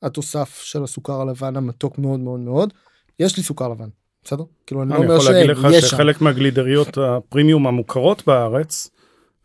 התוסף 0.02 0.62
של 0.64 0.84
הסוכר 0.84 1.22
הלבן 1.22 1.56
המתוק 1.56 1.98
מאוד 1.98 2.20
מאוד 2.20 2.40
מאוד. 2.40 2.74
יש 3.20 3.38
לי 3.38 3.44
סוכר 3.44 3.68
לבן, 3.68 3.90
בסדר? 4.24 4.44
כאילו 4.66 4.82
אני 4.84 4.90
לא 4.90 4.96
אני 4.96 5.06
אומר 5.06 5.16
יכול 5.16 5.34
להגיד 5.34 5.50
לך 5.50 5.62
שאין, 5.62 5.74
יש 5.74 5.84
שם. 5.84 5.88
שחלק 5.88 6.22
מהגלידריות 6.22 6.98
הפרימיום 6.98 7.68
המוכרות 7.68 8.24
בארץ 8.28 8.90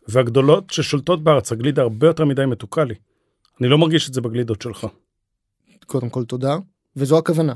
והגדולות 0.07 0.69
ששולטות 0.69 1.23
בארץ, 1.23 1.51
הגלידה 1.51 1.81
הרבה 1.81 2.07
יותר 2.07 2.25
מדי 2.25 2.45
מתוקה 2.45 2.83
לי. 2.83 2.95
אני 3.61 3.69
לא 3.69 3.77
מרגיש 3.77 4.09
את 4.09 4.13
זה 4.13 4.21
בגלידות 4.21 4.61
שלך. 4.61 4.87
קודם 5.85 6.09
כל 6.09 6.25
תודה, 6.25 6.57
וזו 6.95 7.17
הכוונה. 7.17 7.53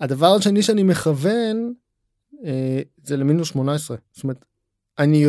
הדבר 0.00 0.26
השני 0.26 0.62
שאני 0.62 0.82
מכוון 0.82 1.72
זה 3.02 3.16
למינוס 3.16 3.48
18. 3.48 3.96
זאת 4.12 4.24
אומרת, 4.24 4.44
אני, 4.98 5.24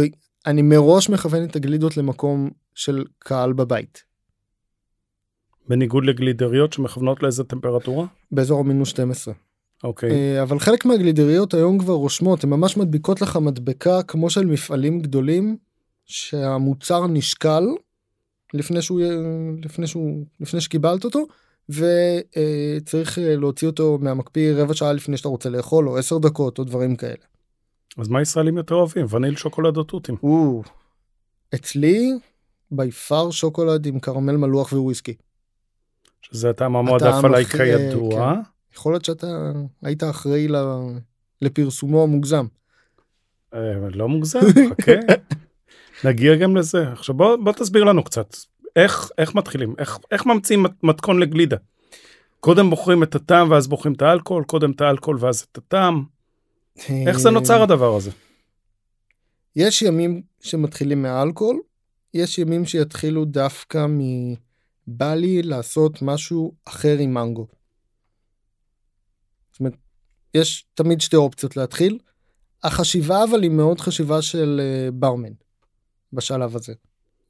אני 0.45 0.61
מראש 0.61 1.09
מכוון 1.09 1.43
את 1.43 1.55
הגלידות 1.55 1.97
למקום 1.97 2.49
של 2.75 3.05
קהל 3.19 3.53
בבית, 3.53 4.07
בניגוד 5.67 6.05
לגלידריות 6.05 6.73
שמכוונות 6.73 7.23
לאיזה 7.23 7.43
טמפרטורה? 7.43 8.05
באזור 8.31 8.59
המינוס 8.59 8.89
12. 8.89 9.33
אוקיי. 9.83 10.11
אה, 10.11 10.43
אבל 10.43 10.59
חלק 10.59 10.85
מהגלידריות 10.85 11.53
היום 11.53 11.77
כבר 11.79 11.93
רושמות, 11.93 12.43
הן 12.43 12.49
ממש 12.49 12.77
מדביקות 12.77 13.21
לך 13.21 13.37
מדבקה 13.37 14.03
כמו 14.03 14.29
של 14.29 14.45
מפעלים 14.45 14.99
גדולים, 14.99 15.57
שהמוצר 16.05 17.07
נשקל 17.07 17.63
לפני 18.53 18.81
שהוא, 18.81 19.01
לפני 19.63 19.87
שהוא, 19.87 20.25
לפני 20.39 20.61
שקיבלת 20.61 21.03
אותו, 21.03 21.25
וצריך 21.69 23.19
אה, 23.19 23.35
להוציא 23.35 23.67
אותו 23.67 23.97
מהמקפיא 24.01 24.53
רבע 24.55 24.73
שעה 24.73 24.93
לפני 24.93 25.17
שאתה 25.17 25.27
רוצה 25.27 25.49
לאכול, 25.49 25.89
או 25.89 25.97
עשר 25.97 26.17
דקות, 26.17 26.59
או 26.59 26.63
דברים 26.63 26.95
כאלה. 26.95 27.15
אז 27.97 28.07
מה 28.07 28.21
ישראלים 28.21 28.57
יותר 28.57 28.75
אוהבים? 28.75 29.05
וניל, 29.09 29.35
שוקולד 29.35 29.77
או 29.77 29.83
תותים? 29.83 30.15
אצלי, 31.55 32.11
בי 32.71 32.91
פאר 32.91 33.31
שוקולד 33.31 33.85
עם 33.85 33.99
קרמל 33.99 34.37
מלוח 34.37 34.73
וויסקי. 34.73 35.13
שזה 36.21 36.49
הטעם 36.49 36.75
המועדף 36.75 37.23
עליי 37.23 37.45
כידוע. 37.45 38.33
כן. 38.35 38.41
יכול 38.75 38.93
להיות 38.93 39.05
שאתה 39.05 39.51
היית 39.81 40.03
אחראי 40.03 40.47
ל- 40.47 40.97
לפרסומו 41.41 42.03
המוגזם. 42.03 42.45
אה, 43.53 43.59
לא 43.93 44.09
מוגזם, 44.09 44.39
חכה. 44.39 44.91
נגיע 46.09 46.35
גם 46.35 46.55
לזה. 46.55 46.91
עכשיו 46.91 47.15
בוא, 47.15 47.35
בוא 47.35 47.51
תסביר 47.51 47.83
לנו 47.83 48.03
קצת. 48.03 48.35
איך, 48.77 49.09
איך 49.17 49.35
מתחילים? 49.35 49.75
איך, 49.77 49.97
איך 50.11 50.25
ממציאים 50.25 50.63
מת- 50.63 50.83
מתכון 50.83 51.19
לגלידה? 51.19 51.57
קודם 52.39 52.69
בוחרים 52.69 53.03
את 53.03 53.15
הטעם 53.15 53.51
ואז 53.51 53.67
בוחרים 53.67 53.93
את 53.95 54.01
האלכוהול, 54.01 54.43
קודם 54.43 54.71
את 54.71 54.81
האלכוהול 54.81 55.17
ואז 55.19 55.39
את 55.51 55.57
הטעם. 55.57 56.03
איך 57.07 57.19
זה 57.19 57.29
נוצר 57.29 57.61
הדבר 57.63 57.95
הזה? 57.95 58.11
יש 59.55 59.81
ימים 59.81 60.21
שמתחילים 60.41 61.01
מהאלכוהול, 61.01 61.59
יש 62.13 62.37
ימים 62.37 62.65
שיתחילו 62.65 63.25
דווקא 63.25 63.85
מ... 63.87 63.99
בא 64.87 65.13
לי 65.13 65.41
לעשות 65.41 66.01
משהו 66.01 66.53
אחר 66.65 66.97
עם 66.99 67.13
מנגו. 67.13 67.47
זאת 69.51 69.59
אומרת, 69.59 69.73
יש 70.33 70.65
תמיד 70.73 71.01
שתי 71.01 71.15
אופציות 71.15 71.57
להתחיל. 71.57 71.99
החשיבה 72.63 73.23
אבל 73.23 73.43
היא 73.43 73.51
מאוד 73.51 73.79
חשיבה 73.81 74.21
של 74.21 74.61
אה, 74.63 74.91
ברמן 74.91 75.33
בשלב 76.13 76.55
הזה. 76.55 76.73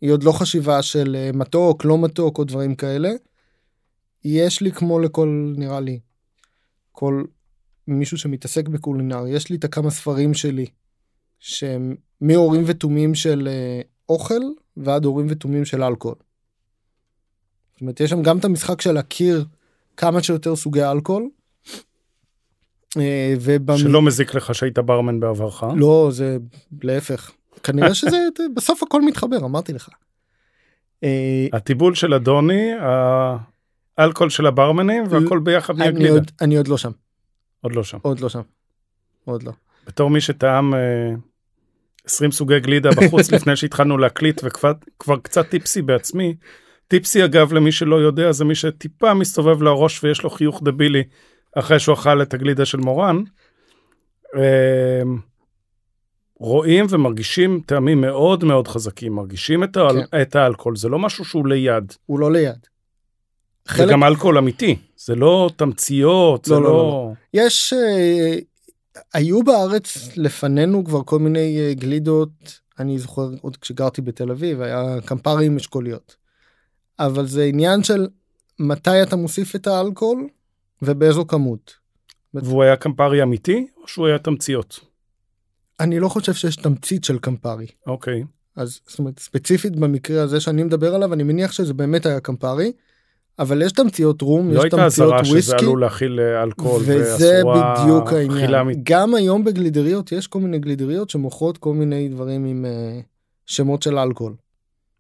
היא 0.01 0.11
עוד 0.11 0.23
לא 0.23 0.31
חשיבה 0.31 0.81
של 0.81 1.15
אה, 1.15 1.29
מתוק, 1.33 1.85
לא 1.85 1.97
מתוק 1.97 2.37
או 2.37 2.43
דברים 2.43 2.75
כאלה. 2.75 3.09
יש 4.23 4.61
לי 4.61 4.71
כמו 4.71 4.99
לכל, 4.99 5.53
נראה 5.57 5.79
לי, 5.79 5.99
כל 6.91 7.23
מישהו 7.87 8.17
שמתעסק 8.17 8.67
בקולינר, 8.67 9.27
יש 9.27 9.49
לי 9.49 9.55
את 9.55 9.63
הכמה 9.63 9.89
ספרים 9.89 10.33
שלי 10.33 10.65
שהם 11.39 11.95
מאורים 12.21 12.63
ותומים 12.65 13.15
של 13.15 13.47
אה, 13.51 13.81
אוכל 14.09 14.41
ועד 14.77 15.05
אורים 15.05 15.27
ותומים 15.29 15.65
של 15.65 15.83
אלכוהול. 15.83 16.17
זאת 17.73 17.81
אומרת, 17.81 17.99
יש 17.99 18.09
שם 18.09 18.23
גם 18.23 18.37
את 18.37 18.45
המשחק 18.45 18.81
של 18.81 18.91
להכיר 18.91 19.45
כמה 19.97 20.23
שיותר 20.23 20.55
סוגי 20.55 20.83
אלכוהול. 20.83 21.29
אה, 22.97 23.33
ובמ... 23.41 23.77
שלא 23.77 24.01
מזיק 24.01 24.33
לך 24.33 24.55
שהיית 24.55 24.79
ברמן 24.79 25.19
בעברך. 25.19 25.63
לא, 25.75 26.09
זה 26.11 26.37
להפך. 26.83 27.31
כנראה 27.63 27.93
שזה, 27.93 28.17
בסוף 28.55 28.83
הכל 28.83 29.01
מתחבר, 29.01 29.37
אמרתי 29.37 29.73
לך. 29.73 29.89
אה, 31.03 31.47
הטיבול 31.53 31.95
של 31.95 32.13
אדוני, 32.13 32.71
האלכוהול 33.97 34.29
של 34.29 34.45
הברמנים 34.45 35.03
והכל 35.09 35.39
ביחד 35.39 35.77
נהיה 35.77 35.89
אני 35.89 35.99
גלידה. 35.99 36.21
אני 36.41 36.57
עוד 36.57 36.67
לא 36.67 36.77
שם, 36.77 36.91
עוד 37.61 37.73
לא 37.75 37.83
שם. 37.83 37.97
עוד 38.01 38.19
לא 38.19 38.29
שם. 38.29 38.41
עוד 39.25 39.43
לא. 39.43 39.51
בתור 39.87 40.09
מי 40.09 40.21
שטעם 40.21 40.73
אה, 40.73 40.79
20 42.05 42.31
סוגי 42.31 42.59
גלידה 42.59 42.89
בחוץ 42.91 43.31
לפני 43.33 43.55
שהתחלנו 43.55 43.97
להקליט 43.97 44.41
וכבר 44.43 44.71
כבר 44.99 45.17
קצת 45.19 45.49
טיפסי 45.49 45.81
בעצמי. 45.81 46.35
טיפסי 46.87 47.25
אגב 47.25 47.53
למי 47.53 47.71
שלא 47.71 47.95
יודע 47.95 48.31
זה 48.31 48.45
מי 48.45 48.55
שטיפה 48.55 49.13
מסתובב 49.13 49.61
לו 49.61 49.71
הראש 49.71 50.03
ויש 50.03 50.23
לו 50.23 50.29
חיוך 50.29 50.61
דבילי 50.63 51.03
אחרי 51.55 51.79
שהוא 51.79 51.93
אכל 51.93 52.21
את 52.21 52.33
הגלידה 52.33 52.65
של 52.65 52.77
מורן. 52.77 53.23
רואים 56.39 56.85
ומרגישים 56.89 57.61
טעמים 57.65 58.01
מאוד 58.01 58.43
מאוד 58.43 58.67
חזקים 58.67 59.13
מרגישים 59.13 59.63
את, 59.63 59.77
האל... 59.77 60.05
כן. 60.05 60.21
את 60.21 60.35
האלכוהול 60.35 60.75
זה 60.75 60.89
לא 60.89 60.99
משהו 60.99 61.25
שהוא 61.25 61.47
ליד 61.47 61.93
הוא 62.05 62.19
לא 62.19 62.31
ליד. 62.31 62.67
זה 63.67 63.73
חלק, 63.73 63.89
גם 63.89 64.03
אלכוהול 64.03 64.37
אמיתי 64.37 64.75
זה 64.97 65.15
לא 65.15 65.49
תמציות 65.55 66.45
זה 66.45 66.53
לא, 66.53 66.61
לא, 66.61 66.69
לא, 66.69 66.73
לא, 66.73 67.11
יש, 67.33 67.73
אה, 67.73 68.39
היו 69.13 69.43
בארץ 69.43 70.17
לפנינו 70.17 70.85
כבר 70.85 71.03
כל 71.03 71.19
מיני 71.19 71.59
אה, 71.59 71.73
גלידות, 71.73 72.59
אני 72.79 72.99
זוכר 72.99 73.29
עוד 73.41 73.57
כשגרתי 73.57 74.01
בתל 74.01 74.31
אביב, 74.31 74.61
היה 74.61 75.01
קמפרי 75.05 75.45
עם 75.45 75.55
אשכוליות. 75.55 76.15
אבל 76.99 77.27
זה 77.27 77.43
עניין 77.43 77.83
של 77.83 78.07
מתי 78.59 79.03
אתה 79.03 79.15
מוסיף 79.15 79.55
את 79.55 79.67
האלכוהול 79.67 80.27
ובאיזו 80.81 81.27
כמות. 81.27 81.73
והוא 82.33 82.63
היה 82.63 82.75
קמפרי 82.75 83.23
אמיתי 83.23 83.67
או 83.77 83.87
שהוא 83.87 84.07
היה 84.07 84.19
תמציות 84.19 84.79
אני 85.79 85.99
לא 85.99 86.09
חושב 86.09 86.33
שיש 86.33 86.55
תמצית 86.55 87.03
של 87.03 87.19
קמפרי. 87.19 87.67
אוקיי. 87.87 88.23
אז 88.55 88.79
זאת 88.87 88.99
אומרת 88.99 89.19
ספציפית 89.19 89.75
במקרה 89.75 90.23
הזה 90.23 90.39
שאני 90.39 90.63
מדבר 90.63 90.95
עליו 90.95 91.13
אני 91.13 91.23
מניח 91.23 91.51
שזה 91.51 91.73
באמת 91.73 92.05
היה 92.05 92.19
קמפרי. 92.19 92.71
אבל 93.39 93.61
יש 93.61 93.71
תמציות 93.71 94.21
רום, 94.21 94.51
לא 94.51 94.57
יש 94.57 94.63
הייתה 94.63 94.77
תמציות 94.77 95.07
אזהרה 95.07 95.25
שזה 95.25 95.33
וויסקי. 95.33 95.65
עלול 95.65 95.81
להכיל 95.81 96.19
אה, 96.19 96.43
אלכוהול 96.43 96.81
וזה 96.85 97.41
בדיוק 97.55 98.13
העניין. 98.13 98.53
אמיתית. 98.53 98.83
גם 98.83 99.15
היום 99.15 99.43
בגלידריות 99.43 100.11
יש 100.11 100.27
כל 100.27 100.39
מיני 100.39 100.59
גלידריות 100.59 101.09
שמוכרות 101.09 101.57
כל 101.57 101.73
מיני 101.73 102.09
דברים 102.09 102.45
עם 102.45 102.65
uh, 102.65 103.03
שמות 103.45 103.83
של 103.83 103.97
אלכוהול. 103.97 104.35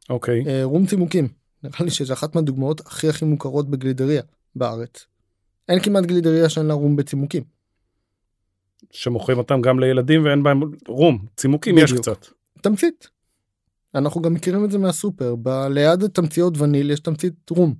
אוקיי. 0.09 0.43
Uh, 0.43 0.47
רום 0.63 0.85
צימוקים, 0.85 1.27
נראה 1.63 1.75
לי 1.81 1.89
שזה 1.89 2.13
אחת 2.13 2.35
מהדוגמאות 2.35 2.81
הכי 2.85 3.09
הכי 3.09 3.25
מוכרות 3.25 3.69
בגלידריה 3.69 4.21
בארץ. 4.55 5.05
אין 5.69 5.79
כמעט 5.79 6.05
גלידריה 6.05 6.49
שאין 6.49 6.65
לה 6.65 6.73
רום 6.73 6.95
בצימוקים. 6.95 7.43
שמוכרים 8.97 9.37
אותם 9.37 9.61
גם 9.61 9.79
לילדים 9.79 10.25
ואין 10.25 10.43
בהם 10.43 10.61
רום, 10.87 11.25
צימוקים 11.35 11.77
יש 11.77 11.91
בדיוק. 11.91 12.07
קצת. 12.07 12.25
תמצית. 12.61 13.09
אנחנו 13.95 14.21
גם 14.21 14.33
מכירים 14.33 14.65
את 14.65 14.71
זה 14.71 14.77
מהסופר, 14.77 15.35
ב- 15.35 15.67
ליד 15.69 16.03
התמציות 16.03 16.57
וניל 16.57 16.91
יש 16.91 16.99
תמצית 16.99 17.49
רום, 17.49 17.75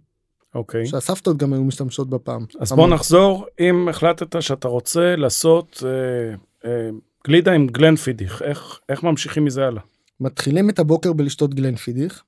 אוקיי. 0.56 0.86
שהסבתות 0.86 1.38
גם 1.38 1.54
היו 1.54 1.64
משתמשות 1.64 2.10
בפעם. 2.10 2.46
אז 2.60 2.72
המון. 2.72 2.90
בוא 2.90 2.96
נחזור, 2.96 3.46
אם 3.60 3.88
החלטת 3.90 4.42
שאתה 4.42 4.68
רוצה 4.68 5.16
לעשות 5.16 5.84
אה, 5.86 6.36
אה, 6.70 6.90
גלידה 7.28 7.52
עם 7.54 7.68
גלנפידיך, 7.68 8.42
איך, 8.42 8.80
איך 8.90 9.04
ממשיכים 9.04 9.46
מזה 9.46 9.66
הלאה? 9.66 9.82
מתחילים 10.20 10.70
את 10.70 10.80
הבוקר 10.80 11.14
בלשתות 11.14 11.54
גלנפידיך. 11.54 12.24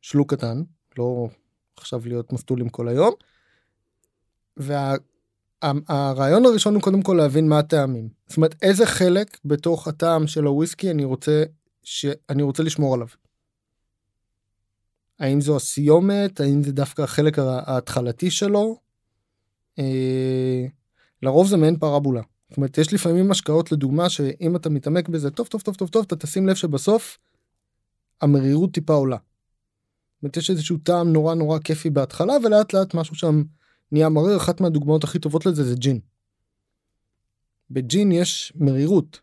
שלוק 0.00 0.34
קטן, 0.34 0.62
לא 0.98 1.28
עכשיו 1.76 2.00
להיות 2.04 2.32
מסטולים 2.32 2.68
כל 2.68 2.88
היום. 2.88 3.12
והרעיון 5.64 6.46
הראשון 6.46 6.74
הוא 6.74 6.82
קודם 6.82 7.02
כל 7.02 7.14
להבין 7.14 7.48
מה 7.48 7.58
הטעמים. 7.58 8.08
זאת 8.26 8.36
אומרת, 8.36 8.54
איזה 8.62 8.86
חלק 8.86 9.38
בתוך 9.44 9.88
הטעם 9.88 10.26
של 10.26 10.44
הוויסקי 10.44 10.90
אני 10.90 11.04
רוצה, 11.04 11.44
שאני 11.82 12.42
רוצה 12.42 12.62
לשמור 12.62 12.94
עליו. 12.94 13.06
האם 15.18 15.40
זו 15.40 15.56
הסיומת, 15.56 16.40
האם 16.40 16.62
זה 16.62 16.72
דווקא 16.72 17.02
החלק 17.02 17.38
הה- 17.38 17.72
ההתחלתי 17.72 18.30
שלו. 18.30 18.76
אה, 19.78 20.66
לרוב 21.22 21.48
זה 21.48 21.56
מעין 21.56 21.78
פרבולה. 21.78 22.22
זאת 22.48 22.56
אומרת, 22.56 22.78
יש 22.78 22.92
לפעמים 22.92 23.30
השקעות 23.30 23.72
לדוגמה 23.72 24.10
שאם 24.10 24.56
אתה 24.56 24.70
מתעמק 24.70 25.08
בזה 25.08 25.30
טוב 25.30 25.46
טוב 25.46 25.60
טוב 25.60 25.74
טוב 25.74 25.88
טוב, 25.88 26.04
אתה 26.06 26.16
תשים 26.16 26.48
לב 26.48 26.54
שבסוף 26.54 27.18
המרירות 28.20 28.72
טיפה 28.74 28.92
עולה. 28.92 29.16
זאת 30.16 30.22
אומרת, 30.22 30.36
יש 30.36 30.50
איזשהו 30.50 30.76
טעם 30.78 31.12
נורא 31.12 31.34
נורא 31.34 31.58
כיפי 31.58 31.90
בהתחלה 31.90 32.34
ולאט 32.44 32.72
לאט 32.72 32.94
משהו 32.94 33.14
שם 33.14 33.42
נהיה 33.92 34.08
מריר, 34.08 34.36
אחת 34.36 34.60
מהדוגמאות 34.60 35.04
הכי 35.04 35.18
טובות 35.18 35.46
לזה 35.46 35.64
זה 35.64 35.74
ג'ין. 35.76 36.00
בג'ין 37.70 38.12
יש 38.12 38.52
מרירות. 38.56 39.20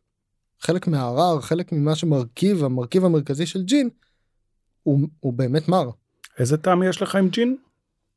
חלק 0.60 0.88
מהערר, 0.88 1.42
חלק 1.42 1.72
ממה 1.72 1.96
שמרכיב, 1.96 2.64
המרכיב 2.64 3.06
המרכזי 3.06 3.46
של 3.46 3.64
ג'ין, 3.64 3.90
הוא, 4.84 5.00
הוא 5.20 5.34
באמת 5.34 5.68
מר. 5.68 5.90
איזה 6.40 6.58
טעם 6.58 6.84
יש 6.84 7.02
לך 7.02 7.16
עם 7.16 7.30
ג'ין? 7.30 7.58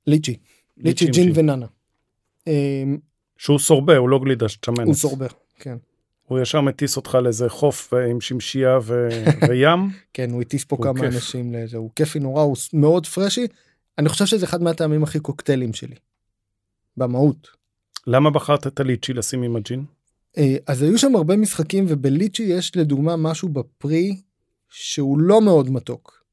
ליצ'י. 0.07 0.37
ליצ'י, 0.77 1.07
ג'ין 1.07 1.33
וננה. 1.35 1.67
אמ, 2.47 2.99
שהוא 3.37 3.59
סורבה, 3.59 3.97
הוא 3.97 4.09
לא 4.09 4.21
גלידה 4.25 4.49
שצ'מנס. 4.49 4.87
הוא 4.87 4.95
סורבר, 4.95 5.27
כן. 5.59 5.77
הוא 6.23 6.41
ישר 6.41 6.61
מטיס 6.61 6.97
אותך 6.97 7.19
לאיזה 7.23 7.49
חוף 7.49 7.95
אה, 7.95 8.07
עם 8.07 8.21
שמשייה 8.21 8.79
ו... 8.83 9.09
וים. 9.49 9.91
כן, 10.13 10.31
הוא 10.31 10.43
הטיס 10.43 10.65
פה 10.65 10.77
הוא 10.77 10.85
כמה 10.85 11.01
כיף. 11.01 11.15
אנשים 11.15 11.55
לזה, 11.55 11.77
הוא 11.77 11.91
כיפי 11.97 12.19
נורא, 12.19 12.43
הוא 12.43 12.57
מאוד 12.73 13.07
פרשי. 13.07 13.47
אני 13.99 14.09
חושב 14.09 14.27
שזה 14.27 14.47
אחד 14.47 14.63
מהטעמים 14.63 15.03
הכי 15.03 15.21
קוקטיילים 15.21 15.73
שלי. 15.73 15.95
במהות. 16.99 17.49
למה 18.07 18.31
בחרת 18.31 18.67
את 18.67 18.81
הליצ'י 18.81 19.13
לשים 19.13 19.43
עם 19.43 19.57
הג'ין? 19.57 19.85
אה, 20.39 20.57
אז 20.67 20.83
היו 20.83 20.99
שם 20.99 21.17
הרבה 21.17 21.37
משחקים 21.37 21.85
ובליצ'י 21.89 22.43
יש 22.43 22.77
לדוגמה 22.77 23.17
משהו 23.17 23.49
בפרי 23.49 24.21
שהוא 24.69 25.19
לא 25.19 25.41
מאוד 25.41 25.71
מתוק. 25.71 26.25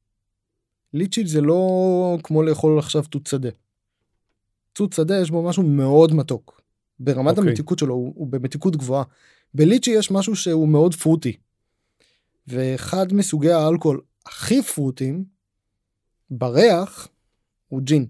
ליצ'י 0.94 1.26
זה 1.26 1.40
לא 1.40 2.18
כמו 2.22 2.42
לאכול 2.42 2.78
עכשיו 2.78 3.02
תות 3.02 3.26
שדה. 3.26 3.48
תות 4.72 4.92
שדה 4.92 5.20
יש 5.20 5.30
בו 5.30 5.42
משהו 5.42 5.62
מאוד 5.62 6.14
מתוק. 6.14 6.60
ברמת 7.00 7.38
אוקיי. 7.38 7.50
המתיקות 7.50 7.78
שלו 7.78 7.94
הוא, 7.94 8.12
הוא 8.16 8.26
במתיקות 8.26 8.76
גבוהה. 8.76 9.04
בליצ'י 9.54 9.90
יש 9.90 10.10
משהו 10.10 10.36
שהוא 10.36 10.68
מאוד 10.68 10.94
פרוטי. 10.94 11.36
ואחד 12.46 13.12
מסוגי 13.12 13.52
האלכוהול 13.52 14.00
הכי 14.26 14.62
פרוטים 14.62 15.24
בריח 16.30 17.08
הוא 17.68 17.80
ג'ין. 17.82 18.06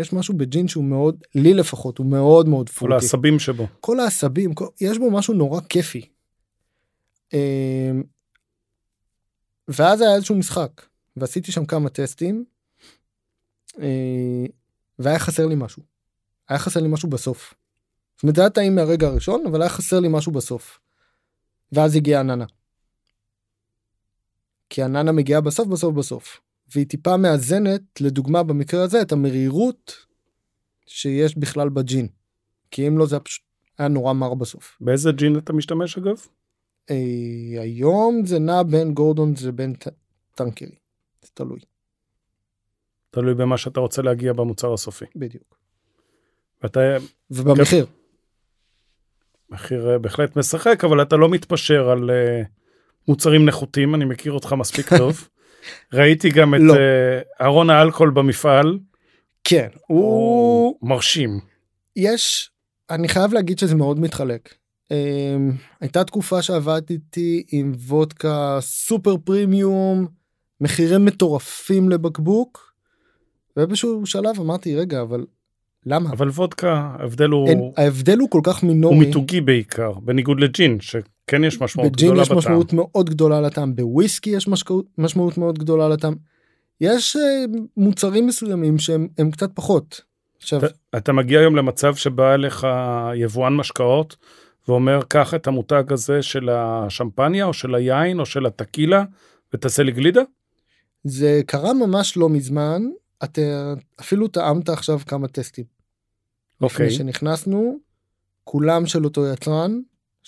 יש 0.00 0.12
משהו 0.12 0.36
בג'ין 0.36 0.68
שהוא 0.68 0.84
מאוד, 0.84 1.24
לי 1.34 1.54
לפחות, 1.54 1.98
הוא 1.98 2.06
מאוד 2.06 2.48
מאוד 2.48 2.68
כל 2.68 2.74
פרוטי. 2.74 2.94
העשבים 2.94 3.38
שבו. 3.38 3.66
כל 3.80 4.00
העשבים, 4.00 4.54
כל, 4.54 4.66
יש 4.80 4.98
בו 4.98 5.10
משהו 5.10 5.34
נורא 5.34 5.60
כיפי. 5.60 6.08
אמ, 7.32 8.02
ואז 9.68 10.00
היה 10.00 10.14
איזשהו 10.14 10.34
משחק, 10.34 10.86
ועשיתי 11.16 11.52
שם 11.52 11.66
כמה 11.66 11.88
טסטים, 11.88 12.44
אה, 13.78 14.44
והיה 14.98 15.18
חסר 15.18 15.46
לי 15.46 15.54
משהו. 15.54 15.82
היה 16.48 16.58
חסר 16.58 16.80
לי 16.80 16.88
משהו 16.88 17.10
בסוף. 17.10 17.54
זאת 18.16 18.22
אומרת, 18.22 18.36
זה 18.36 18.42
היה 18.42 18.50
טעים 18.50 18.74
מהרגע 18.74 19.06
הראשון, 19.06 19.46
אבל 19.46 19.62
היה 19.62 19.68
חסר 19.68 20.00
לי 20.00 20.08
משהו 20.10 20.32
בסוף. 20.32 20.78
ואז 21.72 21.96
הגיעה 21.96 22.20
עננה. 22.20 22.44
כי 24.70 24.82
עננה 24.82 25.12
מגיעה 25.12 25.40
בסוף 25.40 25.68
בסוף 25.68 25.94
בסוף. 25.94 26.40
והיא 26.74 26.86
טיפה 26.86 27.16
מאזנת, 27.16 27.82
לדוגמה 28.00 28.42
במקרה 28.42 28.82
הזה, 28.82 29.02
את 29.02 29.12
המרירות 29.12 29.96
שיש 30.86 31.38
בכלל 31.38 31.68
בג'ין. 31.68 32.08
כי 32.70 32.88
אם 32.88 32.98
לא 32.98 33.06
זה 33.06 33.14
היה 33.16 33.20
פשוט 33.20 33.42
היה 33.78 33.88
נורא 33.88 34.12
מר 34.12 34.34
בסוף. 34.34 34.76
באיזה 34.80 35.12
ג'ין 35.12 35.38
אתה 35.38 35.52
משתמש 35.52 35.98
אגב? 35.98 36.16
אה, 36.90 36.96
היום 37.60 38.22
זה 38.26 38.38
נע 38.38 38.62
בין 38.62 38.94
גורדון 38.94 39.36
זה 39.36 39.52
בין 39.52 39.74
ט- 39.74 39.88
טנקרי. 40.34 40.74
זה 41.22 41.28
תלוי. 41.34 41.60
תלוי 43.10 43.34
במה 43.34 43.58
שאתה 43.58 43.80
רוצה 43.80 44.02
להגיע 44.02 44.32
במוצר 44.32 44.74
הסופי. 44.74 45.04
בדיוק. 45.16 45.56
ואתה 46.62 46.80
ובמחיר. 47.30 47.86
מחיר 49.50 49.90
אה, 49.90 49.98
בהחלט 49.98 50.36
משחק, 50.36 50.84
אבל 50.84 51.02
אתה 51.02 51.16
לא 51.16 51.28
מתפשר 51.28 51.90
על 51.90 52.10
אה, 52.10 52.42
מוצרים 53.08 53.44
נחותים, 53.44 53.94
אני 53.94 54.04
מכיר 54.04 54.32
אותך 54.32 54.52
מספיק 54.52 54.94
טוב. 54.98 55.28
ראיתי 55.92 56.30
גם 56.30 56.54
את 56.54 56.60
לא. 56.62 56.74
אה, 56.74 57.46
ארון 57.46 57.70
האלכוהול 57.70 58.10
במפעל, 58.10 58.78
כן. 59.44 59.68
הוא... 59.86 60.78
מרשים. 60.82 61.40
יש, 61.96 62.50
אני 62.90 63.08
חייב 63.08 63.32
להגיד 63.32 63.58
שזה 63.58 63.74
מאוד 63.74 64.00
מתחלק. 64.00 64.54
Um, 64.92 64.92
הייתה 65.80 66.04
תקופה 66.04 66.42
שעבדתי 66.42 67.42
עם 67.52 67.72
וודקה 67.76 68.58
סופר 68.60 69.16
פרימיום, 69.16 70.06
מחירים 70.60 71.04
מטורפים 71.04 71.88
לבקבוק, 71.88 72.74
ובאיזשהו 73.56 74.06
שלב 74.06 74.40
אמרתי 74.40 74.76
רגע 74.76 75.02
אבל 75.02 75.24
למה? 75.86 76.10
אבל 76.10 76.28
וודקה, 76.28 76.92
ההבדל 76.98 77.28
הוא, 77.28 77.48
אין, 77.48 77.60
ההבדל 77.76 78.18
הוא 78.18 78.30
כל 78.30 78.40
כך 78.44 78.62
מינורי. 78.62 78.96
הוא 78.96 79.04
מיתוגי 79.04 79.40
בעיקר, 79.40 79.92
בניגוד 79.92 80.40
לג'ין, 80.40 80.80
שכן 81.30 81.44
יש 81.44 81.60
משמעות 81.60 81.92
בג'ין 81.92 82.08
גדולה 82.08 82.22
יש 82.22 82.28
בטעם. 82.28 82.38
משמעות 82.38 82.72
מאוד 82.72 83.10
גדולה 83.10 83.40
לטעם, 83.40 83.76
בוויסקי 83.76 84.30
יש 84.30 84.48
משמעות, 84.48 84.86
משמעות 84.98 85.38
מאוד 85.38 85.58
גדולה 85.58 85.88
לטעם. 85.88 86.14
יש 86.80 87.16
uh, 87.16 87.20
מוצרים 87.76 88.26
מסוימים 88.26 88.78
שהם 88.78 89.08
הם 89.18 89.30
קצת 89.30 89.50
פחות. 89.54 90.00
עכשיו, 90.38 90.58
אתה- 90.64 90.68
אתה 90.96 91.12
מגיע 91.12 91.40
היום 91.40 91.56
למצב 91.56 91.94
שבא 91.94 92.34
אליך 92.34 92.66
יבואן 93.14 93.56
משקאות 93.56 94.16
ואומר, 94.68 95.00
קח 95.08 95.34
את 95.34 95.46
המותג 95.46 95.84
הזה 95.92 96.22
של 96.22 96.48
השמפניה 96.48 97.44
או 97.44 97.52
של 97.52 97.74
היין 97.74 98.20
או 98.20 98.26
של 98.26 98.46
הטקילה 98.46 99.04
ותעשה 99.54 99.82
לי 99.82 99.92
גלידה? 99.92 100.20
זה 101.04 101.40
קרה 101.46 101.74
ממש 101.74 102.16
לא 102.16 102.28
מזמן, 102.28 102.82
אתה 103.24 103.40
אפילו 104.00 104.28
טעמת 104.28 104.68
עכשיו 104.68 105.00
כמה 105.06 105.28
טסטים. 105.28 105.64
אוקיי. 106.60 106.86
לפני 106.86 106.98
שנכנסנו, 106.98 107.78
כולם 108.44 108.86
של 108.86 109.04
אותו 109.04 109.26
יצרן, 109.26 109.80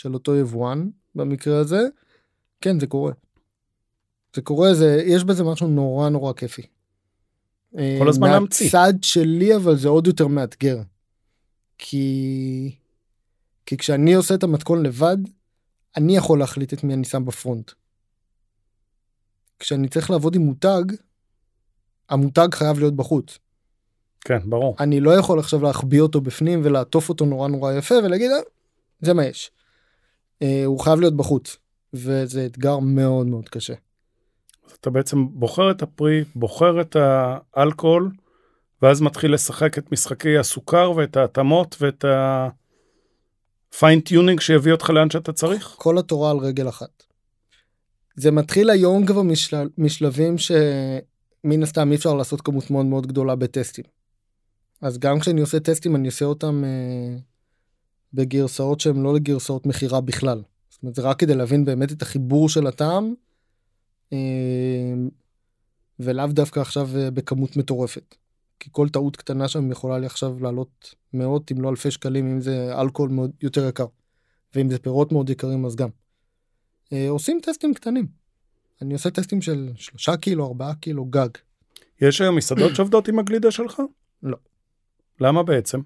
של 0.03 0.15
אותו 0.15 0.37
יבואן 0.37 0.91
במקרה 1.15 1.59
הזה, 1.59 1.81
כן 2.61 2.81
זה 2.81 2.87
קורה. 2.87 3.13
זה 4.37 4.43
קורה, 4.43 4.75
זה, 4.75 5.03
יש 5.07 5.25
בזה 5.25 5.45
משהו 5.45 5.69
נורא 5.69 6.09
נורא 6.09 6.33
כיפי. 6.33 6.63
כל 7.73 8.09
הזמן 8.09 8.31
להמציא. 8.31 8.67
מהצד 8.67 8.93
שלי 9.03 9.57
אבל 9.57 9.77
זה 9.77 9.89
עוד 9.89 10.07
יותר 10.07 10.27
מאתגר. 10.27 10.79
כי... 11.79 12.77
כי 13.67 13.77
כשאני 13.77 14.15
עושה 14.15 14.35
את 14.35 14.43
המתכון 14.43 14.83
לבד, 14.83 15.17
אני 15.97 16.17
יכול 16.17 16.39
להחליט 16.39 16.73
את 16.73 16.85
מי 16.85 16.95
אני 16.95 17.05
שם 17.05 17.25
בפרונט. 17.25 17.71
כשאני 19.59 19.89
צריך 19.89 20.11
לעבוד 20.11 20.35
עם 20.35 20.43
מותג, 20.43 20.83
המותג 22.09 22.49
חייב 22.55 22.79
להיות 22.79 22.97
בחוץ. 22.97 23.39
כן, 24.21 24.39
ברור. 24.51 24.77
אני 24.81 25.01
לא 25.01 25.11
יכול 25.11 25.39
עכשיו 25.39 25.63
להחביא 25.63 26.01
אותו 26.01 26.21
בפנים 26.21 26.61
ולעטוף 26.65 27.09
אותו 27.09 27.25
נורא 27.25 27.49
נורא 27.49 27.73
יפה 27.73 27.95
ולהגיד 27.95 28.31
"אה, 28.31 28.37
זה 29.01 29.15
מה 29.15 29.25
יש. 29.25 29.51
אה, 30.43 30.65
הוא 30.65 30.81
חייב 30.81 31.01
להיות 31.01 31.17
בחוץ 31.17 31.57
וזה 31.95 32.47
אתגר 32.47 32.79
מאוד 32.79 33.27
מאוד 33.27 33.49
קשה. 33.49 33.75
אז 34.67 34.73
אתה 34.81 34.91
בעצם 34.91 35.29
בוחר 35.29 35.71
את 35.71 35.83
הפרי, 35.83 36.25
בוחר 36.35 36.81
את 36.81 36.97
האלכוהול, 37.55 38.11
ואז 38.83 39.01
מתחיל 39.01 39.35
לשחק 39.35 39.79
את 39.79 39.93
משחקי 39.93 40.39
הסוכר 40.39 40.93
ואת 40.97 41.17
ההתאמות 41.17 41.77
ואת 41.81 42.05
ה 43.75 43.80
fine-tuning 43.80 44.41
שיביא 44.41 44.73
אותך 44.73 44.91
לאן 44.91 45.11
שאתה 45.11 45.33
צריך? 45.33 45.75
כל 45.79 45.99
התורה 45.99 46.31
על 46.31 46.37
רגל 46.37 46.69
אחת. 46.69 47.03
זה 48.17 48.31
מתחיל 48.31 48.71
היום 48.71 49.07
כבר 49.07 49.23
משל... 49.23 49.69
משלבים 49.79 50.39
שמן 50.39 51.63
הסתם 51.63 51.91
אי 51.91 51.97
אפשר 51.97 52.15
לעשות 52.15 52.41
כמות 52.41 52.71
מאוד 52.71 52.87
מאוד 52.87 53.07
גדולה 53.07 53.37
בטסטים. 53.37 53.85
אז 54.81 54.99
גם 54.99 55.21
כשאני 55.21 55.41
עושה 55.41 55.61
טסטים 55.61 55.97
אני 55.97 56.09
עושה 56.09 56.25
אותם 56.25 56.65
אה, 56.65 57.17
בגרסאות 58.15 58.81
שהן 58.81 59.03
לא 59.03 59.15
לגרסאות 59.15 59.67
מכירה 59.67 60.01
בכלל. 60.01 60.43
זאת 60.71 60.83
אומרת 60.83 60.95
זה 60.95 61.03
רק 61.03 61.19
כדי 61.19 61.35
להבין 61.35 61.65
באמת 61.65 61.93
את 61.93 62.03
החיבור 62.03 62.49
של 62.49 62.67
הטעם. 62.67 63.15
אה, 64.13 64.19
ולאו 66.01 66.27
דווקא 66.27 66.61
עכשיו 66.61 66.89
אה, 66.97 67.11
בכמות 67.11 67.57
מטורפת. 67.57 68.15
כי 68.61 68.69
כל 68.73 68.89
טעות 68.89 69.17
קטנה 69.17 69.49
שם 69.49 69.71
יכולה 69.71 69.99
לי 69.99 70.07
עכשיו 70.07 70.41
לעלות 70.41 70.95
מאות 71.15 71.53
אם 71.53 71.61
לא 71.61 71.71
אלפי 71.71 71.91
שקלים 71.91 72.27
אם 72.27 72.41
זה 72.41 72.81
אלכוהול 72.81 73.11
מאוד 73.11 73.31
יותר 73.43 73.69
יקר. 73.69 73.87
ואם 74.55 74.71
זה 74.71 74.79
פירות 74.79 75.13
מאוד 75.13 75.31
יקרים 75.31 75.65
אז 75.65 75.77
גם. 75.77 75.89
אה, 76.93 77.09
עושים 77.09 77.41
טסטים 77.43 77.75
קטנים. 77.75 78.07
אני 78.83 78.95
עושה 78.95 79.11
טסטים 79.11 79.43
של 79.43 79.71
שלושה 79.77 80.17
קילו, 80.17 80.47
ארבעה 80.47 80.75
קילו 80.75 81.05
גג. 81.05 81.29
יש 82.01 82.21
היום 82.21 82.37
מסעדות 82.37 82.77
שעובדות 82.77 83.09
עם 83.09 83.19
הגלידה 83.19 83.51
שלך? 83.51 83.83
לא. 84.23 84.37
למה 85.21 85.43
בעצם? 85.43 85.81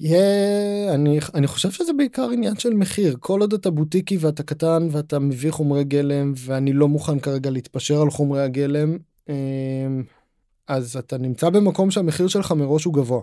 Yeah, 0.00 0.94
אני, 0.94 1.18
אני 1.34 1.46
חושב 1.46 1.70
שזה 1.70 1.92
בעיקר 1.92 2.30
עניין 2.30 2.56
של 2.56 2.74
מחיר 2.74 3.16
כל 3.20 3.40
עוד 3.40 3.52
אתה 3.52 3.70
בוטיקי 3.70 4.16
ואתה 4.16 4.42
קטן 4.42 4.88
ואתה 4.90 5.18
מביא 5.18 5.50
חומרי 5.50 5.84
גלם 5.84 6.32
ואני 6.36 6.72
לא 6.72 6.88
מוכן 6.88 7.18
כרגע 7.18 7.50
להתפשר 7.50 8.02
על 8.02 8.10
חומרי 8.10 8.42
הגלם 8.42 8.98
אמ, 9.28 9.34
אז 10.68 10.96
אתה 10.96 11.18
נמצא 11.18 11.50
במקום 11.50 11.90
שהמחיר 11.90 12.28
שלך 12.28 12.52
מראש 12.52 12.84
הוא 12.84 12.94
גבוה. 12.94 13.22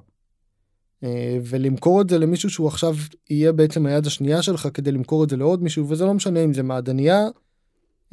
אה, 1.03 1.38
ולמכור 1.45 2.01
את 2.01 2.09
זה 2.09 2.17
למישהו 2.17 2.49
שהוא 2.49 2.67
עכשיו 2.67 2.95
יהיה 3.30 3.51
בעצם 3.51 3.86
היד 3.86 4.05
השנייה 4.05 4.41
שלך 4.41 4.67
כדי 4.73 4.91
למכור 4.91 5.23
את 5.23 5.30
זה 5.30 5.38
לעוד 5.38 5.63
מישהו 5.63 5.89
וזה 5.89 6.05
לא 6.05 6.13
משנה 6.13 6.43
אם 6.43 6.53
זה 6.53 6.63
מעדניה 6.63 7.28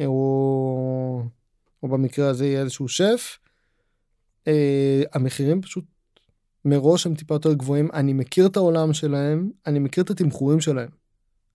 אה, 0.00 0.06
או, 0.06 1.22
או 1.82 1.88
במקרה 1.88 2.28
הזה 2.28 2.46
יהיה 2.46 2.60
איזשהו 2.60 2.88
שף. 2.88 3.38
אה, 4.48 5.02
המחירים 5.12 5.62
פשוט 5.62 5.84
מראש 6.64 7.06
הם 7.06 7.14
טיפה 7.14 7.34
יותר 7.34 7.52
גבוהים 7.52 7.88
אני 7.92 8.12
מכיר 8.12 8.46
את 8.46 8.56
העולם 8.56 8.92
שלהם 8.92 9.50
אני 9.66 9.78
מכיר 9.78 10.04
את 10.04 10.10
התמחורים 10.10 10.60
שלהם. 10.60 10.88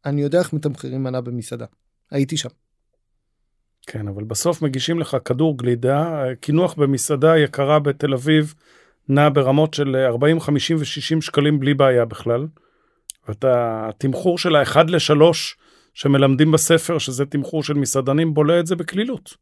אני 0.05 0.21
יודע 0.21 0.39
איך 0.39 0.53
מתמחרים 0.53 1.03
מנה 1.03 1.21
במסעדה 1.21 1.65
הייתי 2.11 2.37
שם. 2.37 2.49
כן, 3.87 4.07
אבל 4.07 4.23
בסוף 4.23 4.61
מגישים 4.61 4.99
לך 4.99 5.17
כדור 5.25 5.57
גלידה, 5.57 6.23
קינוח 6.41 6.73
במסעדה 6.73 7.37
יקרה 7.37 7.79
בתל 7.79 8.13
אביב 8.13 8.53
נע 9.09 9.29
ברמות 9.33 9.73
של 9.73 9.95
40, 9.95 10.39
50 10.39 10.77
ו-60 10.77 11.21
שקלים 11.21 11.59
בלי 11.59 11.73
בעיה 11.73 12.05
בכלל. 12.05 12.47
ואתה, 13.27 13.85
התמחור 13.89 14.37
של 14.37 14.55
האחד 14.55 14.89
לשלוש 14.89 15.57
שמלמדים 15.93 16.51
בספר, 16.51 16.97
שזה 16.97 17.25
תמחור 17.25 17.63
של 17.63 17.73
מסעדנים, 17.73 18.33
בולע 18.33 18.59
את 18.59 18.67
זה 18.67 18.75
בקלילות. 18.75 19.33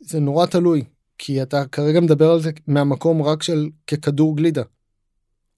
זה 0.00 0.20
נורא 0.20 0.46
תלוי, 0.46 0.84
כי 1.24 1.42
אתה 1.42 1.66
כרגע 1.66 2.00
מדבר 2.00 2.30
על 2.30 2.40
זה 2.40 2.50
מהמקום 2.66 3.22
רק 3.22 3.42
של 3.42 3.68
ככדור 3.86 4.36
גלידה. 4.36 4.62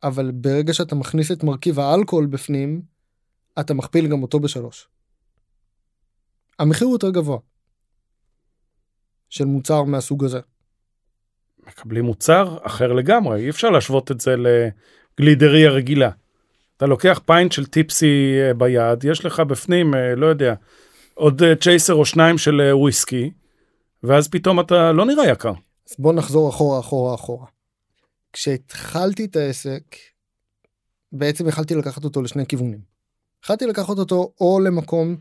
אבל 0.02 0.30
ברגע 0.34 0.74
שאתה 0.74 0.94
מכניס 0.94 1.32
את 1.32 1.42
מרכיב 1.42 1.80
האלכוהול 1.80 2.26
בפנים, 2.26 2.82
אתה 3.60 3.74
מכפיל 3.74 4.06
גם 4.06 4.22
אותו 4.22 4.40
בשלוש. 4.40 4.88
המחיר 6.58 6.86
הוא 6.86 6.94
יותר 6.94 7.10
גבוה. 7.10 7.38
של 9.30 9.44
מוצר 9.44 9.82
מהסוג 9.82 10.24
הזה. 10.24 10.40
מקבלים 11.66 12.04
מוצר 12.04 12.58
אחר 12.62 12.92
לגמרי, 12.92 13.44
אי 13.44 13.50
אפשר 13.50 13.70
להשוות 13.70 14.10
את 14.10 14.20
זה 14.20 14.34
לגלידריה 14.36 15.70
רגילה. 15.70 16.10
אתה 16.76 16.86
לוקח 16.86 17.20
פיינט 17.26 17.52
של 17.52 17.66
טיפסי 17.66 18.36
אה, 18.40 18.54
ביד, 18.54 19.04
יש 19.04 19.24
לך 19.24 19.40
בפנים, 19.40 19.94
אה, 19.94 20.14
לא 20.14 20.26
יודע, 20.26 20.54
עוד 21.14 21.42
אה, 21.42 21.56
צ'ייסר 21.56 21.94
או 21.94 22.04
שניים 22.04 22.38
של 22.38 22.60
וויסקי, 22.72 23.30
ואז 24.04 24.28
פתאום 24.28 24.60
אתה 24.60 24.92
לא 24.92 25.06
נראה 25.06 25.28
יקר. 25.28 25.52
אז 25.88 25.96
בוא 25.98 26.12
נחזור 26.12 26.50
אחורה, 26.50 26.80
אחורה, 26.80 27.14
אחורה. 27.14 27.46
כשהתחלתי 28.32 29.24
את 29.24 29.36
העסק, 29.36 29.96
בעצם 31.12 31.48
יכלתי 31.48 31.74
לקחת 31.74 32.04
אותו 32.04 32.22
לשני 32.22 32.46
כיוונים. 32.46 32.80
יכלתי 33.44 33.66
לקחת 33.66 33.98
אותו 33.98 34.32
או 34.40 34.60
למקום 34.60 35.16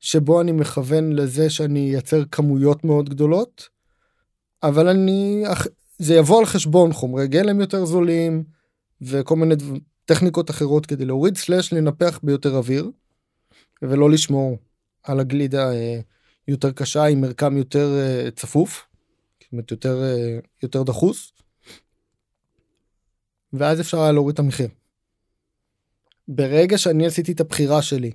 שבו 0.00 0.40
אני 0.40 0.52
מכוון 0.52 1.12
לזה 1.12 1.50
שאני 1.50 1.90
אייצר 1.90 2.24
כמויות 2.24 2.84
מאוד 2.84 3.08
גדולות, 3.08 3.68
אבל 4.62 4.88
אני, 4.88 5.44
זה 5.98 6.14
יבוא 6.14 6.38
על 6.38 6.46
חשבון 6.46 6.92
חומרי 6.92 7.28
גלם 7.28 7.60
יותר 7.60 7.84
זולים 7.84 8.44
וכל 9.02 9.36
מיני 9.36 9.54
טכניקות 10.04 10.50
אחרות 10.50 10.86
כדי 10.86 11.04
להוריד 11.04 11.36
סלאש 11.36 11.72
לנפח 11.72 12.20
ביותר 12.22 12.56
אוויר 12.56 12.90
ולא 13.82 14.10
לשמור 14.10 14.58
על 15.02 15.20
הגלידה 15.20 15.72
אה, 15.72 16.00
יותר 16.48 16.72
קשה 16.72 17.04
עם 17.04 17.20
מרקם 17.20 17.56
יותר 17.56 17.88
אה, 17.98 18.30
צפוף, 18.30 18.86
זאת 19.42 19.52
אומרת 19.52 19.70
יותר, 19.70 20.02
אה, 20.02 20.38
יותר 20.62 20.82
דחוס. 20.82 21.32
ואז 23.52 23.80
אפשר 23.80 24.00
היה 24.00 24.12
להוריד 24.12 24.34
את 24.34 24.38
המחיר. 24.38 24.68
ברגע 26.28 26.78
שאני 26.78 27.06
עשיתי 27.06 27.32
את 27.32 27.40
הבחירה 27.40 27.82
שלי 27.82 28.10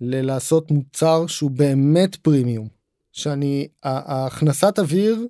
ללעשות 0.00 0.70
מוצר 0.70 1.26
שהוא 1.26 1.50
באמת 1.50 2.16
פרימיום, 2.16 2.68
שאני, 3.12 3.68
הכנסת 3.82 4.78
אוויר 4.78 5.26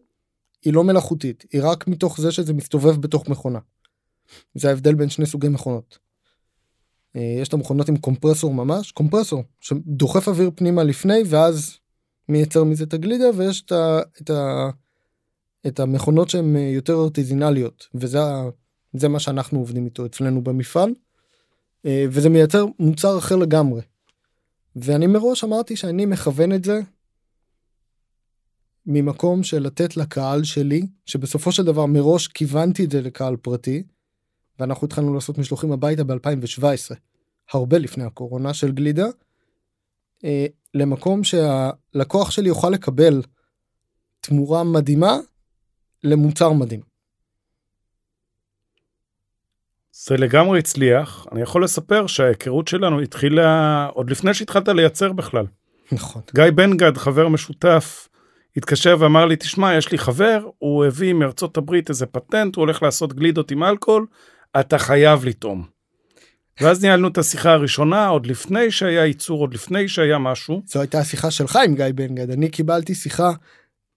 היא 0.64 0.72
לא 0.72 0.84
מלאכותית, 0.84 1.44
היא 1.52 1.60
רק 1.64 1.88
מתוך 1.88 2.20
זה 2.20 2.32
שזה 2.32 2.52
מסתובב 2.52 3.00
בתוך 3.00 3.28
מכונה. 3.28 3.58
זה 4.54 4.68
ההבדל 4.68 4.94
בין 4.94 5.10
שני 5.10 5.26
סוגי 5.26 5.48
מכונות. 5.48 5.98
אה, 7.18 7.40
יש 7.40 7.48
את 7.48 7.52
המכונות 7.54 7.88
עם 7.88 7.96
קומפרסור 7.96 8.54
ממש, 8.54 8.92
קומפרסור 8.92 9.42
שדוחף 9.60 10.28
אוויר 10.28 10.50
פנימה 10.54 10.82
לפני 10.82 11.22
ואז 11.26 11.78
מייצר 12.28 12.64
מזה 12.64 12.84
את 12.84 12.94
הגלידה 12.94 13.24
ויש 13.36 13.62
את, 13.62 13.72
ה, 13.72 14.00
את, 14.22 14.30
ה, 14.30 14.70
את 15.66 15.80
המכונות 15.80 16.30
שהן 16.30 16.56
אה, 16.56 16.60
יותר 16.60 16.94
ארטיזינליות 16.94 17.88
וזה 17.94 19.08
מה 19.08 19.20
שאנחנו 19.20 19.58
עובדים 19.58 19.84
איתו 19.84 20.06
אצלנו 20.06 20.44
במפעל 20.44 20.94
אה, 21.86 22.04
וזה 22.10 22.28
מייצר 22.28 22.66
מוצר 22.78 23.18
אחר 23.18 23.36
לגמרי. 23.36 23.82
ואני 24.76 25.06
מראש 25.06 25.44
אמרתי 25.44 25.76
שאני 25.76 26.06
מכוון 26.06 26.52
את 26.52 26.64
זה 26.64 26.80
ממקום 28.86 29.42
של 29.42 29.62
לתת 29.62 29.96
לקהל 29.96 30.44
שלי, 30.44 30.86
שבסופו 31.06 31.52
של 31.52 31.64
דבר 31.64 31.86
מראש 31.86 32.28
כיוונתי 32.28 32.84
את 32.84 32.90
זה 32.90 33.00
לקהל 33.00 33.36
פרטי, 33.36 33.82
ואנחנו 34.58 34.86
התחלנו 34.86 35.14
לעשות 35.14 35.38
משלוחים 35.38 35.72
הביתה 35.72 36.04
ב-2017, 36.04 36.94
הרבה 37.52 37.78
לפני 37.78 38.04
הקורונה 38.04 38.54
של 38.54 38.72
גלידה, 38.72 39.06
אה, 40.24 40.46
למקום 40.74 41.24
שהלקוח 41.24 42.30
שלי 42.30 42.48
יוכל 42.48 42.70
לקבל 42.70 43.22
תמורה 44.20 44.64
מדהימה 44.64 45.16
למוצר 46.04 46.52
מדהים. 46.52 46.80
זה 49.92 50.16
לגמרי 50.16 50.58
הצליח. 50.58 51.26
אני 51.32 51.42
יכול 51.42 51.64
לספר 51.64 52.06
שההיכרות 52.06 52.68
שלנו 52.68 53.00
התחילה 53.00 53.86
עוד 53.86 54.10
לפני 54.10 54.34
שהתחלת 54.34 54.68
לייצר 54.68 55.12
בכלל. 55.12 55.46
נכון. 55.92 56.22
גיא 56.34 56.44
בנגד, 56.54 56.96
חבר 56.96 57.28
משותף, 57.28 58.08
התקשר 58.56 58.96
ואמר 58.98 59.26
לי, 59.26 59.36
תשמע, 59.36 59.74
יש 59.74 59.92
לי 59.92 59.98
חבר, 59.98 60.46
הוא 60.58 60.84
הביא 60.84 61.12
מארצות 61.12 61.56
הברית 61.56 61.88
איזה 61.88 62.06
פטנט, 62.06 62.56
הוא 62.56 62.62
הולך 62.62 62.82
לעשות 62.82 63.12
גלידות 63.12 63.50
עם 63.50 63.62
אלכוהול, 63.64 64.06
אתה 64.60 64.78
חייב 64.78 65.24
לטעום. 65.24 65.77
ואז 66.60 66.84
ניהלנו 66.84 67.08
את 67.08 67.18
השיחה 67.18 67.52
הראשונה, 67.52 68.08
עוד 68.08 68.26
לפני 68.26 68.70
שהיה 68.70 69.06
ייצור, 69.06 69.40
עוד 69.40 69.54
לפני 69.54 69.88
שהיה 69.88 70.18
משהו. 70.18 70.62
זו 70.66 70.80
הייתה 70.80 70.98
השיחה 70.98 71.30
שלך 71.30 71.58
עם 71.64 71.74
גיא 71.74 71.84
בנגד, 71.94 72.30
אני 72.30 72.48
קיבלתי 72.48 72.94
שיחה, 72.94 73.30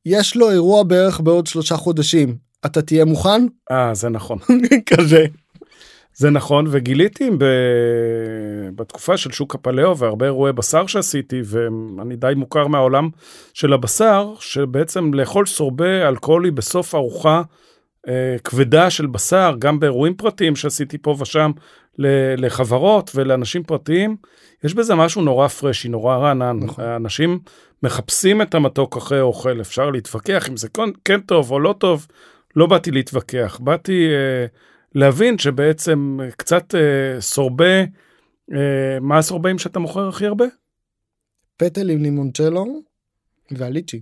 יש 0.06 0.36
לו 0.36 0.52
אירוע 0.52 0.84
בערך 0.84 1.20
בעוד 1.20 1.48
שלושה 1.48 1.76
חודשים, 1.78 2.36
אתה 2.66 2.82
תהיה 2.82 3.06
מוכן? 3.06 3.46
אה, 3.72 3.94
זה 3.94 4.10
נכון. 4.10 4.38
כזה. 4.90 5.26
זה 6.14 6.30
נכון, 6.30 6.66
וגיליתי 6.72 7.30
ב... 7.38 7.46
בתקופה 8.76 9.18
של 9.18 9.32
שוק 9.32 9.56
הפלאו 9.56 9.98
והרבה 9.98 10.26
אירועי 10.26 10.54
בשר 10.54 10.88
שעשיתי, 10.88 11.42
ואני 11.46 12.16
די 12.16 12.34
מוכר 12.36 12.68
מהעולם 12.68 13.10
של 13.54 13.74
הבשר, 13.74 14.34
שבעצם 14.40 15.14
לאכול 15.14 15.46
סורבה 15.46 16.08
אלכוהולי 16.08 16.52
בסוף 16.52 16.96
ארוחה 16.96 17.42
אה, 18.08 18.36
כבדה 18.44 18.90
של 18.90 19.08
בשר, 19.08 19.56
גם 19.60 19.80
באירועים 19.80 20.14
פרטיים 20.14 20.56
שעשיתי 20.56 20.98
פה 20.98 21.16
ושם 21.20 21.52
לחברות 22.38 23.12
ולאנשים 23.16 23.64
פרטיים, 23.64 24.16
יש 24.64 24.74
בזה 24.74 24.96
משהו 24.96 25.22
נורא 25.22 25.48
פרשי, 25.48 25.90
נורא 25.90 26.18
רענן. 26.18 26.60
נכון. 26.62 26.86
אנשים 26.86 27.40
מחפשים 27.84 28.42
את 28.42 28.56
המתוק 28.56 28.98
אחרי 28.98 29.22
אוכל, 29.22 29.62
אפשר 29.62 29.90
להתווכח 29.90 30.50
אם 30.50 30.58
זה 30.58 30.70
כן, 30.70 30.90
כן 31.06 31.22
טוב 31.22 31.52
או 31.52 31.60
לא 31.60 31.76
טוב, 31.78 32.08
לא 32.56 32.66
באתי 32.66 32.92
להתווכח, 32.92 33.60
באתי... 33.64 34.10
אה, 34.10 34.46
להבין 34.96 35.38
שבעצם 35.38 36.20
קצת 36.38 36.76
אה, 36.76 37.22
סורבה, 37.22 37.80
אה, 38.54 39.00
מה 39.02 39.18
הסורבעים 39.18 39.60
שאתה 39.60 39.80
מוכר 39.80 40.08
הכי 40.08 40.26
הרבה? 40.26 40.46
פטל 41.58 41.90
עם 41.90 42.04
לימונצ'לו 42.04 42.82
והליצ'י. 43.52 44.02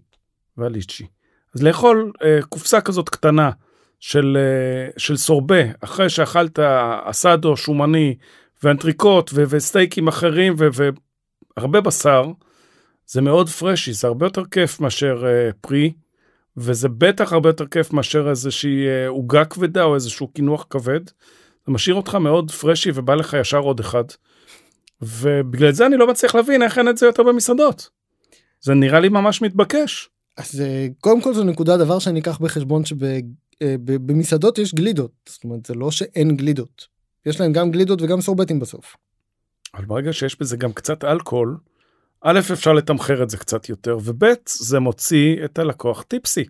והליצ'י. 0.58 1.08
אז 1.56 1.64
לאכול 1.64 2.12
אה, 2.24 2.40
קופסה 2.50 2.82
כזאת 2.82 3.10
קטנה 3.10 3.52
של, 4.00 4.38
אה, 4.40 4.92
של 4.98 5.18
סורבה, 5.18 5.62
אחרי 5.82 6.10
שאכלת 6.10 6.60
אסדו, 7.04 7.58
שומני 7.58 8.16
ואנטריקוט 8.64 9.32
ו- 9.34 9.44
וסטייקים 9.50 10.08
אחרים 10.08 10.56
ו- 10.58 10.90
והרבה 11.58 11.82
בשר, 11.82 12.26
זה 13.08 13.22
מאוד 13.22 13.50
פרשי, 13.50 13.94
זה 13.94 14.08
הרבה 14.08 14.26
יותר 14.26 14.46
כיף 14.46 14.80
מאשר 14.80 15.24
אה, 15.28 15.50
פרי. 15.62 15.94
וזה 16.58 16.90
בטח 16.90 17.34
הרבה 17.34 17.50
יותר 17.50 17.66
כיף 17.66 17.94
מאשר 17.94 18.30
איזושהי 18.30 18.88
אה, 18.88 19.08
עוגה 19.08 19.46
כבדה 19.46 19.84
או 19.84 19.96
איזשהו 19.96 20.28
קינוח 20.28 20.66
כבד. 20.70 21.08
זה 21.68 21.74
משאיר 21.74 21.96
אותך 21.96 22.16
מאוד 22.16 22.52
פרשי 22.52 22.92
ובא 22.94 23.16
לך 23.16 23.36
ישר 23.42 23.58
עוד 23.58 23.80
אחד. 23.80 24.04
ובגלל 25.02 25.72
זה 25.72 25.86
אני 25.86 25.98
לא 25.98 26.08
מצליח 26.08 26.36
להבין 26.36 26.64
איך 26.64 26.78
אין 26.78 26.90
את 26.90 26.98
זה 26.98 27.06
יותר 27.06 27.24
במסעדות. 27.24 27.90
זה 28.62 28.74
נראה 28.74 29.00
לי 29.00 29.10
ממש 29.10 29.42
מתבקש. 29.42 30.10
אז 30.38 30.64
קודם 31.00 31.22
כל 31.22 31.34
זו 31.34 31.44
נקודה 31.44 31.78
דבר 31.78 32.00
שאני 32.00 32.20
אקח 32.20 32.38
בחשבון 32.38 32.86
שבמסעדות 32.86 33.49
אה, 33.62 33.76
יש 34.58 34.76
גלידות 34.76 35.12
זאת 35.30 35.44
אומרת 35.44 35.66
זה 35.66 35.74
לא 35.74 35.92
שאין 35.92 36.38
גלידות 36.38 36.88
יש 37.26 37.40
להם 37.40 37.54
גם 37.54 37.72
גלידות 37.72 38.02
וגם 38.02 38.22
סורבטים 38.22 38.60
בסוף. 38.60 38.96
אבל 39.74 39.86
ברגע 39.86 40.14
שיש 40.14 40.40
בזה 40.40 40.58
גם 40.58 40.74
קצת 40.74 41.04
אלכוהול, 41.04 41.58
א', 42.22 42.40
אפשר 42.54 42.74
לתמחר 42.74 43.24
את 43.24 43.30
זה 43.30 43.38
קצת 43.38 43.70
יותר, 43.70 43.98
וב', 44.04 44.24
זה 44.48 44.80
מוציא 44.80 45.46
את 45.46 45.60
הלקוח 45.60 46.02
טיפסי. 46.04 46.46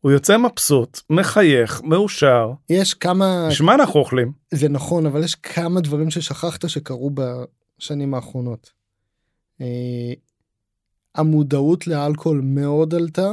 הוא 0.00 0.12
יוצא 0.12 0.38
מבסוט, 0.38 1.00
מחייך, 1.10 1.82
מאושר. 1.82 2.52
יש 2.70 2.94
כמה... 2.94 3.46
בשביל 3.50 3.66
מה 3.66 3.74
אנחנו 3.74 4.00
אוכלים? 4.00 4.32
זה 4.54 4.68
נכון, 4.68 5.06
אבל 5.06 5.24
יש 5.24 5.34
כמה 5.34 5.80
דברים 5.80 6.10
ששכחת 6.10 6.68
שקרו 6.68 7.10
בשנים 7.14 8.14
האחרונות. 8.14 8.70
אה, 9.60 10.12
המודעות 11.14 11.86
לאלכוהול 11.86 12.40
מאוד 12.44 12.94
עלתה, 12.94 13.30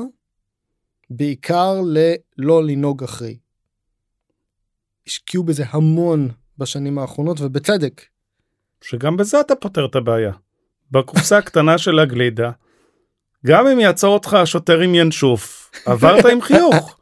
בעיקר 1.09 1.81
ללא 1.85 2.63
לנהוג 2.63 3.03
אחרי. 3.03 3.37
השקיעו 5.07 5.43
בזה 5.43 5.63
המון 5.69 6.29
בשנים 6.57 6.99
האחרונות, 6.99 7.41
ובצדק. 7.41 8.01
שגם 8.81 9.17
בזה 9.17 9.39
אתה 9.39 9.55
פותר 9.55 9.85
את 9.85 9.95
הבעיה. 9.95 10.31
בקופסה 10.91 11.37
הקטנה 11.37 11.77
של 11.77 11.99
הגלידה, 11.99 12.51
גם 13.45 13.67
אם 13.67 13.79
יעצור 13.79 14.13
אותך 14.13 14.33
השוטר 14.33 14.79
עם 14.79 14.95
ינשוף, 14.95 15.71
עברת 15.85 16.25
עם 16.25 16.41
חיוך. 16.41 16.99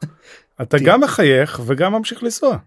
אתה 0.62 0.76
גם 0.84 1.00
מחייך 1.00 1.60
וגם 1.66 1.92
ממשיך 1.92 2.22
לנסוע. 2.22 2.58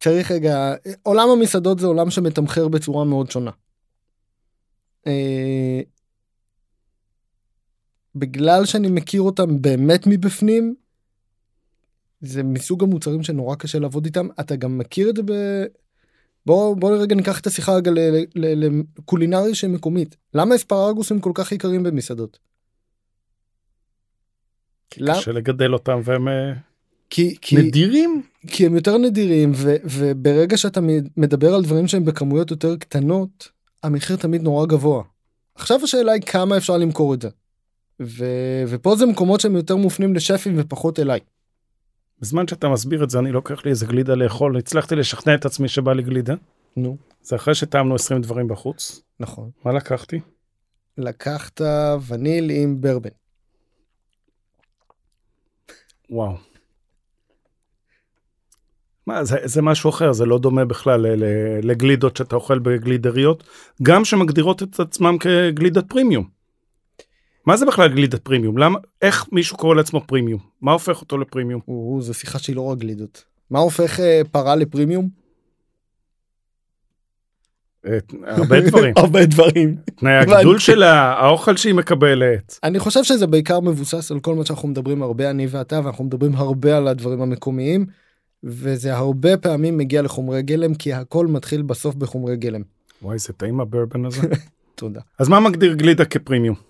צריך 0.00 0.30
רגע, 0.30 0.74
עולם 1.02 1.28
המסעדות 1.28 1.78
זה 1.78 1.86
עולם 1.86 2.10
שמתמחר 2.10 2.68
בצורה 2.68 3.04
מאוד 3.04 3.30
שונה. 3.30 3.50
בגלל 8.14 8.64
שאני 8.64 8.88
מכיר 8.88 9.22
אותם 9.22 9.62
באמת 9.62 10.06
מבפנים, 10.06 10.74
זה 12.20 12.42
מסוג 12.42 12.82
המוצרים 12.82 13.22
שנורא 13.22 13.54
קשה 13.54 13.78
לעבוד 13.78 14.04
איתם, 14.04 14.28
אתה 14.40 14.56
גם 14.56 14.78
מכיר 14.78 15.10
את 15.10 15.16
זה 15.16 15.22
ב... 15.22 15.32
בוא 16.46 16.76
בוא 16.76 16.96
רגע 16.96 17.14
ניקח 17.14 17.40
את 17.40 17.46
השיחה 17.46 17.76
רגע 17.76 17.90
לקולינרי 18.34 19.54
של 19.54 19.68
מקומית. 19.68 20.16
למה 20.34 20.54
אספרגוסים 20.54 21.20
כל 21.20 21.32
כך 21.34 21.52
יקרים 21.52 21.82
במסעדות? 21.82 22.38
קשה 24.88 25.32
לגדל 25.32 25.72
אותם 25.72 26.00
והם 26.04 26.28
אה, 26.28 26.52
כי, 27.10 27.36
כי, 27.40 27.56
נדירים. 27.56 28.22
כי 28.46 28.66
הם 28.66 28.74
יותר 28.74 28.98
נדירים 28.98 29.52
ו, 29.54 29.76
וברגע 29.84 30.56
שאתה 30.56 30.80
מדבר 31.16 31.54
על 31.54 31.62
דברים 31.62 31.88
שהם 31.88 32.04
בכמויות 32.04 32.50
יותר 32.50 32.76
קטנות 32.76 33.48
המחיר 33.82 34.16
תמיד 34.16 34.42
נורא 34.42 34.66
גבוה. 34.66 35.02
עכשיו 35.54 35.80
השאלה 35.84 36.12
היא 36.12 36.22
כמה 36.22 36.56
אפשר 36.56 36.76
למכור 36.76 37.14
את 37.14 37.22
זה. 37.22 37.28
ו, 38.00 38.24
ופה 38.68 38.96
זה 38.96 39.06
מקומות 39.06 39.40
שהם 39.40 39.56
יותר 39.56 39.76
מופנים 39.76 40.14
לשפים 40.14 40.54
ופחות 40.58 40.98
אליי. 40.98 41.20
בזמן 42.20 42.48
שאתה 42.48 42.68
מסביר 42.68 43.04
את 43.04 43.10
זה 43.10 43.18
אני 43.18 43.32
לוקח 43.32 43.64
לי 43.64 43.70
איזה 43.70 43.86
גלידה 43.86 44.14
לאכול 44.14 44.56
הצלחתי 44.56 44.96
לשכנע 44.96 45.34
את 45.34 45.44
עצמי 45.44 45.68
שבא 45.68 45.92
לי 45.92 46.02
גלידה. 46.02 46.34
נו. 46.76 46.96
זה 47.22 47.36
אחרי 47.36 47.54
שטעמנו 47.54 47.94
20 47.94 48.22
דברים 48.22 48.48
בחוץ. 48.48 49.02
נכון. 49.20 49.50
מה 49.64 49.72
לקחתי? 49.72 50.20
לקחת 50.98 51.60
וניל 52.06 52.50
עם 52.50 52.80
ברבן. 52.80 53.10
וואו. 56.10 56.36
מה, 59.06 59.24
זה, 59.24 59.36
זה 59.44 59.62
משהו 59.62 59.90
אחר, 59.90 60.12
זה 60.12 60.26
לא 60.26 60.38
דומה 60.38 60.64
בכלל 60.64 61.06
לגלידות 61.62 62.16
שאתה 62.16 62.36
אוכל 62.36 62.58
בגלידריות, 62.58 63.44
גם 63.82 64.04
שמגדירות 64.04 64.62
את 64.62 64.80
עצמם 64.80 65.16
כגלידת 65.18 65.84
פרימיום. 65.88 66.39
מה 67.46 67.56
זה 67.56 67.66
בכלל 67.66 67.88
גלידת 67.88 68.20
פרימיום? 68.24 68.58
למה, 68.58 68.78
איך 69.02 69.26
מישהו 69.32 69.56
קורא 69.56 69.74
לעצמו 69.74 70.00
פרימיום? 70.06 70.40
מה 70.60 70.72
הופך 70.72 71.00
אותו 71.00 71.18
לפרימיום? 71.18 71.60
או, 71.68 71.98
זו 72.00 72.14
שיחה 72.14 72.38
שהיא 72.38 72.56
לא 72.56 72.62
רק 72.62 72.78
גלידות. 72.78 73.24
מה 73.50 73.58
הופך 73.58 74.00
אה, 74.00 74.22
פרה 74.32 74.56
לפרימיום? 74.56 75.08
הרבה 78.26 78.60
דברים. 78.60 78.94
הרבה 79.02 79.26
דברים. 79.26 79.76
תנאי 79.96 80.12
הגידול 80.12 80.58
שלה, 80.58 81.12
האוכל 81.12 81.56
שהיא 81.56 81.74
מקבלת. 81.74 82.58
אני 82.64 82.78
חושב 82.78 83.04
שזה 83.04 83.26
בעיקר 83.26 83.60
מבוסס 83.60 84.12
על 84.12 84.20
כל 84.20 84.34
מה 84.34 84.44
שאנחנו 84.44 84.68
מדברים 84.68 85.02
הרבה 85.02 85.30
אני 85.30 85.46
ואתה 85.50 85.80
ואנחנו 85.84 86.04
מדברים 86.04 86.34
הרבה 86.34 86.76
על 86.76 86.88
הדברים 86.88 87.22
המקומיים 87.22 87.86
וזה 88.44 88.96
הרבה 88.96 89.36
פעמים 89.36 89.78
מגיע 89.78 90.02
לחומרי 90.02 90.42
גלם 90.42 90.74
כי 90.74 90.92
הכל 90.92 91.26
מתחיל 91.26 91.62
בסוף 91.62 91.94
בחומרי 91.94 92.36
גלם. 92.36 92.62
וואי 93.02 93.18
זה 93.18 93.32
טעים 93.32 93.60
הברבן 93.60 94.04
הזה. 94.04 94.28
תודה. 94.74 95.00
אז 95.18 95.28
מה 95.28 95.40
מגדיר 95.40 95.74
גלידה 95.74 96.04
כפרימיום? 96.04 96.69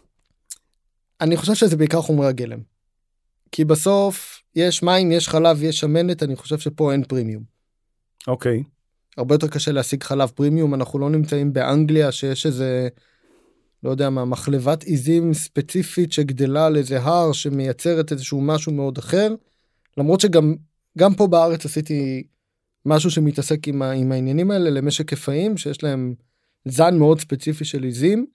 אני 1.20 1.36
חושב 1.36 1.54
שזה 1.54 1.76
בעיקר 1.76 2.02
חומרי 2.02 2.26
הגלם. 2.26 2.60
כי 3.52 3.64
בסוף 3.64 4.42
יש 4.54 4.82
מים 4.82 5.12
יש 5.12 5.28
חלב 5.28 5.62
יש 5.62 5.80
שמנת 5.80 6.22
אני 6.22 6.36
חושב 6.36 6.58
שפה 6.58 6.92
אין 6.92 7.04
פרימיום. 7.04 7.42
אוקיי. 8.28 8.62
Okay. 8.66 8.70
הרבה 9.16 9.34
יותר 9.34 9.48
קשה 9.48 9.72
להשיג 9.72 10.02
חלב 10.02 10.28
פרימיום 10.28 10.74
אנחנו 10.74 10.98
לא 10.98 11.10
נמצאים 11.10 11.52
באנגליה 11.52 12.12
שיש 12.12 12.46
איזה 12.46 12.88
לא 13.82 13.90
יודע 13.90 14.10
מה 14.10 14.24
מחלבת 14.24 14.82
עיזים 14.82 15.34
ספציפית 15.34 16.12
שגדלה 16.12 16.66
על 16.66 16.76
איזה 16.76 17.00
הר 17.00 17.32
שמייצרת 17.32 18.12
איזשהו 18.12 18.40
משהו 18.40 18.72
מאוד 18.72 18.98
אחר 18.98 19.34
למרות 19.96 20.20
שגם 20.20 20.54
גם 20.98 21.14
פה 21.14 21.26
בארץ 21.26 21.64
עשיתי 21.64 22.22
משהו 22.86 23.10
שמתעסק 23.10 23.68
עם, 23.68 23.82
ה, 23.82 23.90
עם 23.90 24.12
העניינים 24.12 24.50
האלה 24.50 24.70
למשק 24.70 25.10
כפאים 25.10 25.56
שיש 25.56 25.82
להם 25.82 26.14
זן 26.64 26.98
מאוד 26.98 27.20
ספציפי 27.20 27.64
של 27.64 27.82
עיזים 27.82 28.26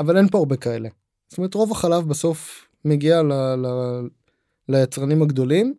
אבל 0.00 0.16
אין 0.16 0.28
פה 0.28 0.38
הרבה 0.38 0.56
כאלה. 0.56 0.88
זאת 1.30 1.38
אומרת 1.38 1.54
רוב 1.54 1.72
החלב 1.72 2.08
בסוף 2.08 2.68
מגיע 2.84 3.22
ל, 3.22 3.32
ל, 3.32 3.66
ליצרנים 4.68 5.22
הגדולים. 5.22 5.74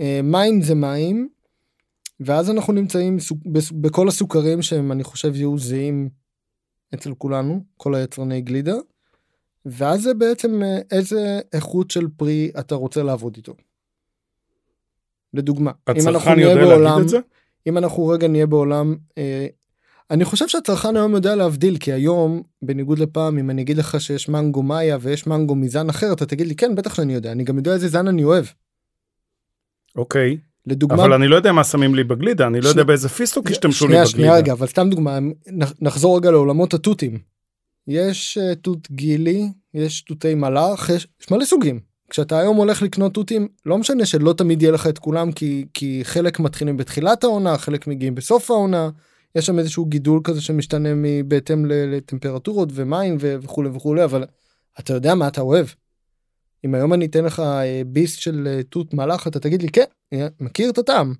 אה, 0.00 0.20
מים 0.22 0.62
זה 0.62 0.74
מים 0.74 1.28
ואז 2.20 2.50
אנחנו 2.50 2.72
נמצאים 2.72 3.16
בכל 3.80 4.08
הסוכרים 4.08 4.62
שהם 4.62 4.92
אני 4.92 5.04
חושב 5.04 5.34
יהיו 5.34 5.58
זהים 5.58 6.08
אצל 6.94 7.14
כולנו 7.18 7.64
כל 7.76 7.94
היצרני 7.94 8.40
גלידה. 8.40 8.74
ואז 9.66 10.02
זה 10.02 10.14
בעצם 10.14 10.62
אה, 10.62 10.78
איזה 10.90 11.40
איכות 11.52 11.90
של 11.90 12.06
פרי 12.16 12.50
אתה 12.58 12.74
רוצה 12.74 13.02
לעבוד 13.02 13.36
איתו. 13.36 13.54
לדוגמה 15.34 15.70
אם 15.96 16.08
אנחנו 16.08 16.34
נהיה 16.34 16.54
בעולם 16.54 17.02
אם 17.66 17.78
אנחנו 17.78 18.06
רגע 18.06 18.28
נהיה 18.28 18.46
בעולם 18.46 18.96
אה, 19.18 19.46
אני 20.10 20.24
חושב 20.24 20.48
שהצרכן 20.48 20.96
היום 20.96 21.14
יודע 21.14 21.34
להבדיל 21.34 21.76
כי 21.76 21.92
היום 21.92 22.42
בניגוד 22.62 22.98
לפעם 22.98 23.38
אם 23.38 23.50
אני 23.50 23.62
אגיד 23.62 23.76
לך 23.76 24.00
שיש 24.00 24.28
מנגו 24.28 24.62
מאיה 24.62 24.98
ויש 25.00 25.26
מנגו 25.26 25.54
מזן 25.54 25.88
אחר 25.88 26.12
אתה 26.12 26.26
תגיד 26.26 26.46
לי 26.46 26.54
כן 26.54 26.74
בטח 26.74 26.94
שאני 26.94 27.14
יודע 27.14 27.32
אני 27.32 27.44
גם 27.44 27.56
יודע 27.56 27.72
איזה 27.72 27.88
זן 27.88 28.08
אני 28.08 28.24
אוהב. 28.24 28.44
אוקיי 29.96 30.38
לדוגמה 30.66 31.02
אבל 31.04 31.12
אני 31.12 31.28
לא 31.28 31.36
יודע 31.36 31.52
מה 31.52 31.64
שמים 31.64 31.94
לי 31.94 32.04
בגלידה 32.04 32.46
אני 32.46 32.60
לא 32.60 32.68
יודע 32.68 32.82
באיזה 32.82 33.08
פיסטוק 33.08 33.50
השתמשו 33.50 33.86
לי 33.86 33.92
בגלידה. 33.92 34.10
שנייה 34.10 34.36
רגע 34.36 34.52
אבל 34.52 34.66
סתם 34.66 34.90
דוגמה 34.90 35.18
נחזור 35.80 36.16
רגע 36.16 36.30
לעולמות 36.30 36.74
התותים. 36.74 37.18
יש 37.88 38.38
אה, 38.38 38.54
תות 38.54 38.90
גילי 38.90 39.48
יש 39.74 40.00
תותי 40.00 40.34
מלאך 40.34 40.90
יש, 40.90 41.06
יש 41.20 41.30
מלא 41.30 41.44
סוגים 41.44 41.80
כשאתה 42.10 42.38
היום 42.38 42.56
הולך 42.56 42.82
לקנות 42.82 43.14
תותים 43.14 43.48
לא 43.66 43.78
משנה 43.78 44.06
שלא 44.06 44.32
תמיד 44.32 44.62
יהיה 44.62 44.72
לך 44.72 44.86
את 44.86 44.98
כולם 44.98 45.32
כי 45.32 45.64
כי 45.74 46.00
חלק 46.02 46.40
מתחילים 46.40 46.76
בתחילת 46.76 47.24
העונה 47.24 47.58
חלק 47.58 47.86
מגיעים 47.86 48.14
בסוף 48.14 48.50
העונה 48.50 48.90
יש 49.34 49.46
שם 49.46 49.58
איזשהו 49.58 49.84
גידול 49.84 50.20
כזה 50.24 50.40
שמשתנה 50.40 50.88
בהתאם 51.28 51.66
לטמפרטורות 51.66 52.68
ומים 52.72 53.16
וכולי 53.20 53.68
וכולי 53.68 54.04
אבל 54.04 54.24
אתה 54.80 54.92
יודע 54.92 55.14
מה 55.14 55.28
אתה 55.28 55.40
אוהב. 55.40 55.66
אם 56.64 56.74
היום 56.74 56.92
אני 56.92 57.06
אתן 57.06 57.24
לך 57.24 57.40
אה, 57.40 57.82
ביסט 57.86 58.20
של 58.20 58.46
אה, 58.46 58.62
תות 58.62 58.94
מלאך 58.94 59.26
אתה 59.26 59.40
תגיד 59.40 59.62
לי 59.62 59.68
כן 59.68 59.84
מכיר 60.40 60.70
את 60.70 60.78
הטעם. 60.78 61.14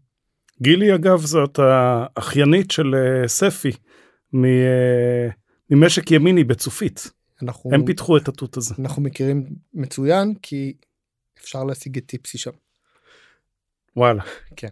גילי 0.62 0.94
אגב 0.94 1.20
זאת 1.20 1.58
האחיינית 1.58 2.70
של 2.70 2.94
אה, 2.94 3.28
ספי 3.28 3.72
ממשק 5.70 6.10
ימיני 6.10 6.44
בצופית. 6.44 7.10
אנחנו 7.42 7.70
הם 7.74 7.86
פיתחו 7.86 8.16
את 8.16 8.28
התות 8.28 8.56
הזה. 8.56 8.74
אנחנו 8.78 9.02
מכירים 9.02 9.46
מצוין 9.74 10.34
כי 10.42 10.74
אפשר 11.38 11.64
להשיג 11.64 11.96
את 11.96 12.06
טיפסי 12.06 12.38
שם. 12.38 12.50
וואלה. 13.96 14.22
כן. 14.56 14.68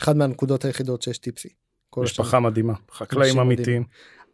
אחד 0.00 0.16
מהנקודות 0.16 0.64
היחידות 0.64 1.02
שיש 1.02 1.18
טיפסי. 1.18 1.48
משפחה 2.02 2.36
השם. 2.36 2.42
מדהימה 2.42 2.72
חקלאים 2.92 3.38
אמיתיים. 3.38 3.84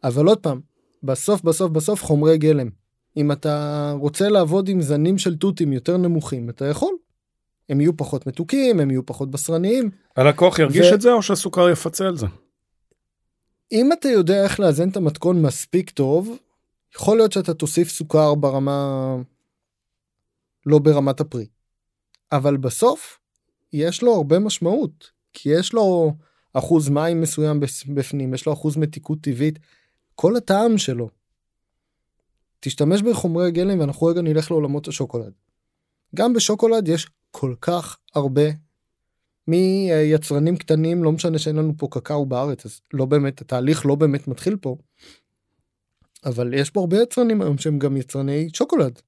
אבל 0.04 0.26
עוד 0.26 0.38
פעם 0.38 0.60
בסוף 1.02 1.42
בסוף 1.42 1.70
בסוף 1.70 2.02
חומרי 2.02 2.38
גלם. 2.38 2.68
אם 3.16 3.32
אתה 3.32 3.94
רוצה 3.98 4.28
לעבוד 4.28 4.68
עם 4.68 4.82
זנים 4.82 5.18
של 5.18 5.36
תותים 5.36 5.72
יותר 5.72 5.96
נמוכים 5.96 6.50
אתה 6.50 6.64
יכול. 6.64 6.94
הם 7.68 7.80
יהיו 7.80 7.96
פחות 7.96 8.26
מתוקים 8.26 8.80
הם 8.80 8.90
יהיו 8.90 9.06
פחות 9.06 9.30
בשרניים. 9.30 9.90
הלקוח 10.16 10.58
ירגיש 10.58 10.86
ו... 10.90 10.94
את 10.94 11.00
זה 11.00 11.12
או 11.12 11.22
שהסוכר 11.22 11.70
יפצה 11.70 12.06
על 12.06 12.16
זה? 12.16 12.26
אם 13.72 13.92
אתה 13.92 14.08
יודע 14.08 14.44
איך 14.44 14.60
לאזן 14.60 14.88
את 14.88 14.96
המתכון 14.96 15.42
מספיק 15.42 15.90
טוב 15.90 16.36
יכול 16.94 17.16
להיות 17.16 17.32
שאתה 17.32 17.54
תוסיף 17.54 17.88
סוכר 17.88 18.34
ברמה 18.34 19.16
לא 20.66 20.78
ברמת 20.78 21.20
הפרי. 21.20 21.46
אבל 22.32 22.56
בסוף 22.56 23.18
יש 23.72 24.02
לו 24.02 24.14
הרבה 24.14 24.38
משמעות 24.38 25.10
כי 25.32 25.48
יש 25.48 25.72
לו 25.72 26.14
אחוז 26.52 26.88
מים 26.88 27.20
מסוים 27.20 27.60
בפנים 27.94 28.34
יש 28.34 28.46
לו 28.46 28.52
אחוז 28.52 28.76
מתיקות 28.76 29.18
טבעית 29.20 29.58
כל 30.14 30.36
הטעם 30.36 30.78
שלו. 30.78 31.08
תשתמש 32.60 33.02
בחומרי 33.02 33.50
גלם 33.50 33.80
ואנחנו 33.80 34.06
רגע 34.06 34.22
נלך 34.22 34.50
לעולמות 34.50 34.88
השוקולד. 34.88 35.32
גם 36.14 36.32
בשוקולד 36.32 36.88
יש 36.88 37.08
כל 37.30 37.54
כך 37.60 37.98
הרבה 38.14 38.42
מיצרנים 39.46 40.56
קטנים 40.56 41.04
לא 41.04 41.12
משנה 41.12 41.38
שאין 41.38 41.56
לנו 41.56 41.72
פה 41.76 41.88
קקאו 41.90 42.26
בארץ 42.26 42.66
אז 42.66 42.80
לא 42.92 43.04
באמת 43.04 43.40
התהליך 43.40 43.86
לא 43.86 43.94
באמת 43.94 44.28
מתחיל 44.28 44.56
פה. 44.56 44.76
אבל 46.24 46.54
יש 46.54 46.70
פה 46.70 46.80
הרבה 46.80 47.02
יצרנים 47.02 47.42
היום 47.42 47.58
שהם 47.58 47.78
גם 47.78 47.96
יצרני 47.96 48.48
שוקולד. 48.54 49.00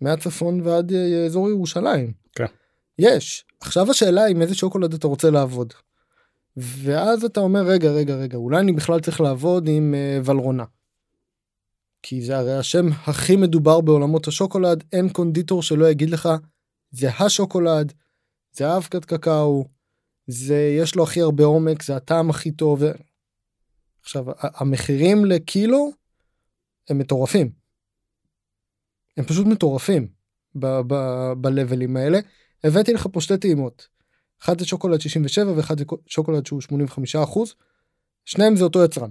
מהצפון 0.00 0.60
ועד 0.60 0.92
אה, 0.92 1.24
אזור 1.26 1.48
ירושלים. 1.48 2.12
כן. 2.34 2.46
יש. 2.98 3.44
עכשיו 3.60 3.90
השאלה 3.90 4.26
עם 4.26 4.42
איזה 4.42 4.54
שוקולד 4.54 4.94
אתה 4.94 5.06
רוצה 5.06 5.30
לעבוד. 5.30 5.72
ואז 6.56 7.24
אתה 7.24 7.40
אומר 7.40 7.62
רגע 7.62 7.90
רגע 7.90 8.14
רגע 8.14 8.36
אולי 8.36 8.60
אני 8.60 8.72
בכלל 8.72 9.00
צריך 9.00 9.20
לעבוד 9.20 9.68
עם 9.68 9.94
uh, 9.94 10.28
ולרונה. 10.30 10.64
כי 12.02 12.22
זה 12.22 12.38
הרי 12.38 12.56
השם 12.58 12.86
הכי 13.06 13.36
מדובר 13.36 13.80
בעולמות 13.80 14.28
השוקולד 14.28 14.84
אין 14.92 15.08
קונדיטור 15.08 15.62
שלא 15.62 15.90
יגיד 15.90 16.10
לך 16.10 16.28
זה 16.90 17.10
השוקולד 17.10 17.92
זה 18.52 18.76
אבקת 18.76 19.04
קקאו 19.04 19.64
זה 20.26 20.76
יש 20.80 20.94
לו 20.94 21.02
הכי 21.02 21.20
הרבה 21.20 21.44
עומק 21.44 21.82
זה 21.82 21.96
הטעם 21.96 22.30
הכי 22.30 22.50
טוב. 22.50 22.82
עכשיו 24.02 24.24
המחירים 24.38 25.24
לקילו 25.24 25.90
הם 26.88 26.98
מטורפים. 26.98 27.52
הם 29.16 29.24
פשוט 29.24 29.46
מטורפים 29.46 30.08
בלבלים 31.36 31.96
האלה. 31.96 32.18
הבאתי 32.64 32.92
לך 32.92 33.08
פה 33.12 33.20
שתי 33.20 33.38
טעימות. 33.38 33.88
אחד 34.42 34.58
זה 34.58 34.66
שוקולד 34.66 35.00
67 35.00 35.52
ואחד 35.56 35.78
זה 35.78 35.84
שוקולד 36.06 36.46
שהוא 36.46 36.60
85 36.60 37.16
אחוז. 37.16 37.54
שניהם 38.24 38.56
זה 38.56 38.64
אותו 38.64 38.84
יצרן. 38.84 39.10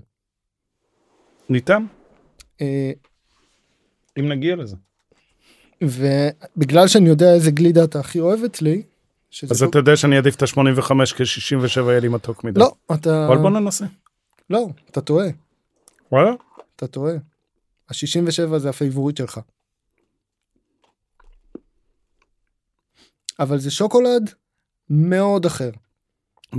ניתן? 1.49 1.85
אה, 2.61 2.91
אם 4.19 4.29
נגיע 4.31 4.55
לזה. 4.55 4.75
ובגלל 5.81 6.87
שאני 6.87 7.09
יודע 7.09 7.33
איזה 7.33 7.51
גלידה 7.51 7.83
אתה 7.83 7.99
הכי 7.99 8.19
אוהב 8.19 8.43
אצלי. 8.43 8.83
אז 9.49 9.59
שוק... 9.59 9.69
אתה 9.69 9.77
יודע 9.77 9.95
שאני 9.95 10.15
אעדיף 10.15 10.35
את 10.35 10.41
ה-85 10.41 10.93
כ-67 11.15 11.81
יהיה 11.81 11.99
לי 11.99 12.07
מתוק 12.07 12.43
מדי. 12.43 12.59
לא, 12.59 12.75
אתה... 12.93 13.27
אבל 13.27 13.37
בוא 13.37 13.49
ננסה. 13.49 13.85
לא, 14.49 14.67
אתה 14.91 15.01
טועה. 15.01 15.27
וואלה? 16.11 16.31
אתה 16.75 16.87
טועה. 16.87 17.13
ה-67 17.89 18.57
זה 18.57 18.69
ה 18.69 18.75
favorite 18.75 19.17
שלך. 19.17 19.39
אבל 23.39 23.59
זה 23.59 23.71
שוקולד 23.71 24.33
מאוד 24.91 25.45
אחר. 25.45 25.69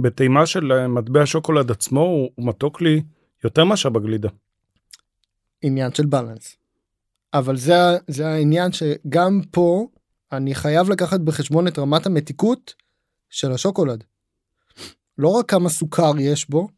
בטעימה 0.03 0.47
של 0.47 0.73
אה, 0.73 0.89
מטבע 0.89 1.23
שוקולד 1.27 1.71
עצמו 1.71 2.01
הוא, 2.01 2.31
הוא 2.35 2.47
מתוק 2.47 2.81
לי 2.81 3.03
יותר 3.45 3.65
מאשר 3.65 3.89
בגלידה. 3.89 4.29
עניין 5.63 5.95
של 5.95 6.07
בלנס. 6.07 6.57
אבל 7.35 7.57
זה, 7.57 7.75
זה 8.09 8.29
העניין 8.29 8.73
שגם 8.73 9.41
פה 9.51 9.87
אני 10.33 10.55
חייב 10.55 10.91
לקחת 10.91 11.21
בחשבון 11.21 11.69
את 11.69 11.79
רמת 11.79 12.07
המתיקות 12.07 12.75
של 13.31 13.53
השוקולד. 13.53 14.05
לא 15.19 15.29
רק 15.29 15.51
כמה 15.51 15.69
סוכר 15.69 16.13
יש 16.19 16.51
בו, 16.51 16.69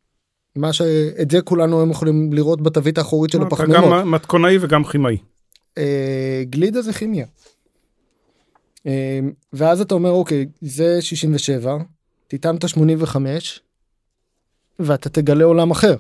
מה 0.56 0.72
שאת 0.72 1.30
זה 1.30 1.42
כולנו 1.42 1.82
הם 1.82 1.90
יכולים 1.90 2.32
לראות 2.32 2.62
בתווית 2.62 2.98
האחורית 2.98 3.32
של 3.32 3.42
הפחמימות. 3.42 3.76
אתה 3.76 4.00
גם 4.00 4.10
מתכונאי 4.10 4.58
וגם 4.60 4.84
כימאי. 4.84 5.16
אה, 5.78 6.42
גלידה 6.50 6.82
זה 6.82 6.92
כימיה. 6.92 7.26
אה, 8.86 9.20
ואז 9.52 9.80
אתה 9.80 9.94
אומר 9.94 10.10
אוקיי 10.10 10.46
זה 10.60 11.02
67 11.02 11.76
תטעם 12.28 12.56
את 12.56 12.64
ה-85 12.64 13.16
ואתה 14.78 15.08
תגלה 15.08 15.44
עולם 15.44 15.70
אחר. 15.70 15.96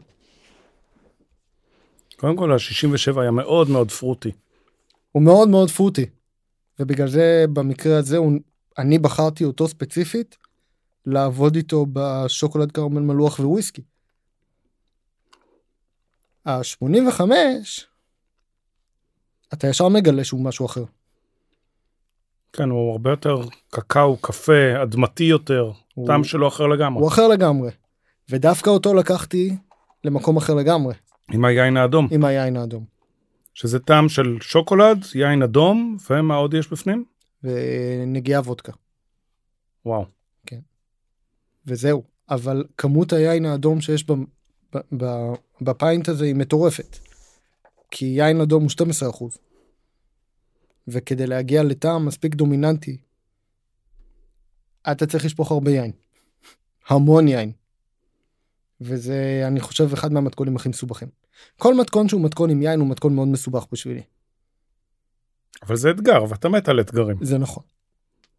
קודם 2.16 2.36
כל 2.36 2.52
ה-67 2.52 3.20
היה 3.20 3.30
מאוד 3.30 3.70
מאוד 3.70 3.90
פרוטי. 3.90 4.30
הוא 5.12 5.22
מאוד 5.22 5.48
מאוד 5.48 5.70
פרוטי. 5.70 6.06
ובגלל 6.78 7.08
זה 7.08 7.44
במקרה 7.52 7.98
הזה 7.98 8.16
הוא, 8.16 8.32
אני 8.78 8.98
בחרתי 8.98 9.44
אותו 9.44 9.68
ספציפית 9.68 10.36
לעבוד 11.06 11.56
איתו 11.56 11.86
בשוקולד 11.92 12.72
קרמל 12.72 13.00
מלוח 13.00 13.38
וויסקי. 13.38 13.82
ה-85 16.46 17.20
אתה 19.52 19.68
ישר 19.68 19.88
מגלה 19.88 20.24
שהוא 20.24 20.44
משהו 20.44 20.66
אחר. 20.66 20.84
כן, 22.56 22.70
הוא 22.70 22.92
הרבה 22.92 23.10
יותר 23.10 23.40
קקאו, 23.70 24.16
קפה, 24.16 24.82
אדמתי 24.82 25.24
יותר, 25.24 25.70
הוא... 25.94 26.06
טעם 26.06 26.24
שלו 26.24 26.48
אחר 26.48 26.66
לגמרי. 26.66 27.00
הוא 27.02 27.08
אחר 27.08 27.28
לגמרי. 27.28 27.70
ודווקא 28.30 28.70
אותו 28.70 28.94
לקחתי 28.94 29.56
למקום 30.04 30.36
אחר 30.36 30.54
לגמרי. 30.54 30.94
עם 31.32 31.44
היין 31.44 31.76
האדום. 31.76 32.08
עם 32.10 32.24
היין 32.24 32.56
האדום. 32.56 32.84
שזה 33.54 33.78
טעם 33.78 34.08
של 34.08 34.36
שוקולד, 34.40 35.04
יין 35.14 35.42
אדום, 35.42 35.96
ומה 36.10 36.34
עוד 36.34 36.54
יש 36.54 36.68
בפנים? 36.68 37.04
ונגיעה 37.44 38.40
וודקה. 38.40 38.72
וואו. 39.86 40.04
כן. 40.46 40.60
וזהו. 41.66 42.02
אבל 42.30 42.64
כמות 42.78 43.12
היין 43.12 43.46
האדום 43.46 43.80
שיש 43.80 44.06
בפיינט 45.60 46.08
הזה 46.08 46.24
היא 46.24 46.34
מטורפת. 46.34 46.98
כי 47.90 48.04
יין 48.04 48.40
אדום 48.40 48.62
הוא 48.62 48.70
12 48.70 49.10
אחוז. 49.10 49.38
וכדי 50.88 51.26
להגיע 51.26 51.62
לטעם 51.62 52.06
מספיק 52.06 52.34
דומיננטי, 52.34 52.96
אתה 54.92 55.06
צריך 55.06 55.24
לשפוך 55.24 55.50
הרבה 55.50 55.70
יין. 55.70 55.92
המון 56.88 57.28
יין. 57.28 57.52
וזה, 58.80 59.44
אני 59.46 59.60
חושב, 59.60 59.92
אחד 59.92 60.12
מהמתכונים 60.12 60.56
הכי 60.56 60.68
מסובכים. 60.68 61.08
כל 61.58 61.74
מתכון 61.74 62.08
שהוא 62.08 62.20
מתכון 62.20 62.50
עם 62.50 62.62
יין 62.62 62.80
הוא 62.80 62.88
מתכון 62.88 63.14
מאוד 63.14 63.28
מסובך 63.28 63.66
בשבילי. 63.72 64.02
אבל 65.62 65.76
זה 65.76 65.90
אתגר, 65.90 66.24
ואתה 66.28 66.48
מת 66.48 66.68
על 66.68 66.80
אתגרים. 66.80 67.16
זה 67.20 67.38
נכון. 67.38 67.62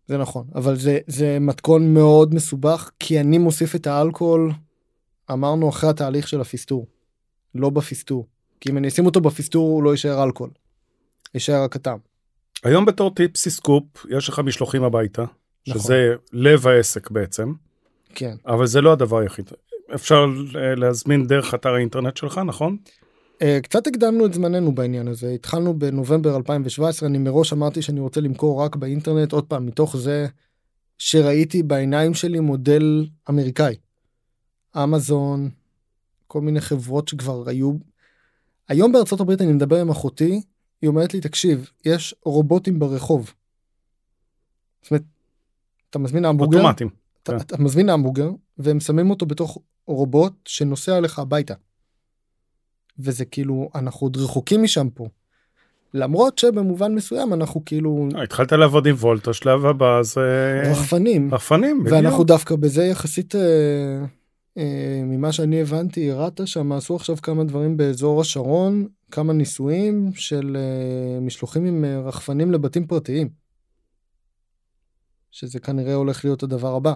זה 0.07 0.17
נכון, 0.17 0.47
אבל 0.55 0.75
זה, 0.75 0.99
זה 1.07 1.37
מתכון 1.39 1.93
מאוד 1.93 2.35
מסובך, 2.35 2.91
כי 2.99 3.19
אני 3.19 3.37
מוסיף 3.37 3.75
את 3.75 3.87
האלכוהול, 3.87 4.51
אמרנו 5.31 5.69
אחרי 5.69 5.89
התהליך 5.89 6.27
של 6.27 6.41
הפיסטור, 6.41 6.87
לא 7.55 7.69
בפיסטור. 7.69 8.27
כי 8.59 8.69
אם 8.69 8.77
אני 8.77 8.87
אשים 8.87 9.05
אותו 9.05 9.21
בפיסטור 9.21 9.69
הוא 9.69 9.83
לא 9.83 9.91
יישאר 9.91 10.23
אלכוהול, 10.23 10.51
יישאר 11.33 11.63
רק 11.63 11.75
הטעם. 11.75 11.99
היום 12.65 12.85
בתור 12.85 13.13
טיפסי 13.15 13.49
סקופ 13.49 14.05
יש 14.09 14.29
לך 14.29 14.39
משלוחים 14.39 14.83
הביתה, 14.83 15.25
נכון. 15.67 15.81
שזה 15.81 16.13
לב 16.33 16.67
העסק 16.67 17.11
בעצם. 17.11 17.53
כן. 18.15 18.35
אבל 18.47 18.67
זה 18.67 18.81
לא 18.81 18.91
הדבר 18.91 19.17
היחיד. 19.17 19.49
אפשר 19.95 20.25
אה, 20.55 20.75
להזמין 20.75 21.27
דרך 21.27 21.53
אתר 21.53 21.73
האינטרנט 21.73 22.17
שלך, 22.17 22.41
נכון? 22.45 22.77
אה, 23.41 23.59
קצת 23.63 23.87
הקדמנו 23.87 24.25
את 24.25 24.33
זמננו 24.33 24.75
בעניין 24.75 25.07
הזה, 25.07 25.31
התחלנו 25.31 25.79
בנובמבר 25.79 26.35
2017, 26.35 27.09
אני 27.09 27.17
מראש 27.17 27.53
אמרתי 27.53 27.81
שאני 27.81 27.99
רוצה 27.99 28.21
למכור 28.21 28.63
רק 28.63 28.75
באינטרנט, 28.75 29.31
עוד 29.31 29.45
פעם, 29.45 29.65
מתוך 29.65 29.97
זה 29.97 30.27
שראיתי 30.97 31.63
בעיניים 31.63 32.13
שלי 32.13 32.39
מודל 32.39 33.07
אמריקאי. 33.29 33.75
אמזון, 34.83 35.49
כל 36.27 36.41
מיני 36.41 36.61
חברות 36.61 37.07
שכבר 37.07 37.49
היו. 37.49 37.71
היום 38.69 38.91
בארצות 38.91 39.19
הברית 39.19 39.41
אני 39.41 39.53
מדבר 39.53 39.81
עם 39.81 39.89
אחותי, 39.89 40.41
היא 40.81 40.87
אומרת 40.87 41.13
לי, 41.13 41.21
תקשיב, 41.21 41.69
יש 41.85 42.15
רובוטים 42.23 42.79
ברחוב. 42.79 43.33
זאת 44.81 44.91
אומרת, 44.91 45.03
אתה 45.89 45.99
מזמין 45.99 46.25
המבורגר, 46.25 46.57
אוטומטים. 46.57 46.89
אתה, 47.23 47.31
כן. 47.31 47.37
אתה 47.37 47.57
מזמין 47.57 47.89
המבורגר, 47.89 48.29
והם 48.57 48.79
שמים 48.79 49.09
אותו 49.09 49.25
בתוך 49.25 49.57
רובוט 49.87 50.33
שנוסע 50.45 50.99
לך 50.99 51.19
הביתה. 51.19 51.53
וזה 52.99 53.25
כאילו, 53.25 53.69
אנחנו 53.75 54.05
עוד 54.05 54.17
רחוקים 54.17 54.63
משם 54.63 54.89
פה. 54.89 55.07
למרות 55.93 56.37
שבמובן 56.37 56.95
מסוים 56.95 57.33
אנחנו 57.33 57.65
כאילו... 57.65 58.09
אה, 58.15 58.23
התחלת 58.23 58.51
לעבוד 58.51 58.87
עם 58.87 58.95
וולט, 58.95 59.27
השלב 59.27 59.65
הבא 59.65 60.01
זה... 60.01 60.61
רחפנים. 60.71 61.33
רחפנים, 61.33 61.83
בדיוק. 61.83 61.95
ואנחנו 61.95 62.23
דווקא 62.23 62.55
בזה 62.55 62.83
יחסית, 62.83 63.35
אה, 63.35 64.05
ממה 65.03 65.31
שאני 65.31 65.61
הבנתי, 65.61 66.11
הראית 66.11 66.39
שם, 66.45 66.71
עשו 66.71 66.95
עכשיו 66.95 67.15
כמה 67.21 67.43
דברים 67.43 67.77
באזור 67.77 68.21
השרון, 68.21 68.87
כמה 69.11 69.33
ניסויים 69.33 70.11
של 70.15 70.57
אה, 70.59 71.19
משלוחים 71.19 71.65
עם 71.65 71.85
אה, 71.85 71.99
רחפנים 71.99 72.51
לבתים 72.51 72.87
פרטיים. 72.87 73.29
שזה 75.31 75.59
כנראה 75.59 75.93
הולך 75.93 76.25
להיות 76.25 76.43
הדבר 76.43 76.75
הבא. 76.75 76.93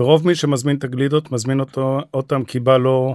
ורוב 0.00 0.26
מי 0.26 0.34
שמזמין 0.34 0.76
את 0.76 0.84
הגלידות 0.84 1.32
מזמין 1.32 1.60
אותו 1.60 1.98
אותם 2.14 2.44
כי 2.44 2.60
בא 2.60 2.76
לו 2.76 3.14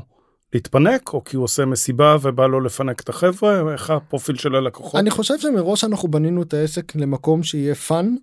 להתפנק 0.54 1.14
או 1.14 1.24
כי 1.24 1.36
הוא 1.36 1.44
עושה 1.44 1.66
מסיבה 1.66 2.18
ובא 2.22 2.48
לו 2.48 2.62
לפנק 2.62 3.02
את 3.02 3.10
החבר'ה 3.10 3.74
איך 3.74 3.90
הפרופיל 3.90 4.36
של 4.36 4.56
הלקוחות. 4.56 5.00
אני 5.00 5.10
חושב 5.10 5.40
שמראש 5.40 5.84
אנחנו 5.84 6.08
בנינו 6.08 6.42
את 6.42 6.54
העסק 6.54 6.96
למקום 6.96 7.44
שיהיה 7.44 7.76
fun 7.76 8.16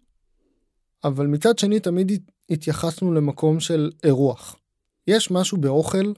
אבל 1.04 1.26
מצד 1.26 1.58
שני 1.58 1.80
תמיד 1.80 2.22
התייחסנו 2.50 3.12
למקום 3.12 3.60
של 3.60 3.90
אירוח. 4.04 4.56
יש 5.06 5.30
משהו 5.30 5.58
באוכל 5.58 6.12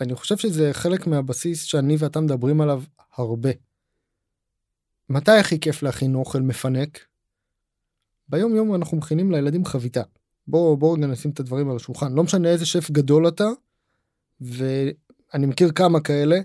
ואני 0.00 0.14
חושב 0.14 0.36
שזה 0.36 0.70
חלק 0.72 1.06
מהבסיס 1.06 1.62
שאני 1.62 1.96
ואתה 1.98 2.20
מדברים 2.20 2.60
עליו 2.60 2.82
הרבה. 3.16 3.50
מתי 5.08 5.32
הכי 5.32 5.60
כיף 5.60 5.82
להכין 5.82 6.14
אוכל 6.14 6.40
מפנק? 6.40 6.98
ביום 8.28 8.54
יום 8.54 8.74
אנחנו 8.74 8.96
מכינים 8.96 9.32
לילדים 9.32 9.64
חביתה. 9.64 10.02
בוא 10.46 10.78
בוא 10.78 10.96
רגע 10.96 11.06
נשים 11.06 11.30
את 11.30 11.40
הדברים 11.40 11.70
על 11.70 11.76
השולחן 11.76 12.12
לא 12.12 12.22
משנה 12.22 12.48
איזה 12.48 12.66
שף 12.66 12.90
גדול 12.90 13.28
אתה 13.28 13.48
ואני 14.40 15.46
מכיר 15.46 15.72
כמה 15.72 16.00
כאלה. 16.00 16.40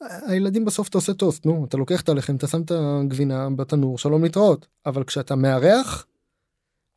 הילדים 0.00 0.64
בסוף 0.64 0.88
אתה 0.88 0.98
עושה 0.98 1.14
טוסט 1.14 1.46
נו 1.46 1.64
אתה 1.64 1.76
לוקח 1.76 2.00
את 2.00 2.08
הלחם 2.08 2.36
אתה 2.36 2.46
שם 2.46 2.62
את 2.62 2.72
הגבינה 2.74 3.50
בתנור 3.50 3.98
שלום 3.98 4.22
להתראות 4.22 4.66
אבל 4.86 5.04
כשאתה 5.04 5.36
מארח 5.36 6.06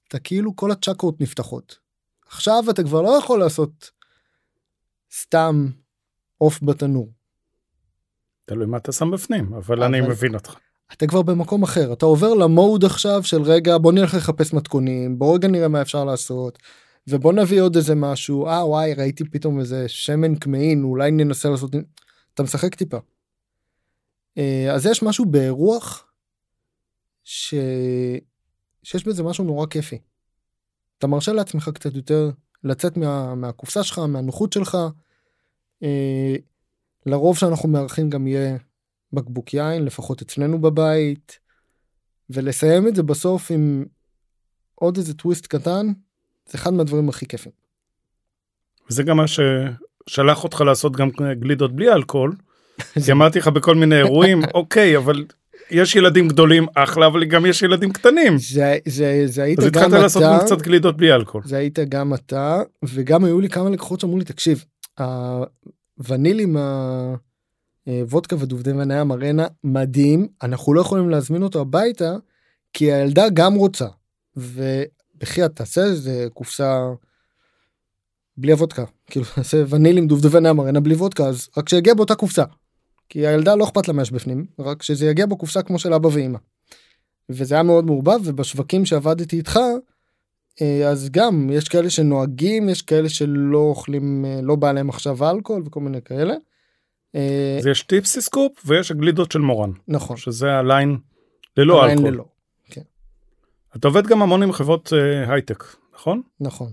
אתה 0.07 0.19
כאילו 0.19 0.55
כל 0.55 0.71
הצ'קרות 0.71 1.21
נפתחות. 1.21 1.77
עכשיו 2.27 2.63
אתה 2.69 2.83
כבר 2.83 3.01
לא 3.01 3.17
יכול 3.17 3.39
לעשות 3.39 3.91
סתם 5.22 5.68
עוף 6.38 6.63
בתנור. 6.63 7.11
תלוי 8.45 8.66
מה 8.66 8.78
אתה 8.78 8.91
שם 8.91 9.11
בפנים, 9.11 9.53
אבל 9.53 9.84
אני 9.84 9.99
אבל- 10.01 10.09
מבין 10.09 10.34
אותך. 10.36 10.55
אתה 10.93 11.07
כבר 11.07 11.22
במקום 11.22 11.63
אחר 11.63 11.93
אתה 11.93 12.05
עובר 12.05 12.34
למוד 12.34 12.86
עכשיו 12.86 13.24
של 13.24 13.41
רגע 13.41 13.78
בוא 13.78 13.91
נלך 13.93 14.13
לחפש 14.13 14.53
מתכונים 14.53 15.20
בוא 15.20 15.36
רגע 15.36 15.47
נראה 15.47 15.68
מה 15.68 15.82
אפשר 15.82 16.05
לעשות 16.05 16.59
ובוא 17.07 17.34
נביא 17.34 17.61
עוד 17.61 17.76
איזה 17.76 17.95
משהו 17.95 18.47
אה 18.47 18.68
וואי 18.68 18.93
ראיתי 18.93 19.24
פתאום 19.30 19.59
איזה 19.59 19.89
שמן 19.89 20.39
כמהין 20.39 20.84
אולי 20.84 21.11
ננסה 21.11 21.49
לעשות 21.49 21.72
אתה 22.34 22.43
משחק 22.43 22.76
טיפה. 22.76 22.97
אה, 24.38 24.74
אז 24.74 24.86
יש 24.86 25.03
משהו 25.03 25.26
ברוח 25.26 26.11
ש... 27.24 27.53
שיש 28.84 29.07
בזה 29.07 29.24
משהו 29.24 29.43
נורא 29.43 29.68
כיפי. 29.68 29.99
אתה 30.97 31.07
מרשה 31.07 31.34
לעצמך 31.34 31.70
קצת 31.74 31.95
יותר 31.95 32.30
לצאת 32.66 32.97
מה... 32.97 33.36
מהקופסה 33.36 33.84
שלך 33.84 33.99
מהנוחות 33.99 34.53
שלך. 34.53 34.78
אה, 35.84 36.36
לרוב 37.05 37.38
שאנחנו 37.38 37.70
מארחים 37.70 38.09
גם 38.09 38.28
יהיה 38.28 38.57
בקבוק 39.13 39.53
יין 39.53 39.86
לפחות 39.86 40.22
אצלנו 40.22 40.61
בבית 40.61 41.39
ולסיים 42.30 42.88
את 42.88 42.95
זה 42.95 43.03
בסוף 43.03 43.51
עם 43.51 43.86
עוד 44.76 44.97
איזה 44.97 45.13
טוויסט 45.13 45.47
קטן 45.47 45.88
זה 46.49 46.57
אחד 46.57 46.74
מהדברים 46.74 47.09
הכי 47.09 47.26
כיפים. 47.26 47.51
וזה 48.89 49.03
גם 49.03 49.18
מה 49.18 49.26
ששלח 49.28 50.43
אותך 50.43 50.61
לעשות 50.61 50.95
גם 50.95 51.09
גלידות 51.39 51.76
בלי 51.76 51.91
אלכוהול. 51.91 52.36
כי 53.05 53.11
אמרתי 53.11 53.39
לך 53.39 53.47
בכל 53.47 53.76
מיני 53.76 53.97
אירועים, 53.97 54.41
אוקיי, 54.53 54.97
אבל 54.97 55.26
יש 55.72 55.95
ילדים 55.95 56.28
גדולים 56.28 56.66
אחלה, 56.76 57.07
אבל 57.07 57.26
גם 57.26 57.45
יש 57.45 57.61
ילדים 57.61 57.91
קטנים. 57.91 58.38
זה 58.38 58.78
זה 58.88 59.24
זה 59.26 59.43
היית 59.43 59.59
אז 59.59 59.66
גם 59.66 59.84
התחלת 59.84 60.01
לעשות 60.01 60.24
גם 60.24 60.36
אתה 60.36 60.45
קצת 60.45 60.61
גלידות 60.61 60.97
בלי 60.97 61.13
אלכוהול. 61.13 61.47
זה 61.47 61.57
היית 61.57 61.80
גם 61.80 62.13
אתה 62.13 62.61
וגם 62.84 63.24
היו 63.24 63.39
לי 63.41 63.49
כמה 63.49 63.70
לקוחות 63.70 63.99
שאמרו 63.99 64.18
לי 64.18 64.26
תקשיב 64.26 64.66
הוונילים 65.97 66.57
הוודקה 67.86 68.36
ודובדבן 68.39 68.91
הים 68.91 69.11
ארנה 69.11 69.47
מדהים 69.63 70.28
אנחנו 70.43 70.74
לא 70.74 70.82
יכולים 70.82 71.09
להזמין 71.09 71.43
אותו 71.43 71.61
הביתה 71.61 72.16
כי 72.74 72.93
הילדה 72.93 73.30
גם 73.34 73.53
רוצה 73.53 73.86
ובחייאת 74.36 75.55
תעשה 75.55 75.84
איזה 75.84 76.28
קופסה 76.34 76.80
בלי 78.38 78.51
הוודקה 78.51 78.84
כאילו 79.07 79.26
תעשה 79.36 79.63
ונילים 79.70 80.07
דובדבן 80.07 80.45
הים 80.45 80.59
ארנה 80.59 80.80
בלי 80.80 80.95
וודקה 80.95 81.26
אז 81.26 81.49
רק 81.57 81.70
שיגיע 81.70 81.93
באותה 81.93 82.16
קופסה. 82.16 82.43
כי 83.09 83.27
הילדה 83.27 83.55
לא 83.55 83.63
אכפת 83.63 83.87
לה 83.87 83.93
מה 83.93 84.01
יש 84.01 84.11
בפנים 84.11 84.45
רק 84.59 84.83
שזה 84.83 85.05
יגיע 85.05 85.25
בקופסה 85.25 85.61
כמו 85.61 85.79
של 85.79 85.93
אבא 85.93 86.07
ואמא. 86.11 86.37
וזה 87.29 87.55
היה 87.55 87.63
מאוד 87.63 87.85
מעורבב 87.85 88.19
ובשווקים 88.23 88.85
שעבדתי 88.85 89.37
איתך 89.37 89.59
אה, 90.61 90.89
אז 90.89 91.09
גם 91.11 91.49
יש 91.53 91.69
כאלה 91.69 91.89
שנוהגים 91.89 92.69
יש 92.69 92.81
כאלה 92.81 93.09
שלא 93.09 93.57
אוכלים 93.57 94.25
אה, 94.25 94.39
לא 94.43 94.55
בא 94.55 94.71
להם 94.71 94.89
עכשיו 94.89 95.31
אלכוהול 95.31 95.63
וכל 95.65 95.79
מיני 95.79 96.01
כאלה. 96.01 96.33
אה, 97.15 97.55
אז 97.59 97.67
יש 97.67 97.83
טיפסי 97.83 98.21
סקופ 98.21 98.51
ויש 98.65 98.91
הגלידות 98.91 99.31
של 99.31 99.39
מורן, 99.39 99.71
נכון. 99.87 100.17
שזה 100.17 100.53
הליין 100.53 100.97
ללא 101.57 101.83
עדיין 101.83 101.97
אלכוהול. 101.97 102.13
ללא. 102.13 102.25
אתה 103.75 103.87
עובד 103.87 104.07
גם 104.07 104.21
המון 104.21 104.43
עם 104.43 104.51
חברות 104.51 104.93
אה, 104.93 105.33
הייטק, 105.33 105.63
נכון? 105.95 106.21
נכון. 106.39 106.71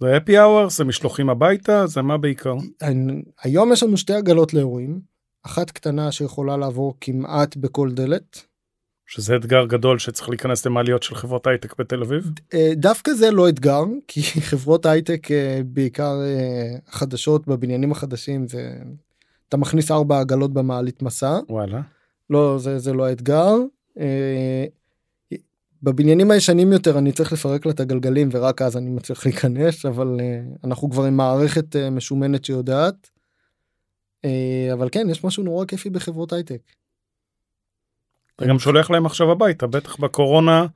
זה 0.00 0.16
happy 0.16 0.30
hour, 0.30 0.70
זה 0.70 0.84
משלוחים 0.84 1.30
הביתה, 1.30 1.86
זה 1.86 2.02
מה 2.02 2.18
בעיקר? 2.18 2.54
היום 3.42 3.72
יש 3.72 3.82
לנו 3.82 3.96
שתי 3.96 4.14
עגלות 4.14 4.54
לאירועים. 4.54 5.00
אחת 5.42 5.70
קטנה 5.70 6.12
שיכולה 6.12 6.56
לעבור 6.56 6.94
כמעט 7.00 7.56
בכל 7.56 7.90
דלת. 7.92 8.52
שזה 9.06 9.36
אתגר 9.36 9.66
גדול 9.66 9.98
שצריך 9.98 10.28
להיכנס 10.28 10.66
למעליות 10.66 11.02
של 11.02 11.14
חברות 11.14 11.46
הייטק 11.46 11.78
בתל 11.78 12.02
אביב. 12.02 12.30
אה, 12.54 12.72
דווקא 12.76 13.12
זה 13.12 13.30
לא 13.30 13.48
אתגר 13.48 13.82
כי 14.08 14.22
חברות 14.22 14.86
הייטק 14.86 15.30
אה, 15.30 15.60
בעיקר 15.66 16.20
אה, 16.22 16.78
חדשות 16.90 17.46
בבניינים 17.46 17.92
החדשים 17.92 18.48
זה 18.48 18.78
אתה 19.48 19.56
מכניס 19.56 19.90
ארבע 19.90 20.20
עגלות 20.20 20.52
במעלית 20.52 21.02
מסע. 21.02 21.38
וואלה. 21.48 21.80
לא 22.30 22.58
זה 22.58 22.78
זה 22.78 22.92
לא 22.92 23.06
האתגר. 23.06 23.54
בבניינים 25.82 26.30
הישנים 26.30 26.72
יותר 26.72 26.98
אני 26.98 27.12
צריך 27.12 27.32
לפרק 27.32 27.66
לה 27.66 27.72
את 27.72 27.80
הגלגלים 27.80 28.28
ורק 28.32 28.62
אז 28.62 28.76
אני 28.76 28.90
מצליח 28.90 29.26
להיכנס 29.26 29.86
אבל 29.86 30.20
אנחנו 30.64 30.90
כבר 30.90 31.04
עם 31.04 31.16
מערכת 31.16 31.76
משומנת 31.76 32.44
שיודעת. 32.44 33.10
אה, 34.24 34.70
אבל 34.72 34.88
כן 34.92 35.06
יש 35.10 35.24
משהו 35.24 35.42
נורא 35.42 35.64
כיפי 35.64 35.90
בחברות 35.90 36.32
הייטק. 36.32 36.60
אתה 38.36 38.46
גם 38.46 38.58
שולח 38.58 38.90
להם 38.90 39.06
עכשיו 39.06 39.30
הביתה, 39.30 39.66
בטח 39.66 39.96
בקורונה 39.96 40.66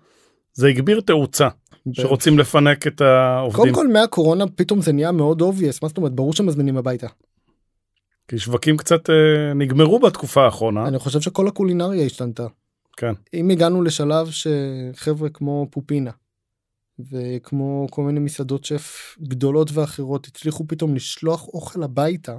זה 0.53 0.69
הגביר 0.69 1.01
תאוצה, 1.01 1.49
שרוצים 1.93 2.39
לפנק 2.39 2.87
את 2.87 3.01
העובדים. 3.01 3.63
קודם 3.63 3.75
כל 3.75 3.89
מהקורונה 3.89 4.45
פתאום 4.55 4.81
זה 4.81 4.93
נהיה 4.93 5.13
מאוד 5.13 5.43
obvious 5.43 5.79
מה 5.83 5.89
זאת 5.89 5.97
אומרת 5.97 6.13
ברור 6.13 6.33
שמזמינים 6.33 6.77
הביתה. 6.77 7.07
כי 8.29 8.39
שווקים 8.39 8.77
קצת 8.77 9.11
אה, 9.11 9.55
נגמרו 9.55 9.99
בתקופה 9.99 10.45
האחרונה. 10.45 10.89
אני 10.89 10.99
חושב 10.99 11.21
שכל 11.21 11.49
הקולינריה 11.49 12.05
השתנתה. 12.05 12.47
כן. 12.97 13.13
אם 13.35 13.51
הגענו 13.51 13.83
לשלב 13.83 14.29
שחבר'ה 14.31 15.29
כמו 15.29 15.67
פופינה 15.71 16.11
וכמו 17.11 17.87
כל 17.91 18.03
מיני 18.03 18.21
מסעדות 18.21 18.65
שף 18.65 19.17
גדולות 19.23 19.71
ואחרות 19.73 20.27
הצליחו 20.27 20.65
פתאום 20.69 20.95
לשלוח 20.95 21.49
אוכל 21.49 21.83
הביתה 21.83 22.39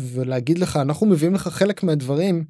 ולהגיד 0.00 0.58
לך 0.58 0.76
אנחנו 0.76 1.06
מביאים 1.06 1.34
לך 1.34 1.48
חלק 1.48 1.82
מהדברים 1.82 2.44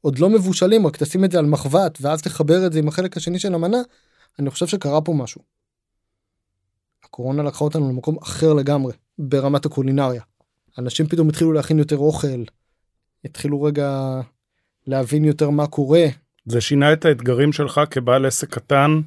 עוד 0.00 0.18
לא 0.18 0.30
מבושלים 0.30 0.86
רק 0.86 0.96
תשים 0.96 1.24
את 1.24 1.32
זה 1.32 1.38
על 1.38 1.46
מחבת 1.46 1.98
ואז 2.00 2.22
תחבר 2.22 2.66
את 2.66 2.72
זה 2.72 2.78
עם 2.78 2.88
החלק 2.88 3.16
השני 3.16 3.38
של 3.38 3.54
המנה 3.54 3.78
אני 4.38 4.50
חושב 4.50 4.66
שקרה 4.66 5.00
פה 5.00 5.12
משהו. 5.12 5.40
הקורונה 7.04 7.42
לקחה 7.42 7.64
אותנו 7.64 7.88
למקום 7.88 8.18
אחר 8.22 8.52
לגמרי 8.52 8.92
ברמת 9.18 9.66
הקולינריה. 9.66 10.22
אנשים 10.78 11.06
פתאום 11.06 11.28
התחילו 11.28 11.52
להכין 11.52 11.78
יותר 11.78 11.96
אוכל 11.96 12.44
התחילו 13.24 13.62
רגע 13.62 14.20
להבין 14.86 15.24
יותר 15.24 15.50
מה 15.50 15.66
קורה. 15.66 16.06
זה 16.46 16.60
שינה 16.60 16.92
את 16.92 17.04
האתגרים 17.04 17.52
שלך 17.52 17.80
כבעל 17.90 18.26
עסק 18.26 18.50
קטן 18.54 19.00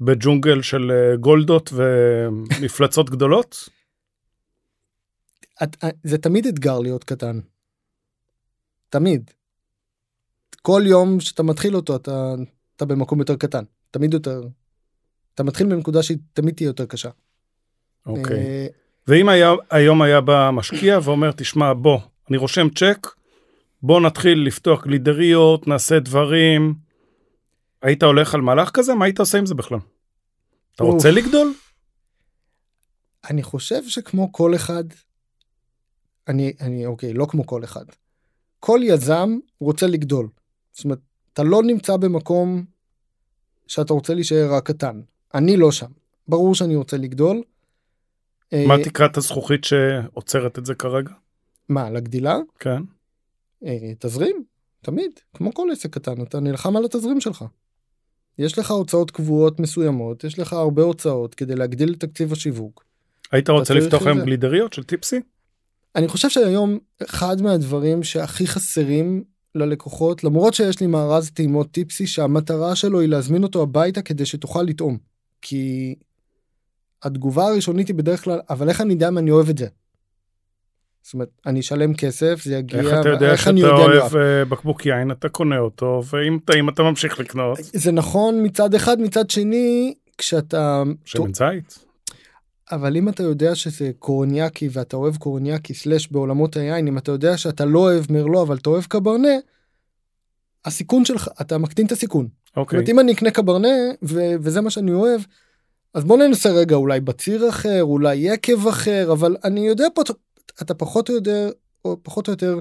בג'ונגל 0.00 0.62
של 0.62 0.90
אה, 0.90 1.16
גולדות 1.16 1.72
ומפלצות 1.72 3.10
גדולות? 3.10 3.68
את, 5.62 5.76
זה 6.04 6.18
תמיד 6.18 6.46
אתגר 6.46 6.78
להיות 6.78 7.04
קטן. 7.04 7.40
תמיד. 8.88 9.30
כל 10.62 10.82
יום 10.86 11.20
שאתה 11.20 11.42
מתחיל 11.42 11.76
אותו 11.76 11.96
אתה, 11.96 12.34
אתה 12.76 12.84
במקום 12.84 13.18
יותר 13.18 13.36
קטן. 13.36 13.64
תמיד 13.90 14.14
יותר. 14.14 14.42
אתה 15.34 15.42
מתחיל 15.42 15.66
מנקודה 15.66 16.02
שהיא 16.02 16.18
תמיד 16.32 16.54
תהיה 16.54 16.66
יותר 16.66 16.86
קשה. 16.86 17.10
אוקיי. 18.06 18.36
אה, 18.36 18.66
ואם 19.06 19.28
היה, 19.28 19.52
היום 19.70 20.02
היה 20.02 20.20
בא 20.20 20.50
משקיע 20.52 20.98
ואומר, 21.02 21.32
תשמע, 21.32 21.72
בוא, 21.72 22.00
אני 22.28 22.36
רושם 22.36 22.68
צ'ק, 22.70 23.06
בוא 23.82 24.00
נתחיל 24.00 24.46
לפתוח 24.46 24.84
גלידריות, 24.84 25.66
נעשה 25.68 25.98
דברים. 25.98 26.74
היית 27.82 28.02
הולך 28.02 28.34
על 28.34 28.40
מהלך 28.40 28.70
כזה? 28.70 28.94
מה 28.94 29.04
היית 29.04 29.20
עושה 29.20 29.38
עם 29.38 29.46
זה 29.46 29.54
בכלל? 29.54 29.78
אתה. 30.74 30.84
רוצה 30.84 31.10
לגדול? 31.10 31.52
אני 33.30 33.42
חושב 33.42 33.88
שכמו 33.88 34.32
כל 34.32 34.54
אחד, 34.54 34.84
אני, 36.30 36.52
אני, 36.60 36.86
אוקיי, 36.86 37.12
לא 37.12 37.26
כמו 37.26 37.46
כל 37.46 37.64
אחד. 37.64 37.84
כל 38.60 38.80
יזם 38.82 39.38
רוצה 39.60 39.86
לגדול. 39.86 40.28
זאת 40.72 40.84
אומרת, 40.84 40.98
אתה 41.32 41.42
לא 41.42 41.62
נמצא 41.62 41.96
במקום 41.96 42.64
שאתה 43.66 43.92
רוצה 43.92 44.14
להישאר 44.14 44.54
רק 44.54 44.66
קטן. 44.66 45.00
אני 45.34 45.56
לא 45.56 45.72
שם. 45.72 45.90
ברור 46.28 46.54
שאני 46.54 46.76
רוצה 46.76 46.96
לגדול. 46.96 47.42
מה 48.52 48.76
אה, 48.76 48.84
תקרת 48.84 49.16
הזכוכית 49.16 49.64
שעוצרת 49.64 50.58
את 50.58 50.66
זה 50.66 50.74
כרגע? 50.74 51.12
מה, 51.68 51.90
לגדילה? 51.90 52.38
כן. 52.58 52.82
אה, 53.64 53.92
תזרים, 53.98 54.44
תמיד, 54.82 55.10
כמו 55.34 55.54
כל 55.54 55.68
עסק 55.72 55.94
קטן, 55.94 56.22
אתה 56.22 56.40
נלחם 56.40 56.76
על 56.76 56.84
התזרים 56.84 57.20
שלך. 57.20 57.44
יש 58.38 58.58
לך 58.58 58.70
הוצאות 58.70 59.10
קבועות 59.10 59.60
מסוימות, 59.60 60.24
יש 60.24 60.38
לך 60.38 60.52
הרבה 60.52 60.82
הוצאות 60.82 61.34
כדי 61.34 61.54
להגדיל 61.54 61.94
את 61.94 62.00
תקציב 62.00 62.32
השיווק. 62.32 62.84
היית 63.32 63.50
רוצה 63.50 63.74
לפתוח 63.74 64.06
היום. 64.06 64.20
גלידריות 64.20 64.72
של 64.72 64.84
טיפסי? 64.84 65.20
אני 65.96 66.08
חושב 66.08 66.28
שהיום 66.28 66.78
אחד 67.02 67.42
מהדברים 67.42 68.02
שהכי 68.02 68.46
חסרים 68.46 69.24
ללקוחות, 69.54 70.24
למרות 70.24 70.54
שיש 70.54 70.80
לי 70.80 70.86
מארז 70.86 71.30
טעימות 71.30 71.70
טיפסי 71.70 72.06
שהמטרה 72.06 72.76
שלו 72.76 73.00
היא 73.00 73.08
להזמין 73.08 73.42
אותו 73.42 73.62
הביתה 73.62 74.02
כדי 74.02 74.26
שתוכל 74.26 74.62
לטעום. 74.62 74.98
כי 75.42 75.94
התגובה 77.02 77.46
הראשונית 77.46 77.88
היא 77.88 77.96
בדרך 77.96 78.24
כלל, 78.24 78.40
אבל 78.50 78.68
איך 78.68 78.80
אני 78.80 78.92
יודע 78.92 79.08
אם 79.08 79.18
אני 79.18 79.30
אוהב 79.30 79.48
את 79.48 79.58
זה? 79.58 79.66
זאת 81.02 81.14
אומרת, 81.14 81.28
אני 81.46 81.60
אשלם 81.60 81.94
כסף, 81.94 82.42
זה 82.44 82.56
יגיע, 82.56 82.80
איך 82.80 83.00
אתה 83.00 83.08
יודע 83.08 83.32
איך 83.32 83.40
שאתה 83.40 83.68
אוהב 83.68 84.16
אה, 84.16 84.44
בקבוק 84.44 84.86
יין, 84.86 85.10
אתה 85.10 85.28
קונה 85.28 85.58
אותו, 85.58 86.02
ואם 86.10 86.38
טעים 86.44 86.68
אתה 86.68 86.82
ממשיך 86.82 87.20
לקנות. 87.20 87.58
זה 87.62 87.92
נכון 87.92 88.42
מצד 88.42 88.74
אחד, 88.74 89.00
מצד 89.00 89.30
שני, 89.30 89.94
כשאתה... 90.18 90.82
שמן 91.04 91.34
זית? 91.34 91.89
אבל 92.72 92.96
אם 92.96 93.08
אתה 93.08 93.22
יודע 93.22 93.54
שזה 93.54 93.90
קורניאקי 93.98 94.68
ואתה 94.72 94.96
אוהב 94.96 95.16
קורניאקי 95.16 95.74
סלאש 95.74 96.08
בעולמות 96.08 96.56
היין, 96.56 96.86
אם 96.86 96.98
אתה 96.98 97.10
יודע 97.10 97.36
שאתה 97.36 97.64
לא 97.64 97.78
אוהב 97.78 98.12
מרלו 98.12 98.42
אבל 98.42 98.56
אתה 98.56 98.70
אוהב 98.70 98.84
קברנה, 98.84 99.32
הסיכון 100.64 101.04
שלך, 101.04 101.28
אתה 101.40 101.58
מקטין 101.58 101.86
את 101.86 101.92
הסיכון. 101.92 102.28
זאת 102.46 102.56
אוקיי. 102.56 102.76
אומרת, 102.76 102.88
אם 102.88 103.00
אני 103.00 103.12
אקנה 103.12 103.30
קברנה, 103.30 103.68
ו- 104.02 104.34
וזה 104.40 104.60
מה 104.60 104.70
שאני 104.70 104.92
אוהב, 104.92 105.20
אז 105.94 106.04
בוא 106.04 106.16
ננסה 106.18 106.50
רגע 106.50 106.76
אולי 106.76 107.00
בציר 107.00 107.48
אחר, 107.48 107.82
אולי 107.82 108.16
יקב 108.16 108.66
אחר, 108.68 109.12
אבל 109.12 109.36
אני 109.44 109.60
יודע 109.60 109.86
פה, 109.94 110.02
אתה 110.62 110.74
פחות 110.74 111.08
או 111.08 111.14
יותר, 111.14 111.50
או 111.84 111.96
פחות 112.02 112.28
או 112.28 112.32
יותר 112.32 112.58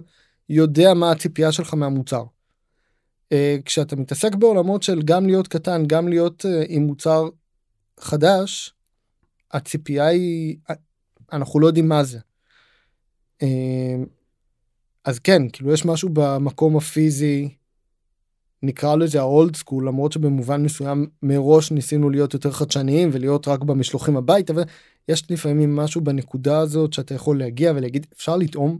יודע 0.49 0.93
מה 0.93 1.11
הציפייה 1.11 1.51
שלך 1.51 1.73
מהמוצר. 1.73 2.23
אה, 3.31 3.57
כשאתה 3.65 3.95
מתעסק 3.95 4.35
בעולמות 4.35 4.83
של 4.83 5.01
גם 5.01 5.25
להיות 5.27 5.47
קטן, 5.47 5.83
גם 5.87 6.07
להיות 6.07 6.45
אה, 6.45 6.63
עם 6.67 6.81
מוצר 6.81 7.29
חדש, 7.99 8.73
הציפייה 9.51 10.07
היא, 10.07 10.57
אנחנו 11.33 11.59
לא 11.59 11.67
יודעים 11.67 11.87
מה 11.87 12.03
זה. 12.03 12.19
אה, 13.41 13.95
אז 15.05 15.19
כן, 15.19 15.49
כאילו 15.53 15.73
יש 15.73 15.85
משהו 15.85 16.09
במקום 16.13 16.77
הפיזי, 16.77 17.49
נקרא 18.63 18.95
לזה 18.95 19.19
האולד 19.19 19.55
סקול, 19.55 19.87
למרות 19.87 20.11
שבמובן 20.11 20.63
מסוים 20.63 21.07
מראש 21.23 21.71
ניסינו 21.71 22.09
להיות 22.09 22.33
יותר 22.33 22.51
חדשניים 22.51 23.09
ולהיות 23.13 23.47
רק 23.47 23.63
במשלוחים 23.63 24.17
הביתה, 24.17 24.53
אבל 24.53 24.63
יש 25.07 25.31
לפעמים 25.31 25.75
משהו 25.75 26.01
בנקודה 26.01 26.59
הזאת 26.59 26.93
שאתה 26.93 27.13
יכול 27.13 27.39
להגיע 27.39 27.71
ולהגיד 27.75 28.07
אפשר 28.13 28.37
לטעום. 28.37 28.79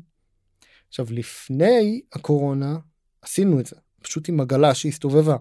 עכשיו 0.88 1.06
לפני 1.10 2.02
הקורונה 2.14 2.78
עשינו 3.22 3.60
את 3.60 3.66
זה, 3.66 3.76
פשוט 4.02 4.30
עם 4.30 4.40
עגלה 4.40 4.74
שהסתובבה. 4.74 5.36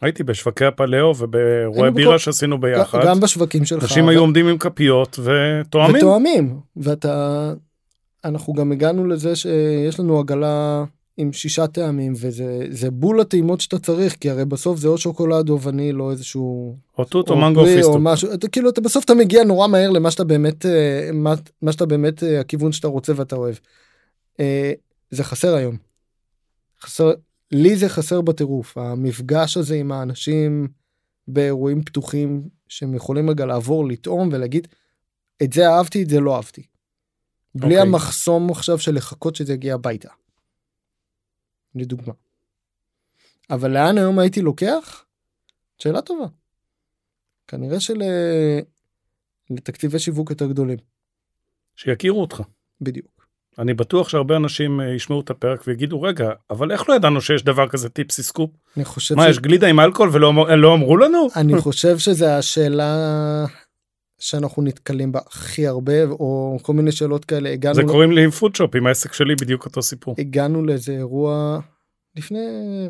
הייתי 0.00 0.22
בשווקי 0.24 0.64
הפלאו 0.64 1.14
ובאירועי 1.18 1.90
בירה 1.90 2.10
בכל- 2.10 2.18
שעשינו 2.18 2.60
ביחד. 2.60 3.00
גם 3.06 3.20
בשווקים 3.20 3.64
שלך. 3.64 3.82
אנשים 3.82 4.04
ו- 4.06 4.08
היו 4.10 4.20
עומדים 4.20 4.48
עם 4.48 4.58
כפיות 4.58 5.18
ותואמים. 5.18 5.96
ותואמים. 5.96 6.60
ואתה, 6.76 7.52
אנחנו 8.24 8.52
גם 8.52 8.72
הגענו 8.72 9.06
לזה 9.06 9.36
שיש 9.36 10.00
לנו 10.00 10.18
עגלה 10.18 10.84
עם 11.16 11.32
שישה 11.32 11.66
טעמים 11.66 12.12
וזה 12.16 12.60
זה 12.70 12.90
בול 12.90 13.20
הטעימות 13.20 13.60
שאתה 13.60 13.78
צריך 13.78 14.16
כי 14.20 14.30
הרי 14.30 14.44
בסוף 14.44 14.78
זה 14.78 14.88
או 14.88 14.98
שוקולד 14.98 15.48
או 15.48 15.60
וניל 15.62 16.02
או 16.02 16.10
איזשהו 16.10 16.76
או 16.98 17.04
תות 17.04 17.30
או 17.30 17.36
מנגו 17.36 17.60
פרי 17.60 17.74
פיסטוק. 17.76 17.94
או 17.94 18.00
משהו 18.00 18.34
אתה 18.34 18.48
כאילו 18.48 18.68
אתה 18.70 18.80
בסוף 18.80 19.04
אתה 19.04 19.14
מגיע 19.14 19.44
נורא 19.44 19.68
מהר 19.68 19.90
למה 19.90 20.10
שאתה 20.10 20.24
באמת 20.24 20.66
אה, 20.66 21.10
מה, 21.12 21.34
מה 21.62 21.72
שאתה 21.72 21.86
באמת 21.86 22.22
אה, 22.24 22.40
הכיוון 22.40 22.72
שאתה 22.72 22.88
רוצה 22.88 23.12
ואתה 23.16 23.36
אוהב. 23.36 23.54
אה, 24.40 24.72
זה 25.10 25.24
חסר 25.24 25.54
היום. 25.54 25.76
חסר 26.82 27.12
לי 27.50 27.76
זה 27.76 27.88
חסר 27.88 28.20
בטירוף 28.20 28.78
המפגש 28.78 29.56
הזה 29.56 29.74
עם 29.74 29.92
האנשים 29.92 30.68
באירועים 31.28 31.82
פתוחים 31.82 32.48
שהם 32.68 32.94
יכולים 32.94 33.30
רגע 33.30 33.46
לעבור 33.46 33.88
לטעום 33.88 34.28
ולהגיד 34.32 34.68
את 35.42 35.52
זה 35.52 35.68
אהבתי 35.68 36.02
את 36.02 36.08
זה 36.08 36.20
לא 36.20 36.36
אהבתי. 36.36 36.66
בלי 37.54 37.76
אוקיי. 37.76 37.80
המחסום 37.80 38.50
עכשיו 38.50 38.78
של 38.78 38.94
לחכות 38.94 39.36
שזה 39.36 39.52
יגיע 39.52 39.74
הביתה. 39.74 40.08
לדוגמה. 41.74 42.12
אבל 43.50 43.70
לאן 43.70 43.98
היום 43.98 44.18
הייתי 44.18 44.42
לוקח? 44.42 45.04
שאלה 45.78 46.02
טובה. 46.02 46.26
כנראה 47.48 47.80
של... 47.80 48.02
לתקציבי 49.50 49.98
שיווק 49.98 50.30
יותר 50.30 50.46
גדולים. 50.46 50.78
שיכירו 51.76 52.20
אותך. 52.20 52.42
בדיוק. 52.80 53.17
אני 53.58 53.74
בטוח 53.74 54.08
שהרבה 54.08 54.36
אנשים 54.36 54.80
אה, 54.80 54.94
ישמעו 54.94 55.20
את 55.20 55.30
הפרק 55.30 55.64
ויגידו 55.66 56.02
רגע 56.02 56.30
אבל 56.50 56.72
איך 56.72 56.88
לא 56.88 56.94
ידענו 56.94 57.20
שיש 57.20 57.44
דבר 57.44 57.68
כזה 57.68 57.88
טיפסי 57.88 58.22
סקופ? 58.22 58.50
אני 58.76 58.84
חושב, 58.84 59.14
מה 59.14 59.28
יש 59.28 59.38
גלידה 59.38 59.66
עם 59.66 59.80
אלכוהול 59.80 60.10
ולא 60.12 60.32
לא 60.58 60.74
אמרו 60.74 60.96
לנו? 60.96 61.28
אני 61.36 61.60
חושב 61.60 61.98
שזה 61.98 62.36
השאלה 62.36 63.44
שאנחנו 64.18 64.62
נתקלים 64.62 65.12
בה 65.12 65.20
הכי 65.26 65.66
הרבה 65.66 66.04
או 66.04 66.58
כל 66.62 66.72
מיני 66.72 66.92
שאלות 66.92 67.24
כאלה. 67.24 67.50
הגענו 67.52 67.74
זה 67.74 67.82
ל- 67.82 67.86
קוראים 67.88 68.12
לי 68.12 68.24
עם 68.24 68.30
פודשופ 68.30 68.76
עם 68.76 68.86
העסק 68.86 69.12
שלי 69.12 69.34
בדיוק 69.34 69.64
אותו 69.64 69.82
סיפור. 69.82 70.14
הגענו 70.18 70.64
לאיזה 70.64 70.92
אירוע 70.92 71.60
לפני 72.16 72.38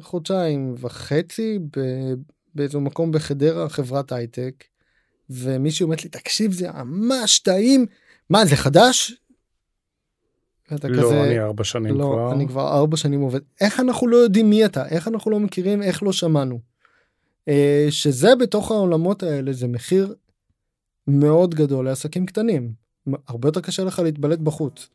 חודשיים 0.00 0.74
וחצי 0.80 1.58
ב- 1.76 2.14
באיזה 2.54 2.78
מקום 2.78 3.12
בחדרה 3.12 3.68
חברת 3.68 4.12
הייטק 4.12 4.64
ומישהו 5.30 5.84
אומרת 5.84 6.04
לי 6.04 6.10
תקשיב 6.10 6.52
זה 6.52 6.68
ממש 6.84 7.38
טעים. 7.38 7.86
מה 8.30 8.44
זה 8.46 8.56
חדש. 8.56 9.12
ואתה 10.70 10.88
לא 10.88 11.24
אני 11.24 11.40
ארבע 11.40 11.64
שנים 11.64 11.94
לא 11.94 12.04
כבר. 12.04 12.32
אני 12.32 12.48
כבר 12.48 12.68
ארבע 12.68 12.96
שנים 12.96 13.20
עובד. 13.20 13.40
איך 13.60 13.80
אנחנו 13.80 14.06
לא 14.06 14.16
יודעים 14.16 14.50
מי 14.50 14.64
אתה? 14.64 14.88
איך 14.88 15.08
אנחנו 15.08 15.30
לא 15.30 15.40
מכירים? 15.40 15.82
איך 15.82 16.02
לא 16.02 16.12
שמענו. 16.12 16.58
אה, 17.48 17.86
שזה 17.90 18.36
בתוך 18.40 18.70
העולמות 18.70 19.22
האלה 19.22 19.52
זה 19.52 19.68
מחיר 19.68 20.14
מאוד 21.06 21.54
גדול 21.54 21.84
לעסקים 21.84 22.26
קטנים. 22.26 22.72
הרבה 23.28 23.48
יותר 23.48 23.60
קשה 23.60 23.84
לך 23.84 23.98
להתבלט 23.98 24.38
בחוץ. 24.38 24.88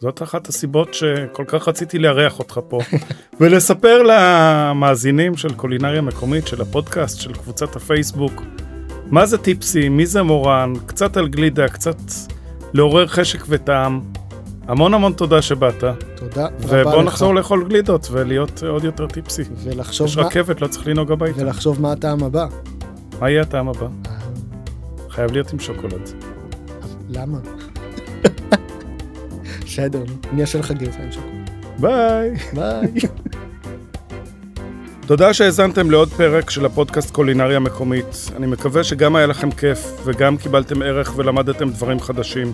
זאת 0.00 0.22
אחת 0.22 0.48
הסיבות 0.48 0.94
שכל 0.94 1.44
כך 1.48 1.68
רציתי 1.68 1.98
לארח 1.98 2.38
אותך 2.38 2.60
פה. 2.68 2.78
ולספר 3.40 4.02
למאזינים 4.02 5.36
של 5.36 5.54
קולינריה 5.54 6.00
מקומית 6.00 6.46
של 6.46 6.62
הפודקאסט 6.62 7.20
של 7.20 7.32
קבוצת 7.32 7.76
הפייסבוק 7.76 8.42
מה 9.10 9.26
זה 9.26 9.38
טיפסי 9.38 9.88
מי 9.88 10.06
זה 10.06 10.22
מורן 10.22 10.72
קצת 10.86 11.16
על 11.16 11.28
גלידה 11.28 11.68
קצת 11.68 11.96
לעורר 12.72 13.06
חשק 13.06 13.44
וטעם 13.48 14.00
המון 14.70 14.94
המון 14.94 15.12
תודה 15.12 15.42
שבאת 15.42 15.84
תודה 16.14 16.46
רבה 16.46 16.80
ובוא 16.80 17.02
לך. 17.02 17.06
נחזור 17.06 17.34
לאכול 17.34 17.64
גלידות 17.68 18.08
ולהיות 18.10 18.62
עוד 18.62 18.84
יותר 18.84 19.06
טיפסי 19.06 19.42
ולחשוב 19.64 20.06
יש 20.06 20.16
מה, 20.16 20.22
רכבת 20.22 20.60
לא 20.60 20.66
צריך 20.66 20.86
לנהוג 20.86 21.12
הביתה 21.12 21.42
ולחשוב 21.42 21.82
מה 21.82 21.92
הטעם 21.92 22.24
הבא. 22.24 22.46
מה 23.20 23.30
יהיה 23.30 23.42
הטעם 23.42 23.68
הבא 23.68 23.86
אה, 24.06 24.12
חייב 25.08 25.32
להיות 25.32 25.52
עם 25.52 25.58
שוקולד 25.58 26.10
למה? 27.08 27.38
בסדר, 29.66 30.02
אני 30.32 30.40
אעשה 30.40 30.58
לך 30.58 30.70
גרסה 30.70 30.98
עם 31.02 31.12
שוקולד. 31.12 31.50
ביי 31.78 32.30
ביי. 32.52 32.92
תודה 35.06 35.34
שהאזנתם 35.34 35.90
לעוד 35.90 36.08
פרק 36.08 36.50
של 36.50 36.66
הפודקאסט 36.66 37.10
קולינריה 37.10 37.58
מקומית. 37.58 38.30
אני 38.36 38.46
מקווה 38.46 38.84
שגם 38.84 39.16
היה 39.16 39.26
לכם 39.26 39.50
כיף 39.50 39.92
וגם 40.04 40.36
קיבלתם 40.36 40.82
ערך 40.82 41.12
ולמדתם 41.16 41.70
דברים 41.70 42.00
חדשים. 42.00 42.52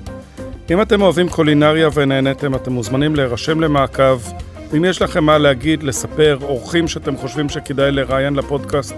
אם 0.71 0.83
אתם 0.83 1.03
אוהבים 1.03 1.29
קולינריה 1.29 1.89
ונהניתם, 1.95 2.55
אתם 2.55 2.73
מוזמנים 2.73 3.17
להירשם 3.17 3.61
למעקב. 3.61 4.21
ואם 4.71 4.85
יש 4.85 5.03
לכם 5.03 5.25
מה 5.25 5.39
להגיד, 5.39 5.83
לספר, 5.83 6.39
אורחים 6.43 6.89
שאתם 6.89 7.17
חושבים 7.17 7.49
שכדאי 7.49 7.93
לראיין 7.93 8.35
לפודקאסט, 8.35 8.95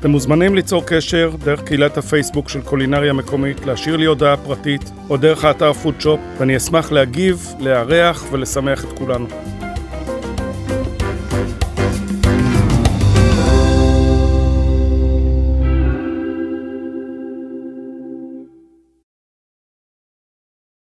אתם 0.00 0.10
מוזמנים 0.10 0.54
ליצור 0.54 0.82
קשר 0.86 1.30
דרך 1.44 1.62
קהילת 1.62 1.98
הפייסבוק 1.98 2.48
של 2.48 2.60
קולינריה 2.60 3.12
מקומית, 3.12 3.66
להשאיר 3.66 3.96
לי 3.96 4.04
הודעה 4.04 4.36
פרטית 4.36 4.90
או 5.10 5.16
דרך 5.16 5.44
האתר 5.44 5.72
פודשופ, 5.72 6.20
ואני 6.38 6.56
אשמח 6.56 6.92
להגיב, 6.92 7.46
לארח 7.60 8.24
ולשמח 8.32 8.84
את 8.84 8.98
כולנו. 8.98 9.26